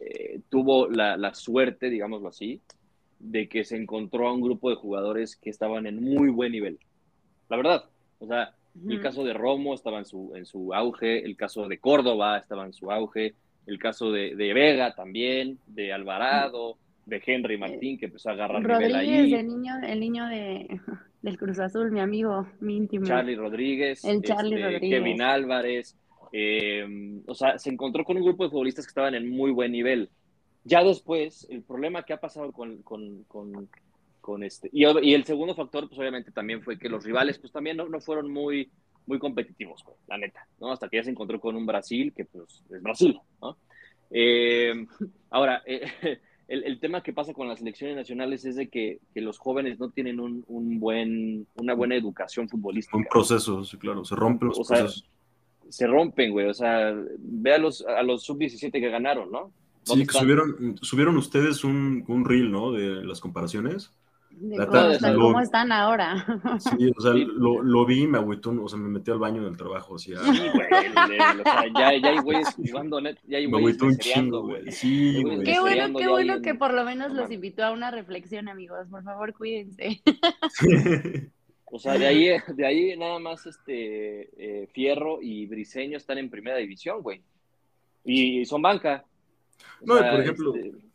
eh, 0.00 0.40
tuvo 0.48 0.88
la, 0.88 1.18
la, 1.18 1.34
suerte, 1.34 1.90
digámoslo 1.90 2.28
así, 2.28 2.62
de 3.18 3.46
que 3.46 3.64
se 3.64 3.76
encontró 3.76 4.28
a 4.28 4.32
un 4.32 4.40
grupo 4.40 4.70
de 4.70 4.76
jugadores 4.76 5.36
que 5.36 5.50
estaban 5.50 5.86
en 5.86 6.02
muy 6.02 6.30
buen 6.30 6.52
nivel. 6.52 6.78
La 7.50 7.58
verdad, 7.58 7.84
o 8.20 8.26
sea, 8.26 8.54
el 8.88 9.02
caso 9.02 9.22
de 9.22 9.34
Romo 9.34 9.74
estaba 9.74 9.98
en 9.98 10.06
su, 10.06 10.32
en 10.34 10.46
su 10.46 10.72
auge, 10.72 11.26
el 11.26 11.36
caso 11.36 11.68
de 11.68 11.78
Córdoba 11.78 12.38
estaba 12.38 12.64
en 12.64 12.72
su 12.72 12.90
auge, 12.90 13.34
el 13.66 13.78
caso 13.78 14.10
de, 14.10 14.34
de 14.34 14.52
Vega 14.52 14.94
también, 14.94 15.58
de 15.66 15.92
Alvarado, 15.92 16.76
de 17.06 17.22
Henry 17.24 17.58
Martín, 17.58 17.98
que 17.98 18.06
empezó 18.06 18.30
a 18.30 18.32
agarrar 18.32 18.62
nivel 18.62 18.94
ahí. 18.94 19.34
El 19.34 19.48
niño, 19.48 19.74
el 19.82 20.00
niño 20.00 20.26
de, 20.26 20.80
del 21.22 21.38
Cruz 21.38 21.58
Azul, 21.58 21.90
mi 21.90 22.00
amigo, 22.00 22.46
mi 22.60 22.76
íntimo. 22.76 23.06
Charlie 23.06 23.36
Rodríguez, 23.36 24.04
el 24.04 24.22
Charlie 24.22 24.56
este, 24.56 24.72
Rodríguez. 24.72 24.98
Kevin 24.98 25.22
Álvarez. 25.22 25.96
Eh, 26.32 27.20
o 27.26 27.34
sea, 27.34 27.58
se 27.58 27.70
encontró 27.70 28.04
con 28.04 28.16
un 28.16 28.24
grupo 28.24 28.44
de 28.44 28.50
futbolistas 28.50 28.86
que 28.86 28.90
estaban 28.90 29.14
en 29.14 29.28
muy 29.28 29.50
buen 29.50 29.72
nivel. 29.72 30.08
Ya 30.64 30.82
después, 30.82 31.46
el 31.50 31.62
problema 31.62 32.04
que 32.04 32.12
ha 32.12 32.20
pasado 32.20 32.52
con, 32.52 32.82
con, 32.82 33.24
con, 33.24 33.68
con 34.20 34.44
este, 34.44 34.70
y, 34.72 34.84
y, 35.02 35.14
el 35.14 35.24
segundo 35.24 35.54
factor, 35.54 35.88
pues 35.88 35.98
obviamente 35.98 36.30
también 36.30 36.62
fue 36.62 36.78
que 36.78 36.88
los 36.88 37.04
rivales, 37.04 37.38
pues 37.38 37.52
también 37.52 37.76
no, 37.76 37.88
no 37.88 38.00
fueron 38.00 38.30
muy, 38.30 38.70
muy 39.06 39.18
competitivos, 39.18 39.84
la 40.06 40.18
neta, 40.18 40.46
¿no? 40.60 40.72
Hasta 40.72 40.88
que 40.88 40.96
ya 40.96 41.04
se 41.04 41.10
encontró 41.10 41.40
con 41.40 41.56
un 41.56 41.66
Brasil 41.66 42.12
que, 42.14 42.24
pues, 42.24 42.62
es 42.70 42.82
Brasil, 42.82 43.18
¿no? 43.40 43.56
Eh, 44.10 44.86
ahora, 45.30 45.62
eh, 45.66 45.82
el, 46.48 46.64
el, 46.64 46.80
tema 46.80 47.02
que 47.02 47.12
pasa 47.12 47.32
con 47.32 47.48
las 47.48 47.58
selecciones 47.58 47.96
nacionales 47.96 48.44
es 48.44 48.56
de 48.56 48.68
que, 48.68 49.00
que 49.14 49.20
los 49.20 49.38
jóvenes 49.38 49.78
no 49.78 49.90
tienen 49.90 50.20
un, 50.20 50.44
un, 50.48 50.78
buen, 50.78 51.46
una 51.54 51.74
buena 51.74 51.96
educación 51.96 52.48
futbolística. 52.48 52.96
Un 52.96 53.04
proceso, 53.04 53.64
sí, 53.64 53.78
claro, 53.78 54.04
se 54.04 54.14
rompen 54.14 54.48
los 54.48 54.58
o 54.58 54.64
procesos. 54.64 55.00
Sea, 55.00 55.08
se 55.70 55.86
rompen, 55.86 56.32
güey, 56.32 56.48
o 56.48 56.54
sea, 56.54 56.94
ve 57.18 57.54
a 57.54 57.58
los, 57.58 57.84
a 57.86 58.02
los 58.02 58.24
sub-17 58.24 58.70
que 58.70 58.90
ganaron, 58.90 59.30
¿no? 59.30 59.52
Sí, 59.84 60.06
que 60.06 60.12
subieron, 60.12 60.78
subieron 60.80 61.16
ustedes 61.16 61.64
un, 61.64 62.04
un 62.06 62.24
reel, 62.24 62.52
¿no? 62.52 62.72
De 62.72 63.04
las 63.04 63.20
comparaciones. 63.20 63.90
De 64.40 64.66
cómo, 64.66 64.90
están, 64.90 65.14
¿Cómo, 65.16 65.40
están, 65.40 65.72
ahora? 65.72 66.26
Sí, 66.58 66.92
o 66.96 67.00
sea, 67.00 67.12
lo, 67.12 67.62
lo, 67.62 67.86
vi, 67.86 68.06
me 68.06 68.18
agüitó, 68.18 68.50
o 68.50 68.68
sea, 68.68 68.78
me 68.78 68.88
metí 68.88 69.10
al 69.10 69.18
baño 69.18 69.44
del 69.44 69.56
trabajo. 69.56 69.96
Así, 69.96 70.12
sí, 70.12 70.38
güey, 70.52 70.88
o 70.90 71.42
sea, 71.42 71.64
ya, 71.74 71.96
ya 71.98 72.08
hay 72.08 72.18
güeyes 72.18 72.54
jugando 72.54 73.00
net, 73.00 73.18
ya 73.26 73.38
hay 73.38 73.46
Me 73.46 73.58
agüitó 73.58 73.86
un 73.86 73.96
chingo, 73.98 74.42
güey. 74.42 74.72
Sí, 74.72 75.22
güey. 75.22 75.44
Qué 75.44 75.60
bueno, 75.60 75.98
qué 75.98 76.08
bueno 76.08 76.42
que 76.42 76.54
por 76.54 76.74
lo 76.74 76.84
menos 76.84 77.12
los 77.12 77.30
invitó 77.30 77.64
a 77.64 77.70
una 77.70 77.90
reflexión, 77.90 78.48
amigos. 78.48 78.88
Por 78.90 79.02
favor, 79.02 79.32
cuídense. 79.34 80.02
O 81.74 81.78
sea, 81.78 81.96
de 81.96 82.06
ahí, 82.06 82.28
de 82.48 82.66
ahí 82.66 82.98
nada 82.98 83.18
más 83.18 83.46
este 83.46 84.28
eh, 84.36 84.66
Fierro 84.74 85.22
y 85.22 85.46
Briseño 85.46 85.96
están 85.96 86.18
en 86.18 86.28
primera 86.28 86.58
división, 86.58 87.00
güey. 87.00 87.22
Y 88.04 88.44
son 88.44 88.60
banca. 88.60 89.06
No, 89.80 89.96
sea, 89.96 90.10
por 90.10 90.20
ejemplo. 90.20 90.54
Este, 90.54 90.91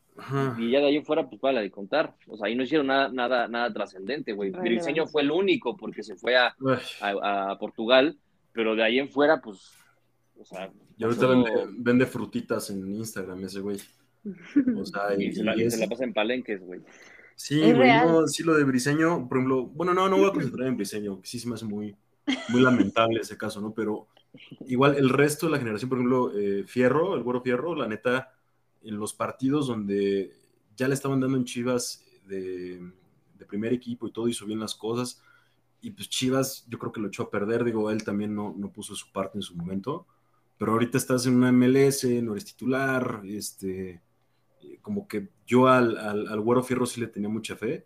y 0.58 0.72
ya 0.72 0.80
de 0.80 0.88
ahí 0.88 1.02
fuera, 1.02 1.30
pues 1.30 1.40
para 1.40 1.62
de 1.62 1.70
contar. 1.70 2.16
O 2.28 2.38
sea, 2.38 2.48
ahí 2.48 2.56
no 2.56 2.64
hicieron 2.64 2.88
nada, 2.88 3.10
nada, 3.10 3.48
nada 3.48 3.72
trascendente, 3.72 4.34
güey. 4.34 4.52
Briseño 4.52 5.08
fue 5.08 5.22
el 5.22 5.32
único 5.32 5.78
porque 5.78 6.04
se 6.04 6.16
fue 6.16 6.36
a, 6.36 6.56
a, 7.02 7.52
a, 7.52 7.60
Portugal, 7.60 8.18
pero 8.52 8.76
de 8.76 8.84
ahí 8.84 9.00
en 9.00 9.10
fuera, 9.10 9.42
pues. 9.42 9.72
O 10.40 10.46
sea. 10.46 10.72
Y 10.98 11.04
ahorita 11.04 11.28
vende, 11.28 11.52
vende, 11.78 12.06
frutitas 12.06 12.70
en 12.72 12.96
Instagram 12.96 13.44
ese 13.46 13.60
güey. 13.60 13.78
O 14.76 14.86
sea, 14.86 15.02
y, 15.18 15.26
y, 15.26 15.34
se, 15.34 15.44
la, 15.44 15.56
y 15.56 15.64
es... 15.64 15.76
se, 15.76 15.80
la, 15.80 15.88
pasa 15.88 16.04
en 16.04 16.14
palenques, 16.14 16.62
güey. 16.62 16.82
Sí, 17.36 17.72
güey, 17.72 17.88
no, 17.88 18.28
sí, 18.28 18.42
lo 18.42 18.56
de 18.56 18.64
Briseño, 18.64 19.28
por 19.30 19.38
ejemplo, 19.38 19.68
bueno, 19.68 19.94
no, 19.94 20.10
no 20.10 20.18
voy 20.18 20.28
a 20.28 20.34
concentrar 20.34 20.68
en 20.68 20.76
Briseño, 20.76 21.22
que 21.22 21.28
sí 21.28 21.40
se 21.40 21.48
me 21.48 21.54
hace 21.54 21.66
muy, 21.66 21.96
muy 22.50 22.62
lamentable 22.62 23.20
ese 23.20 23.38
caso, 23.38 23.62
¿no? 23.62 23.76
Pero 23.76 24.08
igual 24.66 24.96
el 24.98 25.10
resto 25.10 25.46
de 25.46 25.52
la 25.52 25.60
generación, 25.60 25.88
por 25.88 26.00
ejemplo, 26.00 26.32
eh, 26.36 26.64
Fierro, 26.66 27.16
el 27.16 27.22
güero 27.22 27.42
Fierro, 27.42 27.76
la 27.76 27.88
neta, 27.88 28.34
en 28.88 28.98
los 28.98 29.14
partidos 29.14 29.68
donde 29.68 30.32
ya 30.76 30.88
le 30.88 30.94
estaban 30.94 31.20
dando 31.20 31.38
en 31.38 31.44
Chivas 31.44 32.06
de, 32.26 32.80
de, 33.38 33.46
primer 33.46 33.74
equipo 33.74 34.08
y 34.08 34.12
todo, 34.12 34.28
hizo 34.28 34.46
bien 34.46 34.60
las 34.60 34.76
cosas. 34.76 35.22
Y 35.82 35.92
pues 35.92 36.10
Chivas, 36.10 36.66
yo 36.70 36.80
creo 36.80 36.92
que 36.92 37.02
lo 37.02 37.08
echó 37.08 37.24
a 37.24 37.30
perder. 37.30 37.64
Digo, 37.64 37.92
él 37.92 38.04
también 38.04 38.34
no, 38.34 38.54
no 38.58 38.72
puso 38.72 38.96
su 38.96 39.12
parte 39.12 39.38
en 39.38 39.42
su 39.42 39.56
momento. 39.56 40.08
Pero 40.58 40.72
ahorita 40.72 40.98
estás 40.98 41.26
en 41.26 41.36
una 41.36 41.52
MLS, 41.52 42.06
no 42.24 42.32
eres 42.32 42.46
titular. 42.46 43.22
Este, 43.26 44.02
como 44.82 45.08
que 45.08 45.30
yo 45.46 45.68
al, 45.68 45.98
al, 45.98 46.28
al 46.28 46.42
Güero 46.42 46.64
Fierro 46.64 46.86
sí 46.86 47.02
le 47.02 47.08
tenía 47.08 47.30
mucha 47.30 47.56
fe. 47.56 47.86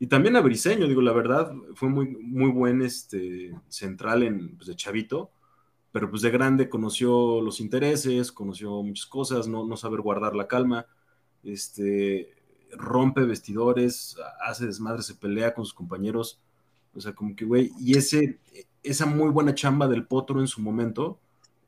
Y 0.00 0.06
también 0.06 0.36
a 0.36 0.40
Briseño, 0.40 0.86
digo, 0.86 1.02
la 1.02 1.12
verdad, 1.12 1.52
fue 1.74 1.88
muy, 1.88 2.08
muy 2.08 2.50
buen 2.50 2.82
este, 2.82 3.54
central 3.68 4.22
en, 4.22 4.56
pues, 4.56 4.68
de 4.68 4.76
Chavito 4.76 5.30
pero 5.98 6.10
pues 6.10 6.22
de 6.22 6.30
grande 6.30 6.68
conoció 6.68 7.40
los 7.40 7.58
intereses, 7.58 8.30
conoció 8.30 8.84
muchas 8.84 9.06
cosas, 9.06 9.48
no, 9.48 9.66
no 9.66 9.76
saber 9.76 10.00
guardar 10.00 10.36
la 10.36 10.46
calma, 10.46 10.86
este, 11.42 12.36
rompe 12.70 13.22
vestidores, 13.24 14.16
hace 14.46 14.66
desmadre, 14.66 15.02
se 15.02 15.16
pelea 15.16 15.54
con 15.54 15.64
sus 15.64 15.74
compañeros, 15.74 16.38
o 16.94 17.00
sea, 17.00 17.16
como 17.16 17.34
que, 17.34 17.44
güey, 17.44 17.72
y 17.80 17.98
ese, 17.98 18.38
esa 18.84 19.06
muy 19.06 19.30
buena 19.30 19.56
chamba 19.56 19.88
del 19.88 20.06
Potro 20.06 20.38
en 20.38 20.46
su 20.46 20.60
momento, 20.62 21.18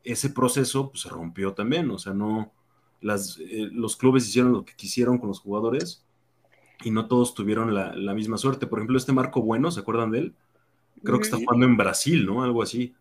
ese 0.05 0.31
proceso 0.31 0.90
pues, 0.90 1.03
se 1.03 1.09
rompió 1.09 1.53
también, 1.53 1.90
o 1.90 1.99
sea, 1.99 2.14
no, 2.14 2.53
las, 3.01 3.37
eh, 3.40 3.69
los 3.73 3.97
clubes 3.97 4.29
hicieron 4.29 4.53
lo 4.53 4.64
que 4.64 4.77
quisieron 4.77 5.19
con 5.19 5.27
los 5.27 5.40
jugadores 5.40 6.05
y 6.85 6.93
no 6.93 7.09
todos 7.09 7.35
tuvieron 7.35 7.75
la, 7.75 7.97
la, 7.97 8.14
misma 8.14 8.38
suerte. 8.38 8.69
Por 8.69 8.79
ejemplo, 8.79 8.97
este 8.97 9.12
Marco 9.12 9.43
Bueno, 9.43 9.73
¿se 9.73 9.81
acuerdan 9.81 10.12
de 10.12 10.19
él? 10.21 10.35
Creo 11.03 11.19
que 11.19 11.25
está 11.25 11.37
jugando 11.37 11.66
en 11.66 11.77
Brasil, 11.77 12.25
¿no? 12.25 12.45
Algo 12.45 12.62
así. 12.62 12.95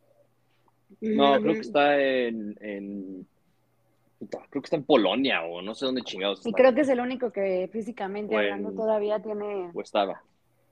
No, 1.02 1.40
creo 1.42 1.54
que 1.54 1.60
está 1.60 2.02
en, 2.02 2.58
en, 2.60 3.28
Creo 4.28 4.62
que 4.62 4.66
está 4.66 4.76
en 4.76 4.84
Polonia 4.84 5.44
o 5.44 5.62
no 5.62 5.74
sé 5.74 5.86
dónde 5.86 6.02
chingados. 6.02 6.46
Y 6.46 6.52
creo 6.52 6.76
que 6.76 6.82
es 6.82 6.90
el 6.90 7.00
único 7.00 7.32
que 7.32 7.70
físicamente 7.72 8.34
en, 8.34 8.40
hablando 8.42 8.74
todavía 8.74 9.22
tiene. 9.22 9.72
O 9.74 9.82
estaba. 9.82 10.22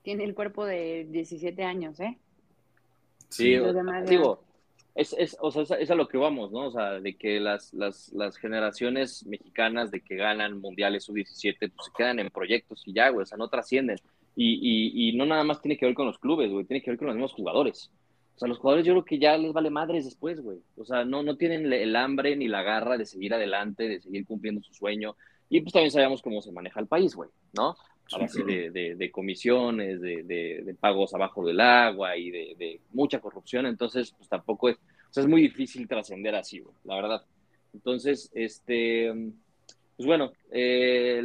Tiene 0.02 0.26
el 0.26 0.36
cuerpo 0.36 0.66
de 0.66 1.08
17 1.10 1.64
años, 1.64 2.00
¿eh? 2.02 2.18
Sí, 3.30 3.56
digo, 4.06 4.42
es, 4.96 5.14
es, 5.18 5.38
o 5.40 5.52
sea, 5.52 5.64
es, 5.64 5.72
es, 5.72 5.92
a 5.92 5.96
lo 5.96 6.08
que 6.08 6.18
vamos, 6.18 6.52
¿no? 6.52 6.68
O 6.68 6.72
sea, 6.72 7.00
de 7.00 7.16
que 7.16 7.40
las, 7.40 7.74
las, 7.74 8.12
las 8.14 8.38
generaciones 8.38 9.26
mexicanas 9.26 9.92
de 9.92 10.02
que 10.02 10.16
ganan 10.16 10.60
mundiales 10.60 11.04
sub-17, 11.06 11.58
pues 11.60 11.86
se 11.86 11.92
quedan 11.96 12.20
en 12.20 12.30
proyectos 12.30 12.84
y 12.86 12.94
ya, 12.94 13.10
güey, 13.10 13.24
o 13.24 13.26
sea, 13.26 13.38
no 13.38 13.50
trascienden. 13.50 13.98
Y, 14.36 14.60
y, 14.62 15.10
y 15.10 15.18
no 15.18 15.26
nada 15.26 15.44
más 15.44 15.62
tiene 15.62 15.78
que 15.78 15.86
ver 15.86 15.96
con 15.96 16.08
los 16.08 16.20
clubes, 16.20 16.52
güey, 16.52 16.66
tiene 16.66 16.82
que 16.82 16.92
ver 16.92 16.98
con 16.98 17.08
los 17.08 17.16
mismos 17.16 17.34
jugadores. 17.34 17.92
O 18.38 18.40
sea, 18.40 18.48
los 18.48 18.60
jugadores 18.60 18.86
yo 18.86 18.94
creo 18.94 19.04
que 19.04 19.18
ya 19.18 19.36
les 19.36 19.52
vale 19.52 19.72
madres 19.72 20.06
después, 20.06 20.40
güey. 20.42 20.60
O 20.78 20.86
sea, 20.86 21.04
no, 21.04 21.24
no 21.24 21.38
tienen 21.38 21.74
el 21.74 21.96
hambre 21.96 22.36
ni 22.36 22.48
la 22.48 22.62
garra 22.62 22.96
de 22.96 23.08
seguir 23.08 23.34
adelante, 23.34 23.90
de 23.90 24.00
seguir 24.00 24.28
cumpliendo 24.28 24.62
su 24.62 24.76
sueño. 24.76 25.16
Y 25.50 25.62
pues 25.62 25.74
también 25.74 25.90
sabemos 25.90 26.22
cómo 26.22 26.40
se 26.44 26.52
maneja 26.52 26.80
el 26.80 26.86
país, 26.86 27.16
güey, 27.16 27.32
¿no? 27.54 27.76
A 28.12 28.18
base 28.20 28.44
de, 28.44 28.70
de, 28.70 28.94
de 28.94 29.12
comisiones, 29.12 30.00
de, 30.02 30.22
de, 30.22 30.76
pagos 30.80 31.16
abajo 31.16 31.44
del 31.44 31.60
agua 31.60 32.16
y 32.16 32.30
de, 32.30 32.80
mucha 32.92 33.20
corrupción. 33.20 33.66
Entonces, 33.66 34.14
pues 34.16 34.30
tampoco 34.30 34.70
es, 34.70 34.76
o 34.76 35.14
sea, 35.14 35.24
es 35.24 35.30
muy 35.30 35.42
difícil 35.42 35.88
trascender 35.88 36.36
así, 36.36 36.60
güey, 36.60 36.76
la 36.84 36.96
verdad. 36.96 37.26
Entonces, 37.74 38.30
este, 38.36 39.12
pues 39.96 40.06
bueno, 40.06 40.32
eh, 40.52 41.24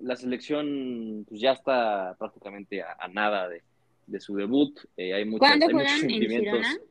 la 0.00 0.16
selección 0.16 1.26
pues 1.28 1.38
ya 1.38 1.52
está 1.52 2.16
prácticamente 2.18 2.80
a, 2.80 2.96
a 2.98 3.08
nada 3.08 3.46
de, 3.46 3.62
de 4.10 4.20
su 4.20 4.34
debut. 4.34 4.78
Eh, 4.96 5.14
hay, 5.14 5.24
muchas, 5.24 5.48
¿Cuándo 5.48 5.66
hay 5.66 5.74
muchos 5.74 6.00
sentimientos. 6.00 6.66
En 6.66 6.90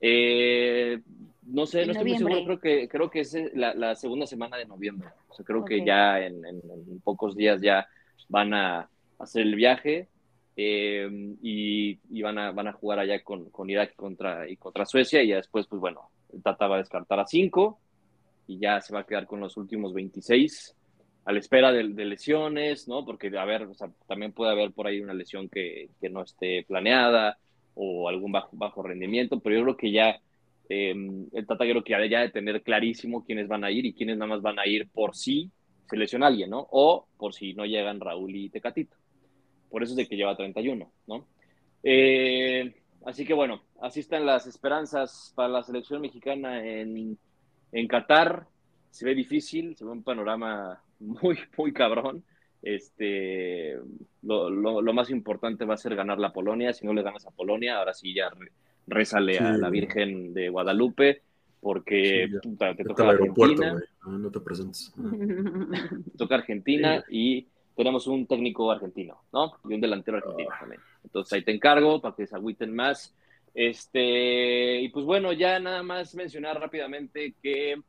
eh, 0.00 1.00
no 1.46 1.66
sé, 1.66 1.84
no 1.84 1.92
estoy 1.92 2.10
muy 2.10 2.18
seguro, 2.18 2.44
creo 2.44 2.60
que, 2.60 2.88
creo 2.88 3.10
que 3.10 3.20
es 3.20 3.36
la, 3.54 3.74
la, 3.74 3.94
segunda 3.96 4.26
semana 4.26 4.56
de 4.56 4.66
noviembre. 4.66 5.08
O 5.28 5.34
sea, 5.34 5.44
creo 5.44 5.60
okay. 5.60 5.80
que 5.80 5.86
ya 5.86 6.20
en, 6.20 6.44
en, 6.44 6.60
en, 6.70 7.00
pocos 7.00 7.36
días 7.36 7.60
ya 7.60 7.86
van 8.28 8.54
a 8.54 8.88
hacer 9.18 9.42
el 9.42 9.54
viaje 9.56 10.08
eh, 10.56 11.08
y, 11.42 11.98
y, 12.10 12.22
van, 12.22 12.38
a, 12.38 12.52
van 12.52 12.68
a 12.68 12.72
jugar 12.72 13.00
allá 13.00 13.22
con, 13.22 13.50
con 13.50 13.68
Irak 13.68 13.94
contra, 13.94 14.48
y 14.48 14.56
contra 14.56 14.86
Suecia 14.86 15.22
y 15.22 15.28
ya 15.28 15.36
después, 15.36 15.66
pues 15.66 15.80
bueno, 15.80 16.10
Tata 16.42 16.68
va 16.68 16.76
a 16.76 16.78
descartar 16.78 17.18
a 17.20 17.26
cinco 17.26 17.80
y 18.46 18.58
ya 18.58 18.80
se 18.80 18.94
va 18.94 19.00
a 19.00 19.06
quedar 19.06 19.26
con 19.26 19.40
los 19.40 19.56
últimos 19.56 19.92
26 19.92 20.74
a 21.24 21.32
la 21.32 21.38
espera 21.38 21.72
de, 21.72 21.84
lesiones, 21.84 22.88
¿no? 22.88 23.04
Porque, 23.04 23.30
a 23.36 23.44
ver, 23.44 23.62
o 23.64 23.74
sea, 23.74 23.90
también 24.06 24.32
puede 24.32 24.52
haber 24.52 24.72
por 24.72 24.86
ahí 24.86 25.00
una 25.00 25.14
lesión 25.14 25.48
que, 25.48 25.90
no 26.10 26.22
esté 26.22 26.64
planeada 26.66 27.38
o 27.74 28.08
algún 28.08 28.32
bajo, 28.32 28.82
rendimiento, 28.82 29.40
pero 29.40 29.56
yo 29.56 29.62
creo 29.62 29.76
que 29.76 29.92
ya 29.92 30.20
eh, 30.68 30.94
el 31.32 31.46
Tata 31.46 31.64
creo 31.64 31.84
que 31.84 32.08
ya 32.08 32.20
de 32.20 32.30
tener 32.30 32.62
clarísimo 32.62 33.24
quiénes 33.24 33.48
van 33.48 33.64
a 33.64 33.70
ir 33.70 33.86
y 33.86 33.92
quiénes 33.92 34.16
nada 34.18 34.28
más 34.30 34.42
van 34.42 34.58
a 34.58 34.66
ir 34.66 34.88
por 34.88 35.14
si 35.14 35.50
se 35.88 35.96
lesiona 35.96 36.28
alguien, 36.28 36.50
¿no? 36.50 36.66
O 36.70 37.06
por 37.16 37.34
si 37.34 37.54
no 37.54 37.64
llegan 37.66 38.00
Raúl 38.00 38.34
y 38.34 38.48
Tecatito. 38.48 38.96
Por 39.70 39.82
eso 39.82 39.92
es 39.92 39.96
de 39.96 40.08
que 40.08 40.16
lleva 40.16 40.36
31, 40.36 40.90
¿no? 41.06 41.26
Eh, 41.82 42.74
así 43.04 43.24
que 43.24 43.34
bueno, 43.34 43.62
así 43.80 44.00
están 44.00 44.26
las 44.26 44.46
esperanzas 44.46 45.32
para 45.34 45.48
la 45.48 45.62
selección 45.62 46.00
mexicana 46.00 46.64
en 46.64 47.18
Qatar. 47.88 48.46
Se 48.90 49.04
ve 49.04 49.14
difícil, 49.14 49.76
se 49.76 49.84
ve 49.84 49.90
un 49.90 50.02
panorama 50.02 50.82
muy, 50.98 51.38
muy 51.56 51.72
cabrón. 51.72 52.24
Este, 52.62 53.78
lo, 54.22 54.50
lo, 54.50 54.82
lo, 54.82 54.92
más 54.92 55.08
importante 55.08 55.64
va 55.64 55.74
a 55.74 55.78
ser 55.78 55.96
ganar 55.96 56.18
la 56.18 56.32
Polonia. 56.32 56.72
Si 56.72 56.84
no 56.84 56.92
le 56.92 57.02
ganas 57.02 57.26
a 57.26 57.30
Polonia, 57.30 57.78
ahora 57.78 57.94
sí 57.94 58.14
ya 58.14 58.30
rezale 58.86 59.38
sí. 59.38 59.44
a 59.44 59.52
la 59.52 59.70
Virgen 59.70 60.34
de 60.34 60.48
Guadalupe. 60.48 61.22
porque 61.60 62.28
te 62.76 62.84
toca 62.84 63.08
Argentina. 63.08 63.80
No, 64.06 64.30
te 64.30 64.40
presentes. 64.40 64.92
toca 66.18 66.34
Argentina 66.34 67.04
y 67.08 67.46
tenemos 67.76 68.06
un 68.06 68.26
técnico 68.26 68.70
argentino, 68.70 69.22
¿no? 69.32 69.54
Y 69.68 69.74
un 69.74 69.80
delantero 69.80 70.18
argentino 70.18 70.50
también. 70.58 70.82
Entonces 71.02 71.32
ahí 71.32 71.42
te 71.42 71.52
encargo 71.52 72.00
para 72.00 72.14
que 72.14 72.26
se 72.26 72.36
agüiten 72.36 72.74
más. 72.74 73.14
Este, 73.54 74.80
y 74.80 74.88
pues 74.90 75.04
bueno, 75.04 75.32
ya 75.32 75.58
nada 75.58 75.82
más 75.82 76.14
mencionar 76.14 76.60
rápidamente 76.60 77.34
que 77.42 77.80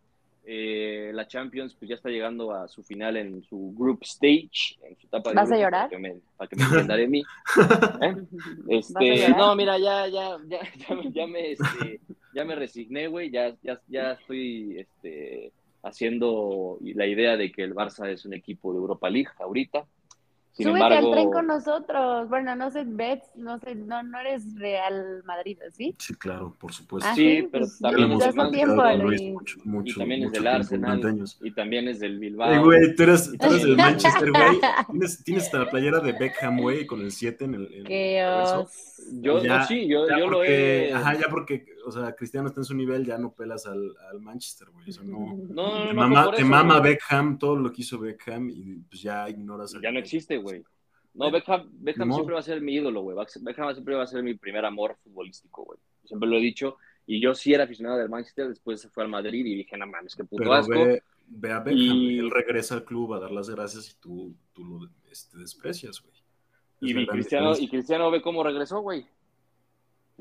eh, 0.44 1.12
la 1.14 1.28
Champions 1.28 1.76
pues 1.76 1.90
ya 1.90 1.96
está 1.96 2.10
llegando 2.10 2.52
a 2.52 2.68
su 2.68 2.84
final 2.84 3.16
en 3.18 3.44
su 3.44 3.74
group 3.78 4.00
stage, 4.02 4.78
en 4.84 4.98
su 4.98 5.08
etapa 5.08 5.30
de 5.30 5.36
¿Vas 5.36 5.52
a 5.52 5.58
llorar? 5.58 5.90
Para 5.90 5.90
que 5.90 5.98
me, 5.98 6.16
para 6.36 6.48
que 6.48 6.56
me 6.56 6.64
entienda 6.64 6.96
de 6.96 7.08
mí. 7.08 7.24
¿Eh? 8.02 8.16
Este, 8.70 9.30
no, 9.30 9.56
mira, 9.56 9.78
ya, 9.78 10.08
ya, 10.08 10.38
ya, 10.48 10.60
ya, 11.12 11.28
me, 11.28 11.52
este, 11.52 12.02
ya 12.34 12.44
me 12.44 12.56
resigné, 12.56 13.08
güey, 13.08 13.30
ya, 13.30 13.56
ya, 13.62 13.80
ya 13.88 14.14
estoy 14.14 14.80
este, 14.80 15.52
haciendo 15.84 16.80
la 16.82 17.06
idea 17.06 17.38
de 17.38 17.52
que 17.52 17.64
el 17.64 17.76
Barça 17.76 18.10
es 18.10 18.26
un 18.26 18.34
equipo 18.34 18.74
de 18.74 18.80
Europa 18.80 19.10
League 19.10 19.30
ahorita. 19.40 19.86
Sin 20.54 20.68
Súbete 20.68 20.84
embargo, 20.84 21.08
al 21.08 21.14
tren 21.14 21.32
con 21.32 21.48
nosotros. 21.48 22.30
Bueno, 22.30 22.56
no 22.58 22.70
sé, 22.72 22.84
Bets, 22.86 23.36
no 23.36 23.58
sé, 23.60 23.74
no, 23.76 24.04
no 24.04 24.20
eres 24.20 24.44
Real 24.56 25.24
Madrid, 25.24 25.58
¿sí? 25.72 25.96
Sí, 25.98 26.14
claro, 26.16 26.56
por 26.60 26.74
supuesto. 26.74 27.10
¿Ah, 27.10 27.16
sí, 27.16 27.48
pero 27.50 27.66
pues, 27.66 27.80
también, 27.80 28.12
es, 28.12 28.22
hace 28.22 28.52
tiempo, 28.52 28.84
y 29.86 29.94
también 29.94 30.24
es 30.24 30.32
del 30.34 30.48
Arsenal. 30.48 31.26
Y 31.42 31.52
también 31.52 31.88
es 31.88 32.00
del 32.02 32.20
Bilbao. 32.20 32.52
Hey, 32.52 32.60
güey, 32.62 32.96
tú 32.96 33.04
eres, 33.04 33.32
tú 33.32 33.48
eres 33.48 33.64
del 33.64 33.78
Manchester, 33.78 34.32
güey. 34.32 34.60
¿Tienes, 34.92 35.24
tienes 35.24 35.44
hasta 35.46 35.60
la 35.60 35.70
playera 35.72 36.00
de 36.00 36.12
Beckham, 36.12 36.60
güey, 36.60 36.86
con 36.86 37.00
el 37.00 37.12
7 37.12 37.46
en 37.46 37.54
el. 37.54 37.74
En 37.74 37.84
Qué 37.86 38.26
os... 38.26 38.92
Yo, 39.14 39.42
no, 39.42 39.66
sí, 39.66 39.88
yo, 39.88 40.06
yo 40.10 40.28
lo 40.28 40.44
he. 40.44 40.94
Ajá, 40.94 41.14
ya 41.14 41.28
porque, 41.30 41.66
o 41.86 41.92
sea, 41.92 42.14
Cristiano 42.14 42.48
está 42.48 42.62
en 42.62 42.66
su 42.66 42.76
nivel, 42.76 43.06
ya 43.06 43.18
no 43.18 43.34
pelas 43.34 43.66
al, 43.66 43.96
al 44.12 44.22
Manchester, 44.22 44.70
güey. 44.70 44.90
Eso 44.90 45.04
no. 45.06 45.38
No, 45.50 45.80
no, 45.80 45.88
te 45.88 45.94
mama, 45.94 46.32
te 46.32 46.44
mama 46.44 46.80
Beckham, 46.80 47.38
todo 47.38 47.56
lo 47.56 47.72
que 47.72 47.82
hizo 47.82 48.00
Beckham, 48.00 48.50
y 48.50 48.80
pues 48.90 49.02
ya 49.02 49.30
ignoras. 49.30 49.76
Ya 49.82 49.92
no 49.92 50.00
existe, 50.00 50.38
güey. 50.38 50.64
No, 51.14 51.30
Beckham, 51.30 51.70
Beckham 51.74 52.12
siempre 52.14 52.34
va 52.34 52.40
a 52.40 52.44
ser 52.44 52.62
mi 52.62 52.76
ídolo, 52.76 53.02
güey. 53.02 53.18
Beckham 53.42 53.74
siempre 53.74 53.96
va 53.96 54.04
a 54.04 54.08
ser 54.08 54.24
mi 54.24 54.34
primer 54.36 54.66
amor 54.66 54.98
futbolístico, 55.04 55.66
güey. 55.66 55.80
Siempre 56.06 56.30
lo 56.30 56.38
he 56.38 56.42
dicho. 56.42 56.78
Y 57.06 57.20
yo 57.20 57.34
sí 57.34 57.54
era 57.54 57.66
aficionado 57.66 57.98
del 57.98 58.10
Manchester, 58.10 58.48
después 58.48 58.80
se 58.80 58.90
fue 58.90 59.04
al 59.04 59.10
Madrid 59.10 59.46
y 59.46 59.56
dije, 59.56 59.76
no 59.78 59.88
mames, 59.88 60.16
qué 60.16 60.24
puto 60.24 60.54
asco. 60.54 60.74
Ve, 61.34 61.52
a 61.52 61.60
Beckham, 61.60 61.98
él 61.98 62.32
regresa 62.32 62.76
al 62.76 62.86
club 62.86 63.14
a 63.14 63.20
dar 63.20 63.32
las 63.32 63.50
gracias 63.50 63.90
y 63.90 64.00
tú, 64.00 64.36
tú 64.54 64.64
lo 64.64 64.90
este, 65.10 65.38
desprecias, 65.38 66.02
güey. 66.02 66.16
Y, 66.82 67.06
Cristiano, 67.06 67.54
y 67.58 67.68
Cristiano 67.68 68.10
ve 68.10 68.22
cómo 68.22 68.44
regresó, 68.44 68.82
güey. 68.82 69.06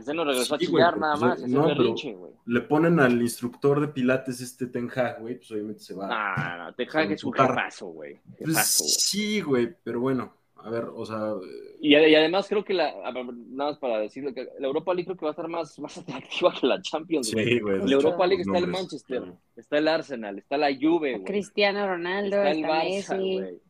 Cristiano 0.01 0.25
regresó 0.25 0.55
a 0.55 0.59
chillar 0.59 0.99
nada 0.99 1.17
más. 1.17 1.41
no, 1.47 1.67
berrinche, 1.67 2.17
le 2.47 2.61
ponen 2.63 3.01
al 3.01 3.21
instructor 3.21 3.81
de 3.81 3.89
pilates 3.89 4.41
este 4.41 4.67
Ten 4.67 4.91
Hag, 4.95 5.21
güey, 5.21 5.37
pues 5.37 5.51
obviamente 5.53 5.83
se 5.83 5.95
va. 5.95 6.09
No, 6.09 6.65
no, 6.65 6.75
Ten 6.75 6.89
Hag 6.93 7.13
es 7.13 7.25
un 7.25 7.33
jefazo, 7.33 7.87
güey. 7.89 8.19
Pues 8.39 8.67
sí, 8.67 9.41
güey, 9.41 9.75
pero 9.85 10.01
bueno, 10.01 10.33
a 10.57 10.71
ver, 10.71 10.85
o 10.95 11.07
sea. 11.07 11.35
Y, 11.81 11.95
además 11.95 12.49
creo 12.49 12.65
que 12.65 12.75
la, 12.75 12.93
nada 13.13 13.71
más 13.71 13.79
para 13.79 13.99
decirlo, 13.99 14.35
que 14.35 14.49
la 14.59 14.67
Europa 14.67 14.93
League 14.93 15.07
creo 15.07 15.17
que 15.17 15.25
va 15.25 15.31
a 15.31 15.33
estar 15.33 15.49
más, 15.49 15.79
más 15.79 15.97
atractiva 15.99 16.53
que 16.59 16.67
la 16.67 16.81
Champions. 16.83 17.29
Sí, 17.29 17.61
güey. 17.61 17.87
la 17.87 17.95
Europa 17.95 18.27
League 18.27 18.43
está 18.43 18.59
el 18.59 18.67
Manchester, 18.67 19.33
está 19.57 19.79
el 19.79 19.89
Arsenal, 19.89 20.39
está 20.39 20.59
la 20.59 20.69
Juve, 20.75 21.13
güey. 21.13 21.25
Cristiano 21.25 21.87
Ronaldo, 21.87 22.37
está 22.37 22.51
el 22.51 22.63
Barça, 22.63 23.19
güey. 23.19 23.61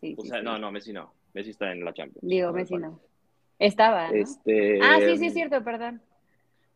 Sí, 0.00 0.14
o 0.16 0.24
sea, 0.24 0.40
no, 0.40 0.58
no, 0.58 0.72
Messi 0.72 0.92
no. 0.92 1.12
Messi 1.34 1.50
está 1.50 1.72
en 1.72 1.84
la 1.84 1.92
Champions. 1.92 2.26
Digo, 2.26 2.52
Messi 2.52 2.74
no. 2.74 2.98
Estaba. 3.60 4.08
¿no? 4.08 4.14
Este, 4.14 4.80
ah, 4.82 4.98
sí, 4.98 5.18
sí, 5.18 5.26
es 5.26 5.34
cierto, 5.34 5.62
perdón. 5.62 6.00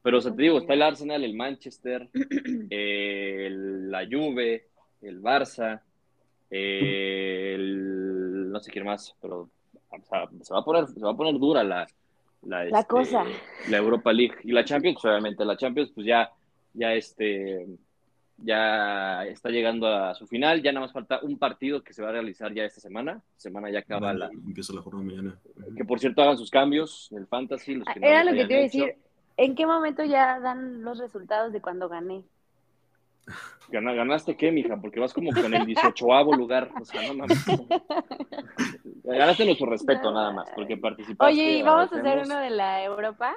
Pero 0.02 0.18
o 0.18 0.20
sea, 0.20 0.32
te 0.32 0.42
digo, 0.42 0.58
está 0.58 0.74
el 0.74 0.82
Arsenal, 0.82 1.24
el 1.24 1.34
Manchester, 1.34 2.08
el, 2.70 3.90
la 3.90 4.06
Juve, 4.06 4.66
el 5.00 5.22
Barça, 5.22 5.80
el, 6.50 8.52
no 8.52 8.60
sé 8.60 8.70
quién 8.70 8.84
más, 8.84 9.16
pero 9.20 9.48
se 10.42 10.54
va 10.54 10.60
a 10.60 10.64
poner, 10.64 10.86
se 10.88 11.00
va 11.00 11.12
a 11.12 11.16
poner 11.16 11.40
dura 11.40 11.64
la, 11.64 11.86
la, 12.42 12.66
este, 12.66 12.84
cosa. 12.86 13.24
La 13.70 13.78
Europa 13.78 14.12
League 14.12 14.36
y 14.44 14.52
la 14.52 14.64
Champions, 14.64 15.02
obviamente. 15.04 15.44
La 15.44 15.56
Champions, 15.56 15.90
pues 15.94 16.06
ya, 16.06 16.30
ya 16.74 16.92
este, 16.92 17.66
ya 18.36 19.24
está 19.24 19.50
llegando 19.50 19.86
a 19.86 20.14
su 20.14 20.26
final. 20.26 20.62
Ya 20.62 20.72
nada 20.72 20.86
más 20.86 20.92
falta 20.92 21.20
un 21.22 21.38
partido 21.38 21.82
que 21.82 21.92
se 21.92 22.02
va 22.02 22.10
a 22.10 22.12
realizar 22.12 22.52
ya 22.52 22.64
esta 22.64 22.80
semana. 22.80 23.22
semana 23.36 23.70
ya 23.70 23.80
acaba 23.80 24.12
la. 24.12 24.26
Empieza 24.26 24.72
la 24.72 24.82
jornada 24.82 25.06
mañana. 25.06 25.38
Que 25.76 25.84
por 25.84 25.98
cierto 26.00 26.22
hagan 26.22 26.36
sus 26.36 26.50
cambios 26.50 27.08
en 27.12 27.18
el 27.18 27.26
fantasy. 27.26 27.74
Los 27.74 27.88
que 27.88 28.00
Era 28.00 28.24
lo 28.24 28.32
que 28.32 28.46
te 28.46 28.52
iba 28.52 28.60
a 28.60 28.62
decir. 28.62 28.96
¿En 29.36 29.54
qué 29.54 29.66
momento 29.66 30.04
ya 30.04 30.38
dan 30.38 30.82
los 30.82 30.98
resultados 30.98 31.52
de 31.52 31.60
cuando 31.60 31.88
gané? 31.88 32.22
¿Ganaste 33.68 34.36
qué, 34.36 34.52
mija? 34.52 34.76
Porque 34.80 35.00
vas 35.00 35.12
como 35.12 35.32
con 35.32 35.52
el 35.52 35.66
18 35.66 36.24
lugar. 36.36 36.70
O 36.80 36.84
sea, 36.84 37.08
no 37.08 37.14
mames. 37.14 37.44
Ganaste 39.04 39.44
nuestro 39.44 39.66
respeto, 39.66 40.12
nada 40.12 40.32
más, 40.32 40.50
porque 40.54 40.76
participaste. 40.76 41.32
Oye, 41.32 41.58
¿y 41.58 41.62
vamos 41.62 41.92
a 41.92 41.98
hacer 41.98 42.18
uno 42.24 42.38
de 42.38 42.50
la 42.50 42.84
Europa? 42.84 43.34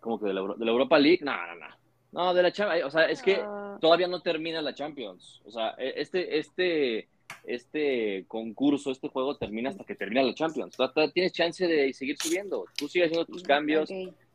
¿Cómo 0.00 0.18
que 0.18 0.26
de 0.26 0.34
la, 0.34 0.42
de 0.42 0.64
la 0.64 0.70
Europa 0.70 0.98
League? 0.98 1.20
No, 1.22 1.32
no, 1.32 1.54
no. 1.56 1.66
No, 2.10 2.32
de 2.32 2.42
la 2.42 2.52
Champions. 2.52 2.86
O 2.86 2.90
sea, 2.90 3.04
es 3.04 3.22
que 3.22 3.42
ah. 3.42 3.76
todavía 3.80 4.08
no 4.08 4.22
termina 4.22 4.62
la 4.62 4.74
Champions. 4.74 5.42
O 5.44 5.50
sea, 5.50 5.74
e, 5.76 5.94
este, 5.96 6.38
este, 6.38 7.08
este 7.44 8.24
concurso, 8.28 8.90
este 8.90 9.08
juego 9.08 9.36
termina 9.36 9.70
hasta 9.70 9.84
que 9.84 9.94
termina 9.94 10.22
la 10.22 10.34
Champions. 10.34 10.76
Todavía 10.76 11.12
tienes 11.12 11.32
chance 11.32 11.66
de 11.66 11.92
seguir 11.92 12.16
subiendo. 12.18 12.66
Tú 12.76 12.88
sigues 12.88 13.08
haciendo 13.08 13.26
tus 13.26 13.42
cambios, 13.42 13.90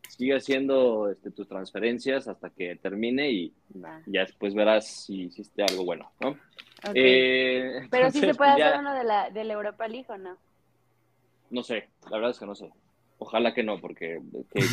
sigue 0.10 0.36
haciendo 0.36 1.10
este, 1.10 1.32
tus 1.32 1.48
transferencias 1.48 2.28
hasta 2.28 2.50
que 2.50 2.76
termine 2.76 3.32
y 3.32 3.54
ya 4.06 4.22
después 4.22 4.54
verás 4.54 4.88
si 4.88 5.24
hiciste 5.24 5.64
algo 5.64 5.86
bueno, 5.86 6.12
¿no? 6.20 6.38
Eh, 6.94 7.88
Pero 7.90 8.12
sí 8.12 8.20
se 8.20 8.34
puede 8.34 8.52
hacer 8.52 8.80
uno 8.80 8.94
de 8.94 9.04
la, 9.04 9.30
de 9.30 9.44
la 9.44 9.54
Europa 9.54 9.88
League 9.88 10.08
o 10.10 10.18
no? 10.18 10.38
No 11.50 11.64
sé, 11.64 11.90
la 12.10 12.18
verdad 12.18 12.32
es 12.32 12.40
que 12.40 12.46
no 12.46 12.56
sé. 12.56 12.70
Ojalá 13.20 13.54
que 13.54 13.64
no, 13.64 13.80
porque 13.80 14.20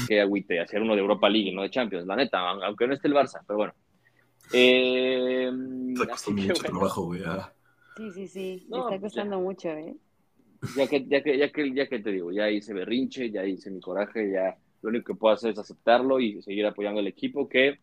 que, 0.09 0.21
agüite 0.21 0.61
hacer 0.61 0.83
uno 0.83 0.95
de 0.95 1.01
Europa 1.01 1.29
League, 1.29 1.53
no 1.53 1.63
de 1.63 1.71
Champions, 1.71 2.07
la 2.07 2.17
neta, 2.17 2.41
aunque 2.41 2.87
no 2.87 2.95
esté 2.95 3.07
el 3.09 3.15
Barça, 3.15 3.41
pero 3.47 3.59
bueno. 3.59 3.75
Eh, 4.53 5.49
mucho 5.53 6.55
trabajo, 6.55 7.05
güey. 7.05 7.23
Sí, 8.01 8.11
sí, 8.13 8.29
sí, 8.29 8.67
está 8.73 8.99
costando 8.99 9.39
mucho, 9.41 9.69
¿eh? 9.69 9.95
Ya 10.75 10.87
que, 10.87 11.05
ya, 11.05 11.23
que, 11.23 11.37
ya, 11.37 11.53
que, 11.53 11.75
ya 11.75 11.87
que 11.87 11.99
te 11.99 12.11
digo, 12.11 12.33
ya 12.33 12.49
hice 12.49 12.73
berrinche, 12.73 13.31
ya 13.31 13.45
hice 13.45 13.71
mi 13.71 13.79
coraje, 13.79 14.33
ya 14.33 14.57
lo 14.81 14.89
único 14.89 15.13
que 15.13 15.19
puedo 15.19 15.35
hacer 15.35 15.51
es 15.51 15.59
aceptarlo 15.59 16.19
y 16.19 16.41
seguir 16.41 16.65
apoyando 16.65 17.01
al 17.01 17.07
equipo 17.09 17.47
que, 17.47 17.79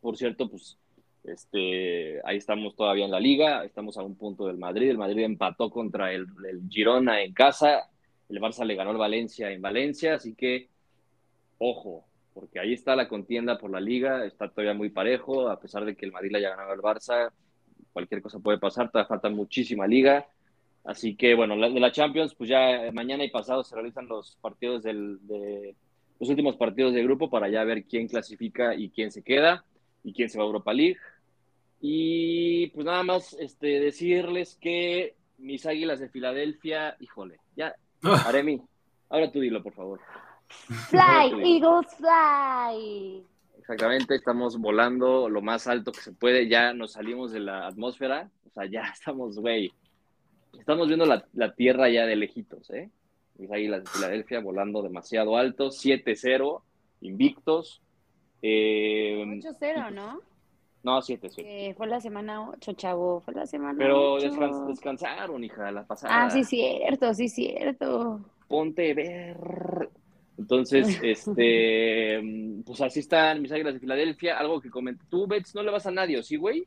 por 0.00 0.16
cierto, 0.16 0.48
pues 0.48 0.78
este, 1.24 2.20
ahí 2.24 2.36
estamos 2.36 2.76
todavía 2.76 3.04
en 3.04 3.10
la 3.10 3.18
liga, 3.18 3.64
estamos 3.64 3.98
a 3.98 4.04
un 4.04 4.14
punto 4.14 4.46
del 4.46 4.58
Madrid, 4.58 4.90
el 4.90 4.98
Madrid 4.98 5.24
empató 5.24 5.70
contra 5.70 6.12
el, 6.12 6.28
Girona 6.68 7.20
en 7.20 7.32
casa, 7.32 7.90
el 8.28 8.40
Barça 8.40 8.64
le 8.64 8.76
ganó 8.76 8.90
al 8.90 8.96
Valencia 8.96 9.50
en 9.50 9.60
Valencia, 9.60 10.14
así 10.14 10.36
que 10.36 10.68
ojo, 11.58 12.04
porque 12.32 12.60
ahí 12.60 12.74
está 12.74 12.94
la 12.94 13.08
contienda 13.08 13.58
por 13.58 13.72
la 13.72 13.80
liga, 13.80 14.24
está 14.24 14.48
todavía 14.48 14.74
muy 14.74 14.90
parejo, 14.90 15.48
a 15.48 15.58
pesar 15.58 15.84
de 15.84 15.96
que 15.96 16.06
el 16.06 16.12
Madrid 16.12 16.30
le 16.30 16.38
haya 16.38 16.50
ganado 16.50 16.70
al 16.70 16.80
Barça, 16.80 17.32
cualquier 17.92 18.22
cosa 18.22 18.38
puede 18.38 18.58
pasar, 18.58 18.90
todavía 18.90 19.08
falta 19.08 19.28
muchísima 19.28 19.86
liga. 19.86 20.26
Así 20.84 21.14
que 21.14 21.34
bueno, 21.34 21.56
de 21.56 21.80
la 21.80 21.92
Champions, 21.92 22.34
pues 22.34 22.50
ya 22.50 22.90
mañana 22.92 23.24
y 23.24 23.30
pasado 23.30 23.62
se 23.62 23.74
realizan 23.74 24.08
los 24.08 24.36
partidos 24.40 24.82
del, 24.82 25.18
de, 25.26 25.76
los 26.18 26.28
últimos 26.28 26.56
partidos 26.56 26.92
de 26.94 27.02
grupo 27.02 27.30
para 27.30 27.48
ya 27.48 27.64
ver 27.64 27.84
quién 27.84 28.08
clasifica 28.08 28.74
y 28.74 28.90
quién 28.90 29.10
se 29.10 29.22
queda 29.22 29.64
y 30.04 30.12
quién 30.12 30.28
se 30.28 30.38
va 30.38 30.44
a 30.44 30.46
Europa 30.46 30.72
League. 30.72 30.98
Y 31.80 32.68
pues 32.68 32.86
nada 32.86 33.02
más 33.02 33.32
este, 33.34 33.80
decirles 33.80 34.56
que 34.60 35.16
mis 35.38 35.66
águilas 35.66 35.98
de 35.98 36.08
Filadelfia, 36.08 36.96
híjole, 37.00 37.40
ya, 37.56 37.74
ah. 38.04 38.24
Aremi, 38.26 38.62
ahora 39.08 39.32
tú 39.32 39.40
dilo, 39.40 39.62
por 39.62 39.72
favor. 39.72 40.00
Fly, 40.88 41.56
Eagles, 41.56 41.94
fly. 41.96 43.26
Exactamente, 43.62 44.16
estamos 44.16 44.58
volando 44.58 45.28
lo 45.28 45.40
más 45.40 45.68
alto 45.68 45.92
que 45.92 46.00
se 46.00 46.10
puede, 46.10 46.48
ya 46.48 46.72
nos 46.74 46.94
salimos 46.94 47.30
de 47.30 47.38
la 47.38 47.68
atmósfera, 47.68 48.28
o 48.44 48.50
sea, 48.50 48.66
ya 48.66 48.82
estamos, 48.92 49.38
güey, 49.38 49.72
estamos 50.58 50.88
viendo 50.88 51.06
la, 51.06 51.24
la 51.32 51.54
tierra 51.54 51.88
ya 51.88 52.04
de 52.04 52.16
lejitos, 52.16 52.68
¿eh? 52.70 52.90
mis 53.38 53.52
Águilas 53.52 53.84
de 53.84 53.90
Filadelfia 53.90 54.40
volando 54.40 54.82
demasiado 54.82 55.36
alto, 55.36 55.68
7-0, 55.68 56.60
invictos. 57.02 57.80
Eh, 58.42 59.22
8-0, 59.24 59.92
¿no? 59.92 60.20
No, 60.82 61.00
7-0. 61.00 61.34
Eh, 61.38 61.74
fue 61.76 61.86
la 61.86 62.00
semana 62.00 62.50
8, 62.50 62.72
chavo, 62.72 63.20
fue 63.20 63.32
la 63.32 63.46
semana 63.46 63.78
Pero 63.78 64.16
descansaron, 64.66 65.44
hija, 65.44 65.70
la 65.70 65.86
pasada. 65.86 66.24
Ah, 66.24 66.30
sí, 66.30 66.42
cierto, 66.42 67.14
sí, 67.14 67.28
cierto. 67.28 68.20
Ponte 68.48 68.92
ver. 68.92 69.88
Entonces, 70.42 70.98
este, 71.02 72.20
pues 72.66 72.80
así 72.80 73.00
están 73.00 73.40
mis 73.40 73.52
Águilas 73.52 73.74
de 73.74 73.80
Filadelfia. 73.80 74.38
Algo 74.38 74.60
que 74.60 74.70
comenté. 74.70 75.04
Tú, 75.08 75.26
Bets, 75.26 75.54
no 75.54 75.62
le 75.62 75.70
vas 75.70 75.86
a 75.86 75.90
nadie, 75.90 76.22
¿sí, 76.22 76.36
güey? 76.36 76.66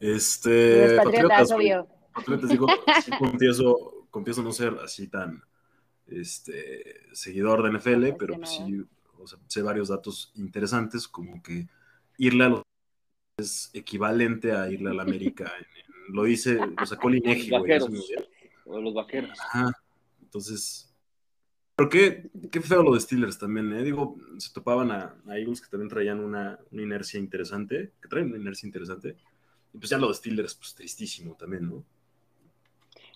Este. 0.00 0.96
Los 0.96 1.04
patriotas, 1.04 1.52
obvio. 1.52 1.88
Patriotas, 2.12 2.50
digo, 2.50 2.66
sí, 3.04 3.10
confieso, 3.18 4.06
confieso 4.10 4.42
no 4.42 4.52
ser 4.52 4.76
así 4.82 5.06
tan 5.06 5.42
este, 6.08 6.96
seguidor 7.12 7.62
de 7.62 7.78
NFL, 7.78 8.16
pero 8.18 8.34
pues 8.34 8.50
sí, 8.50 8.84
sé 9.46 9.62
varios 9.62 9.88
datos 9.88 10.32
interesantes, 10.34 11.06
como 11.06 11.40
que 11.40 11.68
irle 12.18 12.44
a 12.44 12.48
los 12.48 12.62
es 13.36 13.70
equivalente 13.72 14.52
a 14.52 14.70
irle 14.70 14.90
a 14.90 14.94
la 14.94 15.02
América. 15.02 15.50
lo 16.08 16.24
dice, 16.24 16.58
lo 16.76 16.86
sacó 16.86 17.08
Linegi, 17.08 17.50
güey. 17.50 17.78
O 18.66 18.80
los 18.80 18.92
vaqueros. 18.92 19.38
Ajá. 19.40 19.72
Entonces, 20.20 20.89
pero 21.80 21.88
qué, 21.88 22.30
qué, 22.52 22.60
feo 22.60 22.82
lo 22.82 22.92
de 22.92 23.00
Steelers 23.00 23.38
también, 23.38 23.72
¿eh? 23.72 23.82
Digo, 23.82 24.16
se 24.36 24.52
topaban 24.52 24.90
a, 24.90 25.14
a 25.26 25.38
Eagles 25.38 25.62
que 25.62 25.70
también 25.70 25.88
traían 25.88 26.20
una, 26.20 26.58
una, 26.70 26.82
inercia 26.82 27.18
interesante, 27.18 27.92
que 28.02 28.06
traen 28.06 28.26
una 28.26 28.36
inercia 28.36 28.66
interesante. 28.66 29.16
Y 29.72 29.78
pues 29.78 29.88
ya 29.88 29.96
lo 29.96 30.08
de 30.08 30.14
Steelers, 30.14 30.56
pues 30.56 30.74
tristísimo 30.74 31.36
también, 31.36 31.70
¿no? 31.70 31.82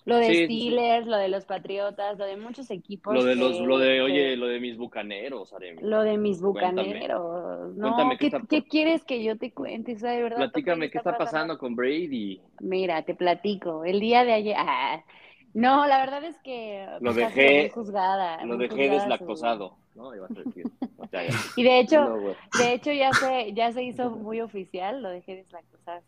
Lo 0.05 0.17
de 0.17 0.45
Steelers, 0.45 1.05
lo 1.05 1.17
de 1.17 1.27
los 1.27 1.45
Patriotas, 1.45 2.17
lo 2.17 2.25
de 2.25 2.37
muchos 2.37 2.71
equipos. 2.71 3.13
Lo 3.13 3.23
de 3.23 3.35
los, 3.35 3.59
lo 3.59 3.77
de, 3.77 4.01
oye, 4.01 4.35
lo 4.35 4.47
de 4.47 4.59
mis 4.59 4.77
bucaneros, 4.77 5.53
Aremi. 5.53 5.83
Lo 5.83 6.01
de 6.01 6.17
mis 6.17 6.41
bucaneros. 6.41 7.75
No, 7.75 7.95
¿qué, 8.17 8.31
¿qué, 8.49 8.63
quieres 8.63 9.03
que 9.03 9.23
yo 9.23 9.37
te 9.37 9.51
cuente? 9.51 9.93
de 9.93 10.23
verdad, 10.23 10.37
Platícame 10.37 10.89
qué 10.89 10.97
está, 10.97 11.15
pasando? 11.15 11.59
con 11.59 11.75
Brady. 11.75 12.41
Mira, 12.61 13.03
te 13.03 13.13
platico. 13.13 13.85
El 13.85 13.99
día 13.99 14.25
de 14.25 14.33
ayer. 14.33 14.55
Ah, 14.57 15.03
no, 15.55 15.87
la 15.87 15.97
verdad 15.99 16.23
es 16.25 16.37
que. 16.39 16.85
Lo 16.99 17.13
dejé. 17.13 17.69
Juzgada, 17.69 18.43
lo 18.43 18.57
dejé 18.57 18.89
deslactosado. 18.89 19.77
¿no? 19.95 20.11
y 21.55 21.63
de 21.63 21.79
hecho, 21.79 22.35
de 22.59 22.73
hecho 22.73 22.91
ya 22.91 23.13
se, 23.13 23.53
ya 23.53 23.71
se 23.71 23.83
hizo 23.83 24.11
muy 24.11 24.41
oficial, 24.41 25.01
lo 25.01 25.09
dejé 25.09 25.37
deslactosado. 25.37 26.01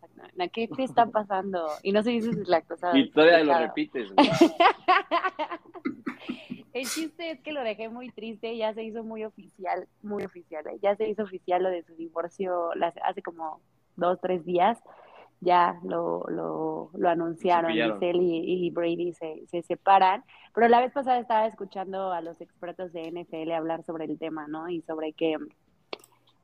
¿Qué 0.52 0.68
te 0.68 0.82
está 0.82 1.06
pasando? 1.06 1.66
Y 1.82 1.92
no 1.92 2.02
se 2.02 2.10
dice 2.10 2.28
deslactosado. 2.28 2.94
Y 2.94 3.10
todavía 3.10 3.42
lo 3.42 3.58
repites. 3.58 4.12
El 6.74 6.84
chiste 6.84 7.30
es 7.30 7.40
que 7.40 7.52
lo 7.52 7.64
dejé 7.64 7.88
muy 7.88 8.10
triste, 8.10 8.54
ya 8.54 8.74
se 8.74 8.82
hizo 8.82 9.02
muy 9.02 9.24
oficial, 9.24 9.88
muy 10.02 10.24
oficial, 10.24 10.66
¿eh? 10.66 10.78
ya 10.82 10.94
se 10.94 11.08
hizo 11.08 11.22
oficial 11.22 11.62
lo 11.62 11.70
de 11.70 11.84
su 11.84 11.96
divorcio 11.96 12.68
hace 13.02 13.22
como 13.22 13.62
dos, 13.96 14.20
tres 14.20 14.44
días 14.44 14.78
ya 15.40 15.78
lo, 15.84 16.24
lo, 16.28 16.90
lo 16.94 17.08
anunciaron, 17.08 17.72
Giselle 17.72 18.22
y, 18.22 18.66
y, 18.66 18.70
Brady 18.70 19.12
se, 19.12 19.46
se, 19.46 19.62
separan, 19.62 20.24
pero 20.54 20.68
la 20.68 20.80
vez 20.80 20.92
pasada 20.92 21.18
estaba 21.18 21.46
escuchando 21.46 22.12
a 22.12 22.20
los 22.20 22.40
expertos 22.40 22.92
de 22.92 23.10
NFL 23.10 23.52
hablar 23.52 23.84
sobre 23.84 24.04
el 24.04 24.18
tema, 24.18 24.48
¿no? 24.48 24.68
Y 24.68 24.82
sobre 24.82 25.12
que, 25.12 25.36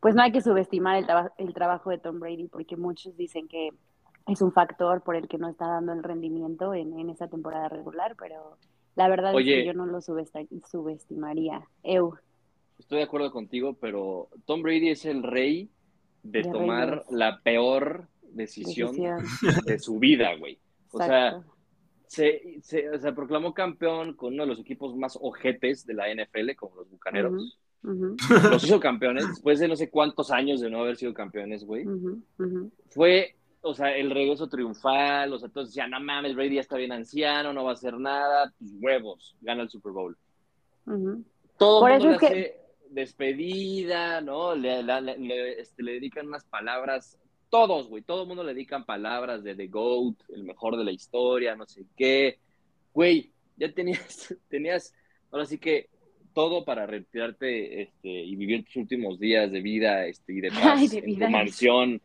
pues 0.00 0.14
no 0.14 0.22
hay 0.22 0.32
que 0.32 0.40
subestimar 0.40 0.96
el, 0.96 1.06
el 1.38 1.54
trabajo 1.54 1.90
de 1.90 1.98
Tom 1.98 2.20
Brady, 2.20 2.48
porque 2.48 2.76
muchos 2.76 3.16
dicen 3.16 3.48
que 3.48 3.70
es 4.26 4.40
un 4.40 4.52
factor 4.52 5.02
por 5.02 5.16
el 5.16 5.28
que 5.28 5.38
no 5.38 5.48
está 5.48 5.66
dando 5.66 5.92
el 5.92 6.02
rendimiento 6.02 6.72
en, 6.72 6.98
en 6.98 7.10
esa 7.10 7.28
temporada 7.28 7.68
regular, 7.68 8.14
pero 8.18 8.56
la 8.94 9.08
verdad 9.08 9.38
es 9.38 9.44
que 9.44 9.66
yo 9.66 9.74
no 9.74 9.86
lo 9.86 10.00
subestimaría. 10.00 11.66
Eu. 11.82 12.14
Estoy 12.78 12.98
de 12.98 13.04
acuerdo 13.04 13.30
contigo, 13.32 13.74
pero 13.74 14.28
Tom 14.46 14.62
Brady 14.62 14.90
es 14.90 15.04
el 15.04 15.22
rey 15.22 15.70
de, 16.22 16.42
tomar 16.42 17.04
la 17.10 17.40
peor 17.42 18.08
decisión, 18.34 18.96
de 19.64 19.78
su 19.78 19.98
vida, 19.98 20.34
güey. 20.36 20.58
O 20.90 20.98
sea, 20.98 21.42
se, 22.06 22.60
se, 22.62 23.12
proclamó 23.12 23.52
campeón 23.54 24.14
con 24.14 24.34
uno 24.34 24.44
de 24.44 24.48
los 24.48 24.60
equipos 24.60 24.96
más 24.96 25.18
ojetes 25.20 25.86
de 25.86 25.94
la 25.94 26.06
NFL, 26.12 26.54
como 26.56 26.76
los 26.76 26.90
Bucaneros. 26.90 27.58
Los 27.82 28.64
hizo 28.64 28.80
campeones 28.80 29.28
después 29.28 29.58
de 29.58 29.68
no 29.68 29.76
sé 29.76 29.90
cuántos 29.90 30.30
años 30.30 30.60
de 30.60 30.70
no 30.70 30.80
haber 30.80 30.96
sido 30.96 31.12
campeones, 31.12 31.64
güey. 31.64 31.84
Fue, 32.90 33.34
o 33.60 33.74
sea, 33.74 33.94
el 33.96 34.10
regreso 34.10 34.48
triunfal, 34.48 35.32
o 35.32 35.38
sea, 35.38 35.48
todos 35.48 35.68
decían, 35.68 35.90
no 35.90 36.00
mames, 36.00 36.34
Brady 36.34 36.56
ya 36.56 36.60
está 36.60 36.76
bien 36.76 36.92
anciano, 36.92 37.52
no 37.52 37.64
va 37.64 37.70
a 37.70 37.74
hacer 37.74 37.98
nada, 37.98 38.52
pues 38.58 38.72
huevos, 38.80 39.36
gana 39.40 39.62
el 39.62 39.70
Super 39.70 39.92
Bowl. 39.92 40.16
Todo 41.58 41.86
el 41.88 41.92
mundo 41.94 42.18
le 42.20 42.26
hace 42.26 42.60
despedida, 42.90 44.20
¿no? 44.20 44.54
Le, 44.54 44.80
este, 45.60 45.82
le 45.82 45.92
dedican 45.94 46.28
unas 46.28 46.44
palabras 46.44 47.18
todos, 47.54 47.86
güey, 47.86 48.02
todo 48.02 48.22
el 48.22 48.26
mundo 48.26 48.42
le 48.42 48.52
dedican 48.52 48.84
palabras 48.84 49.44
de 49.44 49.54
The 49.54 49.68
GOAT, 49.68 50.16
el 50.34 50.42
mejor 50.42 50.76
de 50.76 50.82
la 50.82 50.90
historia, 50.90 51.54
no 51.54 51.66
sé 51.66 51.84
qué. 51.96 52.40
Güey, 52.92 53.30
ya 53.56 53.72
tenías, 53.72 54.34
tenías, 54.48 54.92
ahora 55.30 55.46
sí 55.46 55.58
que 55.58 55.88
todo 56.32 56.64
para 56.64 56.84
retirarte 56.84 57.82
este, 57.82 58.08
y 58.08 58.34
vivir 58.34 58.64
tus 58.64 58.74
últimos 58.74 59.20
días 59.20 59.52
de 59.52 59.60
vida 59.60 60.04
este, 60.04 60.32
y 60.32 60.40
de 60.40 60.50
paz 60.50 60.92
en 60.94 61.16
tu 61.16 61.28
mansión 61.28 62.02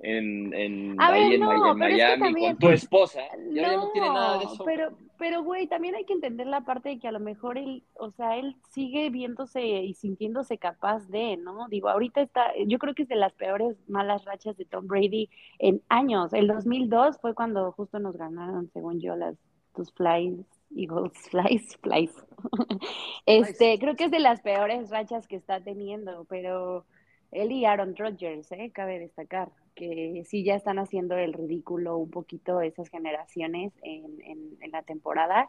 en, 0.00 0.54
en, 0.54 0.96
ahí 0.98 1.34
en, 1.34 1.40
Miami 1.76 2.34
con 2.34 2.58
tu 2.58 2.68
esposa. 2.68 3.20
No, 3.38 3.90
tiene 3.92 4.08
nada 4.08 4.38
de 4.38 4.44
eso. 4.44 4.64
Pero, 4.64 4.96
pero, 5.18 5.42
güey, 5.42 5.66
también 5.66 5.96
hay 5.96 6.04
que 6.04 6.12
entender 6.12 6.46
la 6.46 6.60
parte 6.60 6.90
de 6.90 6.98
que 6.98 7.08
a 7.08 7.12
lo 7.12 7.20
mejor 7.20 7.58
él, 7.58 7.82
o 7.94 8.10
sea, 8.12 8.36
él 8.36 8.56
sigue 8.70 9.10
viéndose 9.10 9.64
y 9.64 9.94
sintiéndose 9.94 10.58
capaz 10.58 11.08
de, 11.08 11.36
¿no? 11.36 11.68
Digo, 11.68 11.88
ahorita 11.88 12.20
está, 12.20 12.52
yo 12.66 12.78
creo 12.78 12.94
que 12.94 13.02
es 13.02 13.08
de 13.08 13.16
las 13.16 13.32
peores 13.32 13.76
malas 13.88 14.24
rachas 14.24 14.56
de 14.56 14.64
Tom 14.64 14.86
Brady 14.86 15.30
en 15.58 15.82
años. 15.88 16.32
El 16.32 16.46
2002 16.46 17.18
fue 17.20 17.34
cuando 17.34 17.72
justo 17.72 17.98
nos 17.98 18.16
ganaron, 18.16 18.70
según 18.72 19.00
yo, 19.00 19.16
las 19.16 19.36
tus 19.74 19.92
flies, 19.92 20.44
Eagles, 20.76 21.12
flies, 21.30 21.76
flies. 21.82 22.12
este, 23.26 23.78
creo 23.78 23.96
que 23.96 24.04
es 24.04 24.10
de 24.10 24.20
las 24.20 24.40
peores 24.40 24.90
rachas 24.90 25.26
que 25.26 25.36
está 25.36 25.60
teniendo, 25.60 26.24
pero 26.28 26.84
él 27.30 27.52
y 27.52 27.64
Aaron 27.64 27.94
Rodgers, 27.96 28.50
¿eh? 28.52 28.70
cabe 28.72 28.98
destacar 28.98 29.50
que 29.78 30.24
sí 30.26 30.42
ya 30.42 30.56
están 30.56 30.80
haciendo 30.80 31.16
el 31.16 31.32
ridículo 31.32 31.96
un 31.98 32.10
poquito 32.10 32.60
esas 32.60 32.88
generaciones 32.88 33.72
en, 33.82 34.20
en, 34.60 34.70
la 34.72 34.82
temporada. 34.82 35.48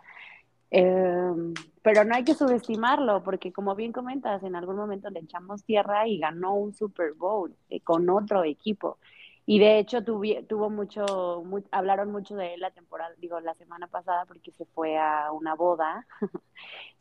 Em, 0.69 1.55
pero 1.81 2.03
no 2.05 2.13
hay 2.13 2.23
que 2.23 2.35
subestimarlo, 2.35 3.23
porque 3.23 3.51
como 3.51 3.73
bien 3.75 3.91
comentas, 3.91 4.43
en 4.43 4.55
algún 4.55 4.75
momento 4.75 5.09
le 5.09 5.21
echamos 5.21 5.63
tierra 5.63 6.07
y 6.07 6.19
ganó 6.19 6.53
un 6.53 6.75
Super 6.75 7.13
Bowl 7.13 7.55
eh, 7.69 7.81
con 7.81 8.07
otro 8.09 8.43
equipo. 8.43 8.99
Y 9.47 9.57
de 9.57 9.79
hecho 9.79 10.03
tuvo 10.03 10.69
mucho, 10.69 11.43
hablaron 11.71 12.11
mucho 12.11 12.35
de 12.35 12.53
él 12.53 12.59
la 12.59 12.69
temporada, 12.69 13.15
digo, 13.17 13.39
la 13.39 13.55
semana 13.55 13.87
pasada 13.87 14.25
porque 14.27 14.51
se 14.51 14.65
fue 14.65 14.95
a 14.97 15.31
una 15.31 15.55
boda. 15.55 16.05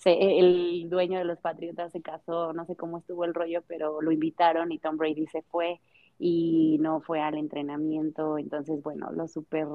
el 0.07 0.89
dueño 0.89 1.19
de 1.19 1.27
los 1.27 1.39
Patriotas 1.41 1.93
se 1.93 2.01
casó, 2.01 2.55
no 2.55 2.65
sé 2.65 2.75
cómo 2.75 2.99
estuvo 2.99 3.27
el 3.27 3.35
rollo, 3.35 3.63
pero 3.69 4.01
lo 4.01 4.13
invitaron 4.13 4.73
y 4.73 4.79
Tom 4.79 4.97
Brady 4.97 5.27
se 5.27 5.43
fue 5.43 5.79
y 6.19 6.79
no 6.81 7.01
fue 7.01 7.21
al 7.21 7.37
entrenamiento, 7.37 8.39
entonces 8.39 8.83
bueno, 8.83 9.11
lo 9.13 9.29
super 9.29 9.67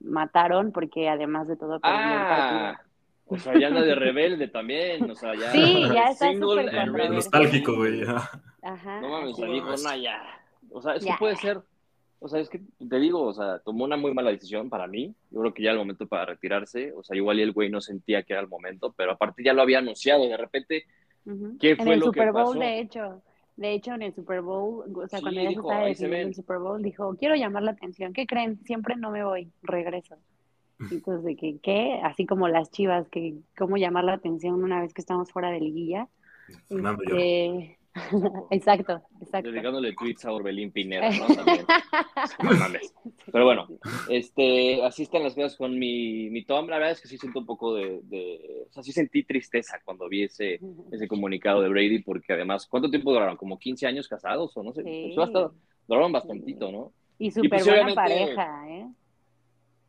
mataron 0.00 0.72
porque 0.72 1.08
además 1.08 1.48
de 1.48 1.56
todo 1.56 1.80
perdió 1.80 1.98
el 1.98 2.26
partido. 2.26 2.60
Ah, 2.60 2.82
o 3.26 3.38
sea, 3.38 3.58
ya 3.58 3.68
anda 3.68 3.82
de 3.82 3.94
rebelde 3.94 4.48
también, 4.48 5.10
o 5.10 5.14
sea, 5.14 5.34
ya. 5.34 5.50
Sí, 5.50 5.84
ya 5.92 6.10
está 6.10 6.32
súper 6.34 7.10
nostálgico, 7.10 7.76
güey. 7.76 8.02
Ajá. 8.62 9.00
No 9.00 9.08
mames, 9.08 9.38
o 9.38 9.46
dijo, 9.46 9.70
no, 9.70 9.96
ya. 9.96 10.22
O 10.70 10.82
sea, 10.82 10.96
eso 10.96 11.08
puede 11.18 11.36
ser, 11.36 11.62
o 12.18 12.28
sea, 12.28 12.40
es 12.40 12.48
que 12.48 12.60
te 12.88 12.98
digo, 12.98 13.22
o 13.22 13.34
sea, 13.34 13.58
tomó 13.60 13.84
una 13.84 13.96
muy 13.96 14.12
mala 14.14 14.30
decisión 14.30 14.70
para 14.70 14.86
mí. 14.86 15.14
Yo 15.30 15.40
creo 15.40 15.54
que 15.54 15.62
ya 15.62 15.70
era 15.70 15.74
el 15.74 15.78
momento 15.86 16.06
para 16.06 16.24
retirarse. 16.24 16.92
O 16.96 17.04
sea, 17.04 17.16
igual 17.16 17.38
y 17.38 17.42
el 17.42 17.52
güey 17.52 17.68
no 17.68 17.80
sentía 17.80 18.22
que 18.22 18.32
era 18.32 18.40
el 18.42 18.48
momento, 18.48 18.94
pero 18.96 19.12
aparte 19.12 19.44
ya 19.44 19.52
lo 19.52 19.62
había 19.62 19.78
anunciado. 19.78 20.26
De 20.26 20.36
repente, 20.36 20.84
¿qué 21.60 21.76
fue 21.76 21.96
lo 21.96 22.06
Super 22.06 22.24
que 22.24 22.30
Bowl, 22.30 22.44
pasó? 22.44 22.58
De 22.58 22.80
hecho, 22.80 23.22
de 23.56 23.72
hecho, 23.72 23.94
en 23.94 24.02
el 24.02 24.14
Super 24.14 24.40
Bowl, 24.40 24.84
o 24.94 25.08
sea, 25.08 25.20
cuando 25.20 25.40
ya 25.40 25.50
se 25.50 25.56
estaba 25.56 25.84
definiendo 25.84 26.28
el 26.28 26.34
Super 26.34 26.58
Bowl, 26.58 26.82
dijo, 26.82 27.16
quiero 27.16 27.36
llamar 27.36 27.62
la 27.62 27.70
atención. 27.72 28.12
¿Qué 28.12 28.26
creen? 28.26 28.58
Siempre 28.64 28.96
no 28.96 29.10
me 29.10 29.24
voy, 29.24 29.50
regreso. 29.62 30.16
Entonces, 30.90 31.24
de 31.24 31.36
que, 31.36 31.58
¿qué? 31.62 32.00
Así 32.02 32.26
como 32.26 32.48
las 32.48 32.70
chivas, 32.70 33.08
que 33.08 33.36
cómo 33.56 33.76
llamar 33.76 34.04
la 34.04 34.14
atención 34.14 34.62
una 34.62 34.80
vez 34.80 34.92
que 34.92 35.00
estamos 35.00 35.30
fuera 35.30 35.50
de 35.50 35.60
liguilla. 35.60 36.08
Exacto, 38.50 39.02
exacto. 39.20 39.50
Dedicándole 39.50 39.92
tweets 39.92 40.24
a 40.24 40.32
Orbelín 40.32 40.72
Pineda, 40.72 41.10
¿no? 41.10 41.26
También. 41.34 42.82
Pero 43.30 43.44
bueno, 43.44 43.68
este, 44.08 44.82
así 44.84 45.04
están 45.04 45.22
las 45.22 45.34
cosas 45.34 45.56
con 45.56 45.78
mi, 45.78 46.28
mi 46.30 46.44
Tom. 46.44 46.66
La 46.68 46.78
verdad 46.78 46.92
es 46.92 47.00
que 47.00 47.08
sí 47.08 47.18
siento 47.18 47.38
un 47.38 47.46
poco 47.46 47.74
de, 47.74 48.00
de, 48.02 48.66
O 48.68 48.72
sea, 48.72 48.82
sí 48.82 48.92
sentí 48.92 49.22
tristeza 49.22 49.80
cuando 49.84 50.08
vi 50.08 50.24
ese, 50.24 50.60
ese 50.90 51.06
comunicado 51.06 51.62
de 51.62 51.68
Brady, 51.68 52.02
porque 52.02 52.32
además, 52.32 52.66
¿cuánto 52.66 52.90
tiempo 52.90 53.12
duraron? 53.12 53.36
¿Como 53.36 53.58
15 53.58 53.86
años 53.86 54.08
casados 54.08 54.56
o 54.56 54.62
no 54.62 54.72
sé? 54.72 54.82
Sí. 54.82 55.12
Pues 55.14 55.30
duraron 55.86 56.12
bastantito, 56.12 56.72
¿no? 56.72 56.92
Y 57.18 57.30
súper 57.30 57.50
pues, 57.50 57.66
buena 57.66 57.94
pareja, 57.94 58.68
¿eh? 58.68 58.88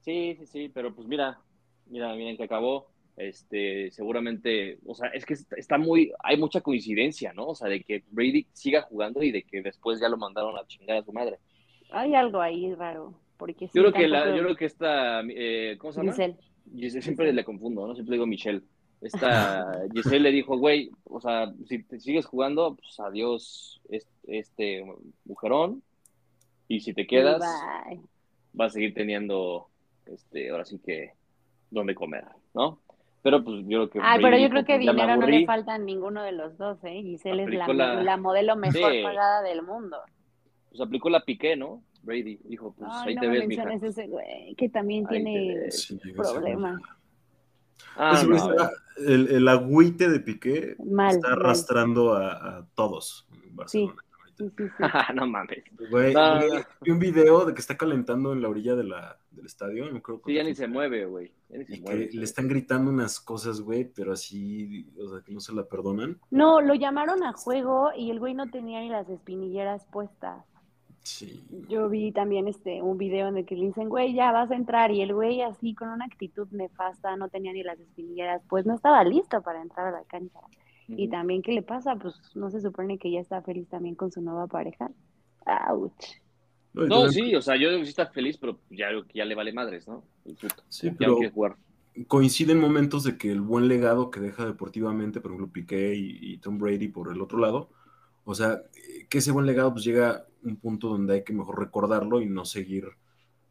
Sí, 0.01 0.35
sí, 0.37 0.45
sí, 0.45 0.69
pero 0.69 0.93
pues 0.93 1.07
mira, 1.07 1.39
mira, 1.87 2.13
miren 2.13 2.37
que 2.37 2.43
acabó 2.43 2.87
este, 3.17 3.91
seguramente, 3.91 4.79
o 4.85 4.93
sea, 4.93 5.09
es 5.09 5.25
que 5.25 5.35
está 5.57 5.77
muy, 5.77 6.11
hay 6.23 6.37
mucha 6.37 6.61
coincidencia, 6.61 7.33
¿no? 7.33 7.47
O 7.47 7.55
sea, 7.55 7.69
de 7.69 7.81
que 7.81 8.03
Brady 8.09 8.47
siga 8.53 8.81
jugando 8.81 9.23
y 9.23 9.31
de 9.31 9.43
que 9.43 9.61
después 9.61 9.99
ya 9.99 10.09
lo 10.09 10.17
mandaron 10.17 10.57
a 10.57 10.65
chingar 10.67 10.97
a 10.97 11.03
su 11.03 11.13
madre. 11.13 11.39
Hay 11.91 12.13
algo 12.13 12.41
ahí 12.41 12.73
raro, 12.73 13.13
porque 13.37 13.67
yo 13.73 13.83
creo 13.83 13.93
que 13.93 14.07
la, 14.07 14.35
yo 14.35 14.43
creo 14.43 14.55
que 14.55 14.65
esta, 14.65 15.21
eh, 15.29 15.77
¿cómo 15.77 15.93
se 15.93 15.99
llama? 15.99 16.11
Giselle. 16.11 16.37
Giselle 16.75 17.01
siempre 17.01 17.31
le 17.31 17.45
confundo, 17.45 17.87
¿no? 17.87 17.93
Siempre 17.93 18.15
digo 18.15 18.25
Michelle. 18.25 18.61
Esta 19.01 19.65
Giselle 19.93 20.19
le 20.19 20.31
dijo, 20.31 20.57
güey, 20.57 20.89
o 21.05 21.21
sea, 21.21 21.53
si 21.67 21.83
te 21.83 21.99
sigues 21.99 22.25
jugando, 22.25 22.75
pues 22.75 22.99
adiós 22.99 23.81
este, 23.89 24.39
este 24.39 24.85
mujerón, 25.25 25.83
y 26.67 26.79
si 26.79 26.93
te 26.93 27.05
quedas, 27.05 27.39
vas 28.53 28.71
a 28.71 28.73
seguir 28.73 28.93
teniendo, 28.93 29.67
este, 30.05 30.49
ahora 30.49 30.65
sí 30.65 30.79
que, 30.83 31.11
donde 31.69 31.93
comer, 31.93 32.25
¿no? 32.53 32.79
Pero 33.25 33.43
pues 33.43 33.63
yo 33.67 33.89
creo 33.89 33.89
que. 33.89 33.99
Ah, 34.03 34.19
pero 34.21 34.37
yo 34.37 34.51
creo 34.51 34.65
que 34.65 34.77
dinero 34.77 35.17
no 35.17 35.25
le 35.25 35.47
falta 35.47 35.73
a 35.73 35.77
ninguno 35.79 36.21
de 36.21 36.31
los 36.31 36.59
dos, 36.59 36.77
¿eh? 36.83 37.01
Giselle 37.01 37.45
es 37.45 37.49
la, 37.49 38.03
la, 38.03 38.17
modelo 38.17 38.55
mejor 38.55 38.91
pagada 39.01 39.41
del 39.41 39.63
mundo. 39.63 39.97
pues 40.69 40.79
aplicó 40.79 41.09
la 41.09 41.25
piqué, 41.25 41.55
¿no? 41.55 41.81
Brady 42.03 42.37
dijo, 42.43 42.75
pues 42.77 42.87
ahí 42.93 43.15
te 43.15 43.27
ves, 43.27 43.47
mija. 43.47 43.63
ese 43.73 44.05
güey, 44.05 44.53
que 44.53 44.69
también 44.69 45.07
tiene 45.07 45.69
problemas. 46.15 46.79
Ah, 47.97 48.21
el, 48.97 49.27
el, 49.29 49.47
agüite 49.47 50.07
de 50.07 50.19
Piqué 50.19 50.75
está 51.09 51.31
arrastrando 51.31 52.13
a, 52.13 52.59
a, 52.59 52.67
todos 52.75 53.27
en 53.43 53.55
Barcelona. 53.55 54.04
Sí. 54.37 54.51
no 55.15 55.27
mames. 55.27 55.63
Güey, 55.89 56.13
vi 56.81 56.91
un 56.91 56.99
video 56.99 57.45
de 57.45 57.53
que 57.53 57.61
está 57.61 57.77
calentando 57.77 58.33
en 58.33 58.41
la 58.41 58.49
orilla 58.49 58.75
de 58.75 58.83
la, 58.83 59.17
del 59.31 59.45
estadio. 59.45 59.89
No 59.91 60.01
creo 60.01 60.21
sí, 60.25 60.33
ya 60.33 60.43
ni 60.43 60.53
se 60.55 60.67
mueve, 60.67 61.05
güey. 61.05 61.31
Y 61.49 61.83
que 61.83 62.09
le 62.11 62.23
están 62.23 62.47
gritando 62.47 62.91
unas 62.91 63.19
cosas, 63.19 63.61
güey, 63.61 63.85
pero 63.85 64.13
así, 64.13 64.91
o 64.99 65.07
sea, 65.09 65.21
que 65.21 65.31
no 65.31 65.39
se 65.39 65.53
la 65.53 65.63
perdonan. 65.63 66.19
No, 66.31 66.61
lo 66.61 66.73
llamaron 66.73 67.23
a 67.23 67.33
juego 67.33 67.91
y 67.95 68.11
el 68.11 68.19
güey 68.19 68.33
no 68.33 68.49
tenía 68.49 68.81
ni 68.81 68.89
las 68.89 69.09
espinilleras 69.09 69.85
puestas. 69.85 70.43
Yo 71.69 71.87
vi 71.87 72.11
también 72.11 72.47
este 72.47 72.81
un 72.81 72.97
video 72.97 73.27
en 73.27 73.37
el 73.37 73.45
que 73.45 73.55
le 73.55 73.67
dicen, 73.67 73.89
güey, 73.89 74.13
ya 74.13 74.31
vas 74.31 74.49
a 74.49 74.55
entrar, 74.55 74.89
y 74.89 75.01
el 75.01 75.13
güey 75.13 75.41
así 75.41 75.75
con 75.75 75.89
una 75.89 76.05
actitud 76.05 76.47
nefasta, 76.51 77.15
no 77.15 77.29
tenía 77.29 77.53
ni 77.53 77.61
las 77.61 77.79
espinilleras, 77.79 78.41
pues 78.49 78.65
no 78.65 78.73
estaba 78.73 79.03
listo 79.03 79.41
para 79.43 79.61
entrar 79.61 79.87
a 79.87 79.91
la 79.91 80.03
cancha. 80.05 80.39
Y 80.87 81.07
también, 81.09 81.41
¿qué 81.41 81.51
le 81.51 81.61
pasa? 81.61 81.95
Pues 81.95 82.15
no 82.35 82.49
se 82.49 82.61
supone 82.61 82.97
que 82.97 83.11
ya 83.11 83.19
está 83.19 83.41
feliz 83.41 83.67
también 83.67 83.95
con 83.95 84.11
su 84.11 84.21
nueva 84.21 84.47
pareja. 84.47 84.91
¡Auch! 85.45 85.93
No, 86.73 87.09
sí, 87.09 87.33
o 87.35 87.41
sea, 87.41 87.55
yo 87.55 87.71
sí 87.83 87.89
está 87.89 88.07
feliz, 88.07 88.37
pero 88.37 88.59
ya, 88.69 88.87
ya 89.13 89.25
le 89.25 89.35
vale 89.35 89.53
madres, 89.53 89.87
¿no? 89.87 90.03
Sí, 90.67 90.91
pero 90.91 91.17
coinciden 92.07 92.59
momentos 92.59 93.05
de 93.05 93.17
que 93.17 93.31
el 93.31 93.39
buen 93.39 93.69
legado 93.69 94.11
que 94.11 94.19
deja 94.19 94.45
deportivamente, 94.45 95.21
por 95.21 95.31
ejemplo, 95.31 95.53
Piqué 95.53 95.95
y 95.95 96.37
Tom 96.39 96.57
Brady 96.57 96.89
por 96.89 97.11
el 97.11 97.21
otro 97.21 97.39
lado, 97.39 97.69
o 98.25 98.35
sea, 98.35 98.61
que 99.07 99.19
ese 99.19 99.31
buen 99.31 99.45
legado 99.45 99.71
pues 99.71 99.85
llega 99.85 100.09
a 100.09 100.25
un 100.43 100.57
punto 100.57 100.89
donde 100.89 101.13
hay 101.13 101.23
que 101.23 101.31
mejor 101.31 101.59
recordarlo 101.59 102.21
y 102.21 102.25
no 102.25 102.43
seguir 102.43 102.89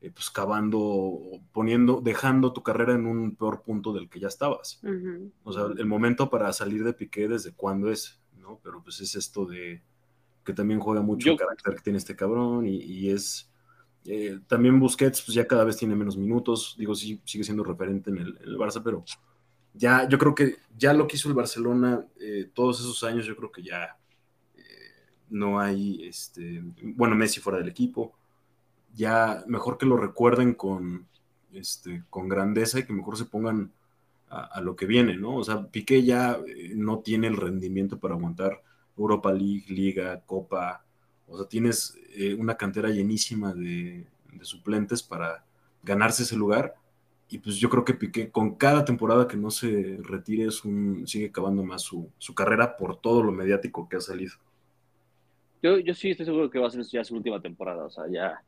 eh, 0.04 0.10
pues 0.12 0.28
cavando, 0.28 1.18
poniendo, 1.50 2.02
dejando 2.02 2.52
tu 2.52 2.62
carrera 2.62 2.92
en 2.92 3.06
un 3.06 3.36
peor 3.36 3.62
punto 3.62 3.94
del 3.94 4.10
que 4.10 4.20
ya 4.20 4.28
estabas. 4.28 4.78
O 5.44 5.50
sea, 5.50 5.62
el 5.78 5.86
momento 5.86 6.28
para 6.28 6.52
salir 6.52 6.84
de 6.84 6.92
Piqué 6.92 7.26
desde 7.26 7.54
cuándo 7.54 7.90
es, 7.90 8.20
¿no? 8.38 8.60
Pero 8.62 8.82
pues 8.82 9.00
es 9.00 9.14
esto 9.14 9.46
de 9.46 9.80
que 10.44 10.52
también 10.52 10.78
juega 10.78 11.00
mucho 11.00 11.30
el 11.30 11.38
carácter 11.38 11.76
que 11.76 11.80
tiene 11.80 11.96
este 11.96 12.14
cabrón 12.14 12.66
y, 12.66 13.08
es... 13.08 13.50
Eh, 14.04 14.40
también 14.46 14.78
Busquets 14.78 15.22
pues 15.22 15.34
ya 15.34 15.46
cada 15.46 15.64
vez 15.64 15.78
tiene 15.78 15.96
menos 15.96 16.18
minutos, 16.18 16.76
digo, 16.78 16.94
sí, 16.94 17.22
sigue 17.24 17.42
siendo 17.42 17.64
referente 17.64 18.10
en 18.10 18.18
el, 18.18 18.36
en 18.42 18.48
el 18.50 18.58
Barça, 18.58 18.82
pero 18.84 19.02
ya 19.72 20.06
yo 20.06 20.18
creo 20.18 20.34
que 20.34 20.56
ya 20.76 20.92
lo 20.92 21.06
que 21.06 21.16
hizo 21.16 21.30
el 21.30 21.34
Barcelona 21.34 22.04
eh, 22.20 22.50
todos 22.52 22.80
esos 22.80 23.02
años, 23.04 23.24
yo 23.24 23.34
creo 23.34 23.50
que 23.50 23.62
ya 23.62 23.96
no 25.30 25.58
hay, 25.58 26.06
este, 26.06 26.62
bueno, 26.82 27.16
Messi 27.16 27.40
fuera 27.40 27.58
del 27.58 27.70
equipo, 27.70 28.18
ya 28.94 29.44
mejor 29.46 29.78
que 29.78 29.86
lo 29.86 29.96
recuerden 29.96 30.54
con, 30.54 31.06
este, 31.52 32.04
con 32.10 32.28
grandeza 32.28 32.78
y 32.78 32.84
que 32.84 32.92
mejor 32.92 33.16
se 33.16 33.24
pongan 33.24 33.72
a, 34.28 34.60
lo 34.60 34.74
que 34.74 34.86
viene, 34.86 35.16
¿no? 35.16 35.36
O 35.36 35.44
sea, 35.44 35.64
Piqué 35.68 36.02
ya 36.02 36.32
eh, 36.46 36.72
no 36.74 36.98
tiene 36.98 37.28
el 37.28 37.36
rendimiento 37.36 38.00
para 38.00 38.14
aguantar 38.14 38.62
Europa 38.96 39.32
League, 39.32 39.66
Liga, 39.68 40.20
Copa, 40.26 40.84
o 41.28 41.38
sea, 41.38 41.46
tienes 41.46 41.96
eh, 42.16 42.34
una 42.34 42.56
cantera 42.56 42.90
llenísima 42.90 43.54
de, 43.54 44.06
suplentes 44.42 45.02
para 45.04 45.44
ganarse 45.84 46.24
ese 46.24 46.36
lugar. 46.36 46.74
Y 47.28 47.38
pues 47.38 47.56
yo 47.56 47.70
creo 47.70 47.84
que 47.84 47.94
Piqué, 47.94 48.30
con 48.30 48.56
cada 48.56 48.84
temporada 48.84 49.28
que 49.28 49.36
no 49.36 49.50
se 49.50 49.98
retire, 50.02 50.46
es 50.46 50.64
un, 50.64 51.06
sigue 51.06 51.26
acabando 51.26 51.62
más 51.62 51.82
su, 51.82 52.10
su 52.18 52.34
carrera 52.34 52.76
por 52.76 52.96
todo 52.96 53.22
lo 53.22 53.30
mediático 53.30 53.88
que 53.88 53.96
ha 53.96 54.00
salido. 54.00 54.34
Yo, 55.62 55.78
yo 55.78 55.94
sí 55.94 56.10
estoy 56.10 56.26
seguro 56.26 56.50
que 56.50 56.58
va 56.58 56.66
a 56.66 56.70
ser 56.70 56.82
ya 56.82 57.04
su 57.04 57.14
última 57.14 57.40
temporada, 57.40 57.84
o 57.84 57.90
sea, 57.90 58.04
ya, 58.10 58.42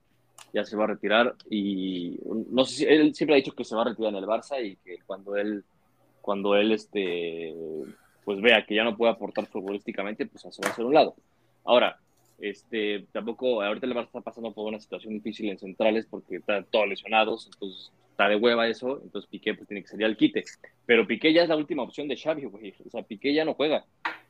ya 0.53 0.65
se 0.65 0.77
va 0.77 0.85
a 0.85 0.89
retirar 0.89 1.35
y 1.51 2.19
no 2.51 2.65
sé 2.65 2.77
si 2.77 2.85
él 2.85 3.15
siempre 3.15 3.35
ha 3.35 3.37
dicho 3.37 3.55
que 3.55 3.65
se 3.65 3.75
va 3.75 3.83
a 3.83 3.87
retirar 3.87 4.13
en 4.13 4.19
el 4.19 4.27
Barça 4.27 4.65
y 4.65 4.77
que 4.77 4.99
cuando 5.07 5.37
él 5.37 5.65
cuando 6.21 6.57
él 6.57 6.73
este 6.73 7.55
pues 8.25 8.41
vea 8.41 8.65
que 8.67 8.75
ya 8.75 8.83
no 8.83 8.97
puede 8.97 9.13
aportar 9.13 9.47
futbolísticamente, 9.47 10.27
pues 10.27 10.43
se 10.43 10.61
va 10.61 10.69
a 10.69 10.73
hacer 10.73 10.85
un 10.85 10.95
lado. 10.95 11.15
Ahora, 11.65 11.99
este 12.41 13.07
tampoco 13.13 13.63
ahorita 13.63 13.87
el 13.87 13.95
Barça 13.95 14.07
está 14.07 14.21
pasando 14.21 14.53
por 14.53 14.67
una 14.67 14.81
situación 14.81 15.15
difícil 15.15 15.49
en 15.49 15.59
centrales 15.59 16.07
porque 16.11 16.37
están 16.37 16.67
todos 16.71 16.89
lesionados, 16.89 17.49
entonces 17.53 17.93
está 18.11 18.29
de 18.29 18.37
hueva 18.37 18.67
eso, 18.67 19.01
entonces 19.05 19.31
Piqué 19.31 19.55
pues 19.55 19.69
tiene 19.69 19.83
que 19.83 19.89
salir 19.89 20.07
al 20.07 20.17
quite. 20.17 20.43
Pero 20.87 21.07
Piqué 21.07 21.33
ya 21.33 21.43
es 21.43 21.49
la 21.49 21.57
última 21.57 21.83
opción 21.83 22.09
de 22.09 22.17
Xavi, 22.17 22.47
güey. 22.47 22.75
O 22.85 22.91
sea, 22.91 23.03
Piqué 23.03 23.33
ya 23.33 23.45
no 23.45 23.55
juega. 23.55 23.85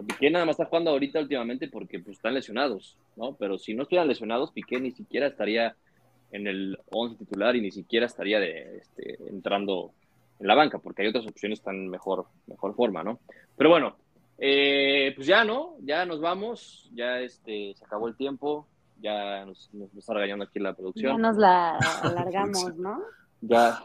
Piqué 0.06 0.28
nada 0.28 0.44
más 0.44 0.54
está 0.54 0.66
jugando 0.66 0.90
ahorita 0.90 1.20
últimamente 1.20 1.68
porque 1.68 2.00
pues 2.00 2.16
están 2.16 2.34
lesionados, 2.34 2.96
¿no? 3.16 3.36
Pero 3.36 3.58
si 3.58 3.74
no 3.74 3.84
estuvieran 3.84 4.08
lesionados, 4.08 4.50
Piqué 4.50 4.80
ni 4.80 4.90
siquiera 4.90 5.28
estaría 5.28 5.76
en 6.30 6.46
el 6.46 6.78
11 6.90 7.16
titular 7.16 7.56
y 7.56 7.60
ni 7.60 7.70
siquiera 7.70 8.06
estaría 8.06 8.40
de, 8.40 8.78
este, 8.78 9.18
entrando 9.28 9.92
en 10.38 10.46
la 10.46 10.54
banca, 10.54 10.78
porque 10.78 11.02
hay 11.02 11.08
otras 11.08 11.26
opciones 11.26 11.62
tan 11.62 11.88
mejor, 11.88 12.26
mejor 12.46 12.74
forma, 12.74 13.02
¿no? 13.02 13.20
Pero 13.56 13.70
bueno, 13.70 13.96
eh, 14.38 15.12
pues 15.14 15.26
ya, 15.26 15.44
¿no? 15.44 15.76
Ya 15.80 16.04
nos 16.04 16.20
vamos, 16.20 16.90
ya 16.94 17.20
este, 17.20 17.74
se 17.74 17.84
acabó 17.84 18.08
el 18.08 18.16
tiempo, 18.16 18.66
ya 19.00 19.44
nos, 19.44 19.72
nos 19.72 19.94
está 19.94 20.14
regañando 20.14 20.44
aquí 20.44 20.58
la 20.58 20.74
producción. 20.74 21.12
Ya 21.12 21.18
nos 21.18 21.36
la 21.36 21.78
alargamos, 22.02 22.74
¿no? 22.76 23.00
ya 23.40 23.82